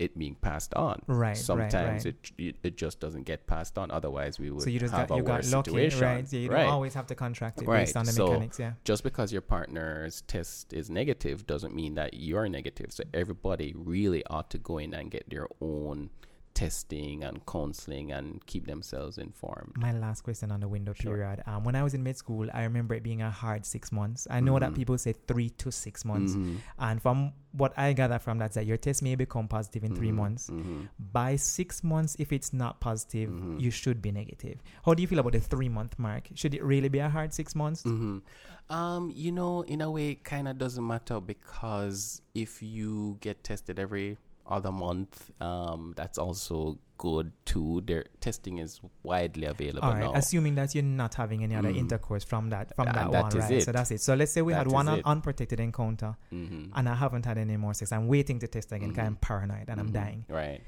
it 0.00 0.16
being 0.18 0.34
passed 0.36 0.72
on. 0.74 1.02
Right, 1.06 1.18
right, 1.28 1.36
Sometimes 1.36 2.04
right. 2.04 2.06
it, 2.06 2.32
it 2.38 2.56
it 2.62 2.76
just 2.76 3.00
doesn't 3.00 3.24
get 3.24 3.46
passed 3.46 3.76
on. 3.78 3.90
Otherwise, 3.90 4.38
we 4.38 4.50
would 4.50 4.62
So 4.62 4.70
you 4.70 4.80
just 4.80 4.94
have 4.94 5.08
got 5.08 5.14
a 5.14 5.18
you 5.18 5.22
got 5.22 5.32
worse 5.40 5.52
lucky, 5.52 5.70
situation. 5.70 6.00
right? 6.00 6.32
Yeah, 6.32 6.40
you 6.40 6.50
right. 6.50 6.62
don't 6.62 6.72
always 6.72 6.94
have 6.94 7.06
to 7.08 7.14
contract 7.14 7.60
it 7.62 7.68
Right, 7.68 7.80
based 7.80 7.96
on 7.96 8.06
the 8.06 8.12
so- 8.12 8.26
mechanics. 8.28 8.58
Yeah. 8.58 8.72
just 8.84 9.02
because 9.04 9.30
your 9.32 9.42
partner's 9.42 10.22
test 10.22 10.72
is 10.72 10.88
negative 10.88 11.46
doesn't 11.46 11.74
mean 11.74 11.94
that 11.96 12.14
you're 12.14 12.48
negative. 12.48 12.92
So 12.92 13.04
everybody 13.12 13.74
really 13.76 14.24
ought 14.26 14.50
to 14.50 14.58
go 14.58 14.78
in 14.78 14.94
and 14.94 15.10
get 15.10 15.28
their 15.28 15.46
own 15.60 16.10
testing 16.54 17.22
and 17.24 17.44
counseling 17.46 18.12
and 18.12 18.44
keep 18.46 18.66
themselves 18.66 19.18
informed. 19.18 19.72
My 19.76 19.92
last 19.92 20.22
question 20.22 20.50
on 20.50 20.60
the 20.60 20.68
window 20.68 20.92
Sure. 20.92 21.16
period. 21.16 21.42
Um, 21.46 21.64
when 21.64 21.74
I 21.74 21.82
was 21.82 21.94
in 21.94 22.02
mid 22.02 22.16
school, 22.16 22.48
I 22.52 22.64
remember 22.64 22.94
it 22.94 23.02
being 23.02 23.22
a 23.22 23.30
hard 23.30 23.64
six 23.64 23.90
months. 23.92 24.26
I 24.30 24.40
know 24.40 24.58
that 24.58 24.72
Mhm. 24.72 24.76
people 24.76 24.98
say 24.98 25.12
three 25.12 25.50
to 25.50 25.70
six 25.72 26.04
months, 26.04 26.34
Mhm. 26.34 26.58
and 26.78 27.00
from 27.00 27.32
what 27.52 27.72
I 27.78 27.92
gather 27.92 28.18
from 28.18 28.38
that, 28.38 28.52
that 28.52 28.66
your 28.66 28.76
test 28.76 29.02
may 29.02 29.14
become 29.14 29.48
positive 29.48 29.84
in 29.84 29.94
three 29.94 30.10
Mhm. 30.10 30.14
months. 30.16 30.50
Mhm. 30.50 30.88
By 31.12 31.36
six 31.36 31.82
months, 31.82 32.14
if 32.18 32.32
it's 32.32 32.52
not 32.52 32.80
positive, 32.80 33.30
Mhm. 33.30 33.60
you 33.60 33.70
should 33.70 34.00
be 34.02 34.12
negative. 34.12 34.62
How 34.84 34.94
do 34.94 35.02
you 35.02 35.08
feel 35.08 35.18
about 35.18 35.32
the 35.32 35.40
three 35.40 35.68
month 35.68 35.98
mark? 35.98 36.28
Should 36.34 36.54
it 36.54 36.62
really 36.62 36.88
be 36.88 36.98
a 36.98 37.08
hard 37.08 37.32
six 37.32 37.54
months? 37.54 37.84
Um, 38.68 39.10
you 39.14 39.32
know, 39.32 39.62
in 39.62 39.80
a 39.80 39.90
way, 39.90 40.10
it 40.10 40.22
kind 40.24 40.46
of 40.46 40.58
doesn't 40.58 40.86
matter 40.86 41.20
because 41.20 42.22
if 42.34 42.62
you 42.62 43.16
get 43.20 43.42
tested 43.42 43.80
every 43.80 44.16
other 44.50 44.72
month, 44.72 45.30
um, 45.40 45.94
that's 45.96 46.18
also 46.18 46.78
good 47.00 47.32
too. 47.46 47.82
Their 47.86 48.04
testing 48.20 48.58
is 48.58 48.78
widely 49.02 49.46
available 49.46 49.88
All 49.88 49.94
right, 49.94 50.00
now. 50.12 50.12
assuming 50.14 50.54
that 50.56 50.74
you're 50.74 50.84
not 50.84 51.14
having 51.14 51.42
any 51.42 51.54
other 51.56 51.72
Mhm. 51.72 51.78
intercourse 51.84 52.24
from 52.24 52.50
that 52.50 52.74
from 52.76 52.88
And 52.88 52.96
that, 52.96 53.10
that 53.12 53.22
one, 53.22 53.36
is 53.38 53.44
right? 53.44 53.52
it. 53.52 53.64
So 53.64 53.72
that's 53.72 53.90
it. 53.90 54.00
So 54.02 54.14
let's 54.14 54.32
say 54.32 54.42
we 54.42 54.52
had 54.52 54.66
one 54.70 54.86
un- 54.86 55.00
unprotected 55.06 55.60
encounter, 55.60 56.14
Mhm. 56.30 56.70
and 56.74 56.88
I 56.88 56.94
haven't 56.94 57.24
had 57.24 57.38
any 57.38 57.56
more 57.56 57.72
sex. 57.72 57.90
I'm 57.92 58.06
waiting 58.06 58.38
to 58.40 58.48
test 58.48 58.70
again 58.72 58.90
because 58.90 59.02
Mhm. 59.04 59.06
I'm 59.06 59.16
paranoid 59.16 59.68
and 59.70 59.80
I'm 59.80 59.88
Mhm. 59.88 59.92
dying. 60.02 60.24
Right. 60.28 60.60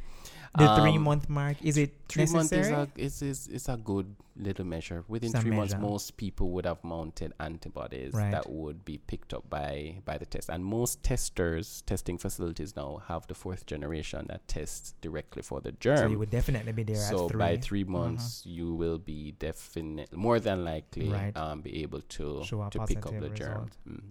The 0.58 0.68
Um, 0.70 0.80
three 0.82 0.98
month 0.98 1.28
mark 1.30 1.56
is 1.62 1.78
it 1.78 1.90
Three 2.08 2.26
months 2.26 2.52
is 2.52 2.68
a 2.68 2.86
is, 2.96 3.22
is 3.48 3.68
a 3.70 3.76
good 3.78 4.14
little 4.36 4.66
measure. 4.66 5.02
Within 5.08 5.32
three 5.32 5.50
months, 5.50 5.74
most 5.78 6.16
people 6.18 6.50
would 6.50 6.66
have 6.66 6.82
mounted 6.84 7.32
antibodies 7.40 8.12
Right. 8.12 8.30
that 8.32 8.50
would 8.50 8.84
be 8.84 8.98
picked 8.98 9.32
up 9.32 9.48
by 9.48 10.02
by 10.04 10.18
the 10.18 10.26
test. 10.26 10.50
And 10.50 10.62
most 10.64 11.02
testers, 11.02 11.82
testing 11.92 12.18
facilities 12.18 12.76
now 12.76 12.90
have 13.08 13.26
the 13.28 13.34
fourth 13.34 13.64
generation 13.64 14.26
that 14.28 14.46
tests 14.46 14.94
directly 15.00 15.40
for 15.42 15.60
the 15.62 15.72
germ. 15.72 16.12
so 16.12 16.18
would 16.22 16.30
definitely 16.38 16.72
be 16.72 16.84
there 16.84 17.02
So 17.12 17.28
three. 17.28 17.38
by 17.46 17.52
three 17.68 17.84
months, 17.98 18.46
you 18.46 18.66
will 18.82 18.98
be 18.98 19.20
definitely 19.48 20.16
more 20.26 20.38
than 20.38 20.58
likely 20.72 21.08
Right. 21.10 21.34
um, 21.36 21.56
be 21.68 21.82
able 21.82 22.02
to 22.16 22.24
Show 22.44 22.62
to 22.70 22.78
pick 22.86 22.98
up 23.06 23.12
the 23.12 23.28
positive 23.28 23.34
germ. 23.34 23.64
result. 23.66 23.76
Mhm. 23.88 24.10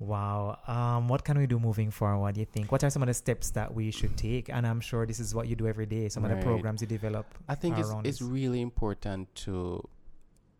Wow. 0.00 0.58
Um, 0.68 1.08
what 1.08 1.24
can 1.24 1.36
we 1.38 1.46
do 1.54 1.58
moving 1.58 1.90
forward? 1.90 2.36
You 2.36 2.44
think? 2.44 2.70
What 2.70 2.84
are 2.84 2.90
some 2.90 3.02
of 3.02 3.08
the 3.08 3.14
steps 3.14 3.50
that 3.58 3.74
we 3.74 3.90
should 3.90 4.14
take? 4.16 4.48
And 4.48 4.62
I'm 4.70 4.80
sure 4.80 5.04
this 5.06 5.18
is 5.18 5.34
what 5.34 5.48
you 5.48 5.56
do 5.56 5.66
every 5.66 5.86
day. 5.86 6.08
Some 6.08 6.24
of 6.24 6.30
the 6.30 6.40
programs 6.48 6.80
you 6.82 6.86
develop. 6.86 7.26
I 7.48 7.56
think 7.56 7.78
it's 7.78 7.90
it's 8.04 8.22
really 8.22 8.60
important 8.70 9.34
to 9.46 9.82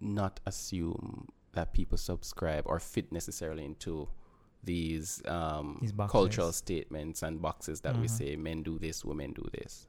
not 0.00 0.40
assume 0.44 1.28
that 1.52 1.72
people 1.72 1.98
subscribe 1.98 2.64
or 2.66 2.78
fit 2.80 3.12
necessarily 3.12 3.64
into 3.64 4.08
these 4.64 5.22
um 5.26 5.78
These 5.80 5.94
cultural 6.16 6.50
statements 6.52 7.22
and 7.22 7.40
boxes 7.40 7.80
that 7.82 7.94
we 8.02 8.08
Mhm. 8.08 8.18
say 8.18 8.30
men 8.48 8.58
do 8.64 8.74
this, 8.84 9.04
women 9.04 9.30
do 9.40 9.46
this. 9.58 9.86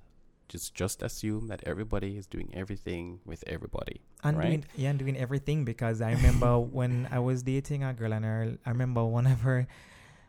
Just 0.50 0.74
just 0.76 1.02
assume 1.04 1.48
that 1.48 1.62
everybody 1.66 2.18
is 2.18 2.26
doing 2.28 2.50
everything 2.54 3.20
with 3.26 3.44
everybody. 3.48 4.02
and 4.24 4.38
right? 4.38 4.48
doing 4.48 4.66
yeah, 4.76 4.90
and 4.90 5.00
doing 5.00 5.16
everything 5.16 5.64
because 5.64 6.02
I 6.02 6.12
remember 6.14 6.60
when 6.80 7.08
I 7.12 7.20
was 7.20 7.44
dating 7.44 7.84
a 7.84 7.94
girl 7.94 8.12
and 8.14 8.26
her, 8.26 8.58
I 8.66 8.70
remember 8.72 9.06
one 9.06 9.28
of 9.28 9.42
her 9.42 9.68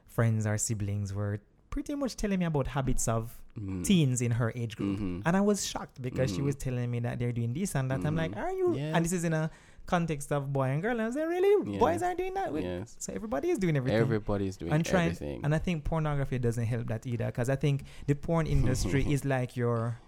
friends 0.06 0.46
or 0.46 0.58
siblings 0.58 1.12
were 1.14 1.40
pretty 1.70 1.94
much 1.94 2.16
telling 2.16 2.38
me 2.38 2.44
about 2.46 2.66
habits 2.68 3.08
of 3.08 3.36
Mhm. 3.58 3.84
teens 3.84 4.20
in 4.22 4.32
her 4.32 4.52
age 4.54 4.76
group, 4.76 4.98
Mhm. 5.00 5.22
and 5.26 5.36
I 5.36 5.40
was 5.40 5.66
shocked 5.66 6.00
because 6.00 6.30
she 6.30 6.38
Mhm. 6.40 6.44
was 6.44 6.54
telling 6.56 6.88
me 6.90 7.00
that 7.00 7.18
they're 7.18 7.32
doing 7.32 7.52
this 7.52 7.74
and 7.74 7.90
that. 7.90 8.04
I'm 8.06 8.14
like, 8.14 8.30
Mhm. 8.32 8.42
are 8.44 8.52
you? 8.52 8.74
Yeah. 8.76 8.94
And 8.94 9.04
this 9.04 9.12
is 9.12 9.24
in 9.24 9.32
a 9.32 9.50
context 9.86 10.30
of 10.30 10.52
boy 10.52 10.68
and 10.68 10.80
girl. 10.82 10.92
And 10.92 11.02
I 11.02 11.06
was 11.06 11.16
like, 11.16 11.26
really? 11.28 11.72
Yeah. 11.72 11.78
Boys 11.80 12.00
aren't 12.02 12.18
doing 12.18 12.34
that. 12.34 12.54
Yes. 12.62 12.94
So 12.98 13.12
everybody 13.12 13.50
is 13.50 13.58
doing 13.58 13.76
everything. 13.76 13.98
Everybody 14.00 14.46
is 14.46 14.56
doing 14.56 14.72
and 14.72 14.84
trying, 14.84 15.06
everything. 15.10 15.40
and 15.42 15.52
I 15.52 15.58
think 15.58 15.82
pornography 15.82 16.38
doesn't 16.38 16.64
help 16.64 16.86
that 16.88 17.06
either 17.06 17.26
because 17.26 17.48
I 17.50 17.56
think 17.56 17.82
the 18.06 18.14
porn 18.14 18.46
industry 18.56 19.02
is 19.12 19.24
like 19.24 19.56
your 19.56 19.98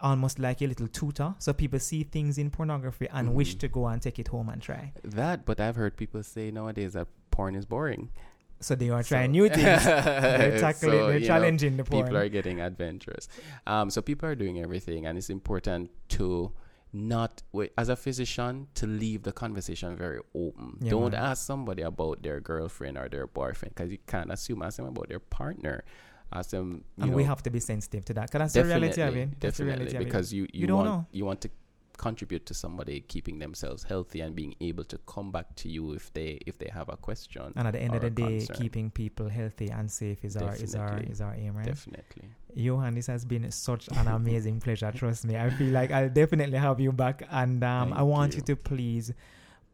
almost 0.00 0.38
like 0.38 0.62
a 0.62 0.66
little 0.66 0.88
tutor. 0.88 1.34
So 1.38 1.52
people 1.52 1.78
see 1.78 2.04
things 2.04 2.38
in 2.38 2.50
pornography 2.50 3.08
and 3.12 3.34
wish 3.34 3.56
Mhm. 3.56 3.60
to 3.60 3.68
go 3.68 3.86
and 3.86 4.00
take 4.02 4.18
it 4.18 4.28
home 4.28 4.48
and 4.48 4.60
try. 4.62 4.92
that, 5.04 5.44
but 5.44 5.60
I've 5.60 5.76
heard 5.76 5.96
people 5.96 6.22
say 6.22 6.50
nowadays 6.50 6.92
that 6.94 7.08
porn 7.30 7.54
is 7.54 7.66
boring. 7.66 8.10
So 8.60 8.74
they 8.74 8.90
are 8.90 9.02
So- 9.02 9.10
trying 9.14 9.32
new 9.32 9.48
things. 9.48 9.62
they're 9.84 10.58
tackling, 10.58 10.92
So, 10.92 11.06
they're 11.06 11.14
you 11.14 11.20
know, 11.20 11.26
challenging 11.26 11.76
the 11.76 11.84
porn. 11.84 12.02
people 12.04 12.16
are 12.18 12.28
getting 12.28 12.60
adventurous. 12.60 13.28
Um, 13.66 13.90
so 13.90 14.02
people 14.02 14.28
are 14.28 14.34
doing 14.34 14.58
everything, 14.60 15.06
and 15.06 15.16
it's 15.16 15.30
important 15.30 15.90
to 16.10 16.52
not 16.92 17.42
wait, 17.52 17.70
as 17.76 17.88
a 17.90 17.96
physician 17.96 18.66
to 18.74 18.86
leave 18.86 19.22
the 19.22 19.30
conversation 19.32 19.94
very 19.96 20.20
open. 20.34 20.78
Yeah, 20.80 20.90
Don't 20.90 21.12
man. 21.12 21.22
ask 21.22 21.44
somebody 21.46 21.82
about 21.82 22.22
their 22.22 22.40
girlfriend 22.40 22.96
or 22.98 23.08
their 23.10 23.26
boyfriend 23.26 23.74
because 23.74 23.92
you 23.92 23.98
can't 24.06 24.32
assume. 24.32 24.62
Ask 24.62 24.78
them 24.78 24.86
about 24.86 25.08
their 25.08 25.20
partner. 25.20 25.84
Ask 26.32 26.50
them. 26.50 26.84
You 26.96 27.02
and 27.02 27.10
know, 27.10 27.16
we 27.16 27.24
have 27.24 27.42
to 27.42 27.50
be 27.50 27.60
sensitive 27.60 28.04
to 28.06 28.14
that 28.14 28.30
because 28.30 28.52
that's 28.52 28.54
the 28.54 28.64
reality 28.64 29.00
of 29.00 29.16
it. 29.16 29.40
That's 29.40 29.58
definitely, 29.58 29.86
reality 29.86 30.04
because 30.04 30.32
you 30.32 30.42
you, 30.52 30.60
You 30.60 30.66
don't 30.66 30.76
want 30.76 30.88
know. 30.88 31.06
you 31.12 31.24
want 31.24 31.40
to 31.42 31.50
contribute 31.96 32.46
to 32.46 32.54
somebody 32.54 33.00
keeping 33.08 33.40
themselves 33.40 33.82
healthy 33.82 34.20
and 34.20 34.34
being 34.34 34.54
able 34.60 34.84
to 34.84 34.96
come 34.98 35.32
back 35.32 35.54
to 35.56 35.68
you 35.68 35.92
if 35.92 36.12
they 36.14 36.38
if 36.46 36.58
they 36.58 36.70
have 36.72 36.88
a 36.88 36.96
question. 36.96 37.52
And 37.56 37.66
at 37.66 37.72
the 37.72 37.80
end 37.80 37.94
of 37.94 38.02
the 38.02 38.10
day, 38.10 38.38
concern. 38.38 38.56
keeping 38.56 38.90
people 38.90 39.28
healthy 39.28 39.70
and 39.70 39.90
safe 39.90 40.24
is 40.24 40.36
our 40.36 40.54
is 40.54 40.74
our 40.74 40.98
is 41.00 41.20
our 41.20 41.34
aim, 41.34 41.56
right? 41.56 41.66
Definitely. 41.66 42.30
Johan, 42.54 42.94
this 42.94 43.06
has 43.06 43.24
been 43.24 43.50
such 43.50 43.88
an 43.88 44.08
amazing 44.08 44.60
pleasure. 44.60 44.90
Trust 44.92 45.24
me. 45.24 45.36
I 45.36 45.50
feel 45.50 45.72
like 45.72 45.90
I'll 45.90 46.08
definitely 46.08 46.58
have 46.58 46.80
you 46.80 46.92
back. 46.92 47.22
And 47.30 47.62
um, 47.62 47.92
I 47.92 48.02
want 48.02 48.32
you. 48.32 48.38
you. 48.38 48.54
to 48.54 48.56
please 48.56 49.12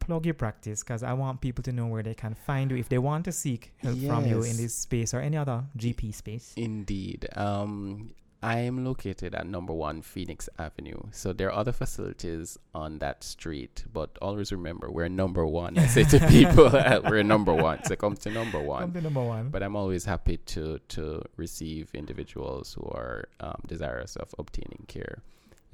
plug 0.05 0.25
your 0.25 0.35
practice 0.35 0.83
because 0.83 1.03
I 1.03 1.13
want 1.15 1.41
people 1.41 1.63
to 1.65 1.73
know 1.73 1.87
where 1.87 2.03
they 2.03 2.15
can 2.15 2.35
find 2.35 2.71
you 2.71 2.77
if 2.77 2.89
they 2.89 2.99
want 2.99 3.25
to 3.25 3.33
seek 3.33 3.73
help 3.79 3.99
from 3.99 4.27
you 4.27 4.43
in 4.43 4.57
this 4.57 4.75
space 4.75 5.15
or 5.15 5.21
any 5.21 5.37
other 5.37 5.65
GP 5.79 6.15
space. 6.15 6.53
Indeed. 6.57 7.27
Um, 7.37 8.11
I 8.43 8.59
am 8.59 8.85
located 8.85 9.35
at 9.35 9.47
number 9.47 9.73
one 9.73 10.03
Phoenix 10.03 10.51
Avenue. 10.59 10.99
So 11.13 11.33
there 11.33 11.49
are 11.49 11.59
other 11.59 11.73
facilities 11.73 12.59
on 12.75 12.99
that 12.99 13.25
street, 13.25 13.85
but 13.91 14.11
always 14.21 14.53
remember 14.53 14.91
we're 14.91 15.09
number 15.09 15.47
one. 15.47 15.79
I 15.79 15.87
say 15.87 16.05
to 16.05 16.21
people, 16.29 16.69
we're 17.09 17.23
number 17.23 17.55
one. 17.55 17.83
So 17.85 17.97
come 17.97 18.17
to 18.17 18.31
number 18.31 18.59
Come 18.59 18.67
one. 18.67 18.93
to 18.93 19.01
number 19.01 19.23
one. 19.23 19.49
But 19.49 19.63
I'm 19.63 19.77
always 19.77 20.05
happy 20.05 20.37
to 20.37 20.79
to 20.89 21.23
receive 21.39 21.89
individuals 21.95 22.75
who 22.75 22.83
are 22.83 23.29
um, 23.41 23.63
desirous 23.67 24.15
of 24.17 24.35
obtaining 24.39 24.85
care. 24.89 25.23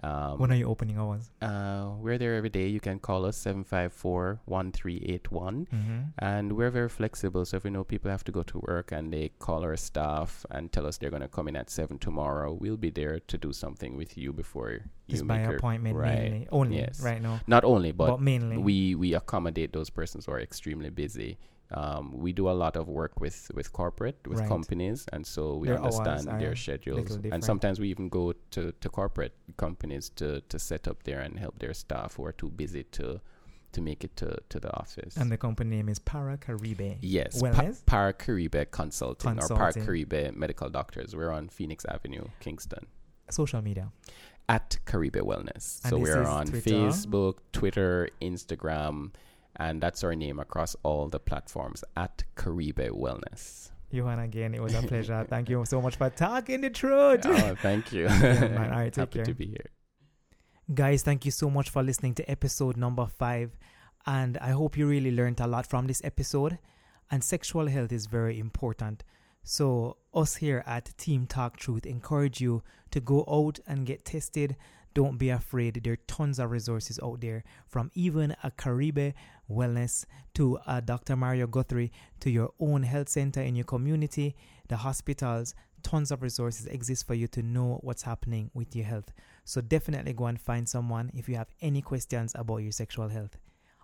Um, 0.02 0.38
when 0.38 0.50
are 0.50 0.54
you 0.56 0.66
opening 0.66 0.96
hours? 0.98 1.30
uh, 1.42 1.90
we're 1.98 2.16
there 2.16 2.34
every 2.34 2.48
day. 2.48 2.66
You 2.68 2.80
can 2.80 2.98
call 2.98 3.26
us 3.26 3.36
754 3.36 4.40
1381. 4.46 5.66
Mm-hmm. 5.72 5.98
And 6.18 6.52
we're 6.56 6.70
very 6.70 6.88
flexible. 6.88 7.44
So 7.44 7.56
if 7.58 7.64
we 7.64 7.70
know 7.70 7.84
people 7.84 8.10
have 8.10 8.24
to 8.24 8.32
go 8.32 8.42
to 8.44 8.58
work 8.66 8.92
and 8.92 9.12
they 9.12 9.30
call 9.38 9.62
our 9.62 9.76
staff 9.76 10.44
and 10.50 10.72
tell 10.72 10.86
us 10.86 10.96
they're 10.98 11.10
going 11.10 11.22
to 11.22 11.28
come 11.28 11.48
in 11.48 11.56
at 11.56 11.70
7 11.70 11.98
tomorrow, 11.98 12.52
we'll 12.52 12.76
be 12.76 12.90
there 12.90 13.20
to 13.20 13.38
do 13.38 13.52
something 13.52 13.96
with 13.96 14.16
you 14.16 14.32
before 14.32 14.70
you 14.72 14.80
It's 15.08 15.22
by 15.22 15.38
appointment 15.40 15.96
right. 15.96 16.18
mainly. 16.30 16.48
Only 16.50 16.76
Yes. 16.78 17.02
right 17.02 17.20
now. 17.20 17.40
Not 17.46 17.64
only, 17.64 17.92
but, 17.92 18.06
But, 18.08 18.20
mainly. 18.22 18.56
we, 18.58 18.94
we 18.94 19.14
accommodate 19.14 19.72
those 19.72 19.90
persons 19.90 20.26
who 20.26 20.32
are 20.32 20.40
extremely 20.40 20.90
busy. 20.90 21.38
Um, 21.72 22.12
we 22.12 22.32
do 22.32 22.48
a 22.48 22.56
lot 22.64 22.74
of 22.76 22.88
work 22.88 23.20
with, 23.20 23.50
with 23.54 23.72
corporate, 23.72 24.18
with 24.26 24.40
Right. 24.40 24.48
companies, 24.48 25.06
and 25.12 25.24
so 25.26 25.54
we 25.56 25.68
Their 25.68 25.76
understand 25.80 26.26
their 26.40 26.56
schedules. 26.56 27.16
And 27.30 27.44
sometimes 27.44 27.78
we 27.78 27.88
even 27.90 28.08
go 28.08 28.32
to, 28.50 28.72
to 28.72 28.88
corporate 28.88 29.34
companies 29.56 30.08
to, 30.16 30.40
to 30.48 30.58
set 30.58 30.88
up 30.88 31.04
there 31.04 31.20
and 31.20 31.38
help 31.38 31.58
their 31.60 31.72
staff 31.74 32.14
who 32.16 32.24
are 32.26 32.32
too 32.32 32.50
busy 32.50 32.84
to 32.98 33.20
to 33.72 33.80
make 33.80 34.02
it 34.02 34.16
to, 34.16 34.36
to 34.48 34.58
the 34.58 34.72
office. 34.76 35.16
and 35.16 35.30
the 35.30 35.36
company 35.36 35.76
name 35.76 35.88
is 35.88 36.00
Para 36.00 36.36
Caribe. 36.36 36.96
Yes, 37.02 37.40
Wellness? 37.40 37.86
pa- 37.86 37.92
Par 37.92 38.12
Caribe 38.14 38.68
Consulting, 38.72 39.38
or 39.38 39.46
Para 39.48 39.72
Caribe 39.72 40.34
Medical 40.34 40.68
Doctors. 40.70 41.14
We're 41.14 41.30
on 41.30 41.48
Phoenix 41.48 41.84
Avenue, 41.84 42.24
Kingston, 42.40 42.86
Social 43.30 43.62
media. 43.62 43.92
at 44.48 44.76
Caribe 44.86 45.18
Wellness. 45.22 45.80
And 45.84 45.90
so 45.90 45.98
we're 45.98 46.24
on 46.24 46.46
Twitter? 46.48 46.68
Facebook, 46.68 47.34
Twitter, 47.52 48.08
Instagram, 48.20 49.12
and 49.60 49.80
that's 49.80 50.02
our 50.02 50.16
name 50.16 50.40
across 50.40 50.74
all 50.82 51.08
the 51.08 51.20
platforms 51.20 51.84
at 51.96 52.24
Caribe 52.34 52.88
Wellness. 52.90 53.70
Johan, 53.92 54.18
again, 54.20 54.54
it 54.54 54.62
was 54.62 54.74
a 54.74 54.82
pleasure. 54.82 55.24
Thank 55.28 55.48
you 55.50 55.64
so 55.66 55.80
much 55.82 55.96
for 55.96 56.08
talking 56.10 56.62
the 56.62 56.70
truth. 56.70 57.20
oh, 57.26 57.54
thank 57.60 57.92
you. 57.92 58.04
Yeah, 58.08 58.48
man. 58.48 58.72
All 58.72 58.78
right, 58.78 58.92
take 58.92 59.02
Happy 59.02 59.18
care. 59.18 59.24
to 59.26 59.34
be 59.34 59.46
here. 59.46 59.66
Guys, 60.72 61.02
thank 61.02 61.24
you 61.24 61.32
so 61.32 61.50
much 61.50 61.68
for 61.70 61.82
listening 61.82 62.14
to 62.14 62.30
episode 62.30 62.76
number 62.76 63.04
five. 63.06 63.50
And 64.06 64.38
I 64.38 64.50
hope 64.50 64.78
you 64.78 64.86
really 64.86 65.10
learned 65.10 65.40
a 65.40 65.46
lot 65.48 65.66
from 65.66 65.88
this 65.88 66.00
episode. 66.04 66.58
And 67.10 67.22
sexual 67.24 67.66
health 67.66 67.90
is 67.92 68.06
very 68.06 68.38
important. 68.38 69.02
So, 69.42 69.96
us 70.14 70.36
here 70.36 70.62
at 70.66 70.96
Team 70.96 71.26
Talk 71.26 71.56
Truth 71.56 71.86
encourage 71.86 72.40
you 72.40 72.62
to 72.92 73.00
go 73.00 73.24
out 73.28 73.58
and 73.66 73.84
get 73.84 74.04
tested. 74.04 74.56
Don't 74.94 75.18
be 75.18 75.30
afraid. 75.30 75.80
There 75.82 75.94
are 75.94 76.06
tons 76.06 76.38
of 76.38 76.50
resources 76.52 77.00
out 77.02 77.20
there 77.20 77.42
from 77.66 77.90
even 77.94 78.36
a 78.44 78.50
Caribe 78.52 79.12
Wellness 79.50 80.04
to 80.34 80.56
uh, 80.58 80.76
a 80.76 80.80
Dr. 80.80 81.16
Mario 81.16 81.46
Guthrie 81.46 81.92
to 82.20 82.30
your 82.30 82.50
own 82.60 82.82
health 82.82 83.08
center 83.08 83.40
in 83.42 83.56
your 83.56 83.64
community, 83.64 84.36
the 84.68 84.76
hospitals, 84.76 85.54
tons 85.82 86.10
of 86.10 86.22
resources 86.22 86.66
exist 86.66 87.06
for 87.06 87.14
you 87.14 87.26
to 87.28 87.42
know 87.42 87.78
what's 87.82 88.02
happening 88.02 88.50
with 88.54 88.76
your 88.76 88.84
health. 88.84 89.12
So 89.44 89.60
definitely 89.60 90.12
go 90.12 90.26
and 90.26 90.40
find 90.40 90.68
someone 90.68 91.10
if 91.14 91.28
you 91.28 91.36
have 91.36 91.48
any 91.60 91.82
questions 91.82 92.32
about 92.34 92.58
your 92.58 92.72
sexual 92.72 93.08
health. 93.08 93.36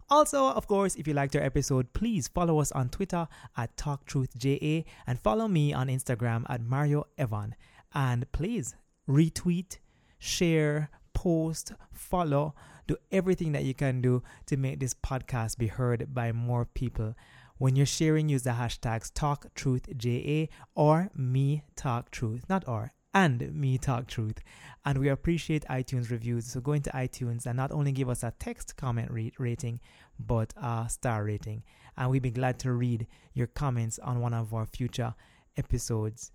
Also, 0.09 0.51
of 0.51 0.69
course, 0.69 0.95
if 0.95 1.09
you 1.09 1.15
liked 1.15 1.35
our 1.35 1.43
episode, 1.43 1.93
please 1.93 2.29
follow 2.29 2.61
us 2.61 2.71
on 2.73 2.89
Twitter 2.89 3.27
at 3.57 3.77
TalkTruthJA 3.77 4.85
and 5.07 5.19
follow 5.19 5.49
me 5.49 5.73
on 5.73 5.89
Instagram 5.89 6.45
at 6.49 6.63
Mario 6.63 7.07
Evan. 7.19 7.57
And 7.93 8.31
please 8.31 8.77
retweet, 9.09 9.79
share, 10.19 10.91
post, 11.13 11.73
follow, 11.93 12.55
do 12.87 12.97
everything 13.11 13.53
that 13.53 13.65
you 13.65 13.75
can 13.75 14.01
do 14.01 14.23
to 14.47 14.57
make 14.57 14.81
this 14.81 14.95
podcast 14.95 15.59
be 15.59 15.67
heard 15.67 16.15
by 16.15 16.33
more 16.33 16.65
people. 16.65 17.15
When 17.59 17.75
you're 17.75 17.87
sharing, 17.87 18.29
use 18.29 18.43
the 18.43 18.51
hashtags 18.51 19.11
TalkTruthJA 19.13 20.49
or 20.75 21.11
Me 21.15 21.65
Talk 21.75 22.11
Truth, 22.11 22.45
not 22.49 22.69
or, 22.69 22.93
and 23.15 23.55
Me 23.55 23.79
Talk 23.79 24.07
Truth. 24.07 24.41
And 24.85 24.99
we 24.99 25.09
appreciate 25.09 25.65
iTunes 25.71 26.11
reviews. 26.11 26.47
So 26.47 26.61
go 26.61 26.73
into 26.73 26.91
iTunes 26.91 27.47
and 27.47 27.57
not 27.57 27.73
only 27.73 27.93
give 27.93 28.11
us 28.11 28.23
a 28.23 28.35
text 28.39 28.77
comment 28.77 29.11
rating, 29.39 29.81
but 30.19 30.53
a 30.57 30.87
star 30.91 31.25
rating. 31.25 31.63
And 31.97 32.11
we'd 32.11 32.23
be 32.23 32.31
glad 32.31 32.59
to 32.61 32.73
read 32.73 33.07
your 33.33 33.47
comments 33.47 33.99
on 33.99 34.21
one 34.21 34.35
of 34.35 34.53
our 34.53 34.67
future 34.67 35.15
episodes. 35.57 36.31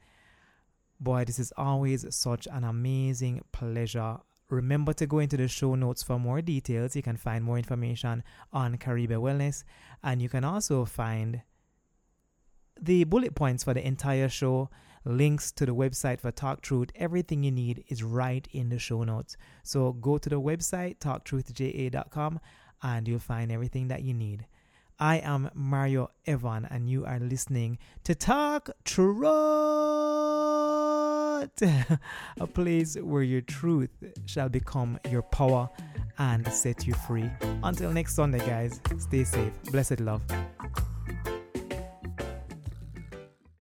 Boy, 0.99 1.24
this 1.24 1.38
is 1.38 1.54
always 1.56 2.04
such 2.14 2.47
an 2.52 2.64
amazing 2.64 3.43
pleasure. 3.52 4.18
Remember 4.52 4.91
to 4.93 5.08
go 5.08 5.20
into 5.20 5.38
the 5.38 5.47
show 5.47 5.76
notes 5.76 6.04
for 6.04 6.20
more 6.20 6.41
details. 6.41 6.93
You 6.93 7.02
can 7.02 7.16
find 7.16 7.43
more 7.43 7.58
information 7.58 8.22
on 8.52 8.78
Caribe 8.78 9.12
Wellness, 9.12 9.64
and 10.04 10.22
you 10.22 10.28
can 10.28 10.43
also 10.43 10.84
find 10.84 11.41
the 12.80 13.06
bullet 13.06 13.34
points 13.34 13.64
for 13.64 13.74
the 13.74 13.88
entire 13.88 14.28
show, 14.28 14.70
links 15.06 15.54
to 15.54 15.66
the 15.66 15.74
website 15.74 16.20
for 16.20 16.32
Talk 16.32 16.62
Truth. 16.62 16.89
Everything 16.95 17.43
you 17.43 17.52
need 17.52 17.86
is 17.88 18.04
right 18.04 18.45
in 18.52 18.68
the 18.68 18.78
show 18.78 19.04
notes. 19.06 19.38
So 19.64 19.93
go 19.93 20.18
to 20.18 20.28
the 20.28 20.41
website, 20.41 20.97
talktruthja.com, 20.99 22.41
and 22.84 23.08
you'll 23.08 23.20
find 23.20 23.54
everything 23.54 23.88
that 23.88 24.04
you 24.04 24.14
need. 24.14 24.47
I 24.99 25.20
am 25.20 25.49
Mario 25.54 26.12
Evan, 26.26 26.66
and 26.66 26.89
you 26.89 27.06
are 27.06 27.20
listening 27.20 27.78
to 28.04 28.16
Talk 28.16 28.70
Truth. 28.84 29.22
A 31.42 32.00
uh, 32.42 32.46
place 32.46 32.96
where 32.96 33.24
your 33.24 33.42
truth 33.42 33.89
shall 34.26 34.50
become 34.50 35.00
your 35.10 35.22
power 35.22 35.70
and 36.18 36.48
set 36.48 36.86
you 36.86 36.94
free. 36.94 37.30
Until 37.64 37.92
next 37.92 38.16
Sunday, 38.16 38.39
guys, 38.39 38.80
stay 39.00 39.24
safe. 39.24 39.54
Blessed 39.72 40.00
love. 40.00 40.22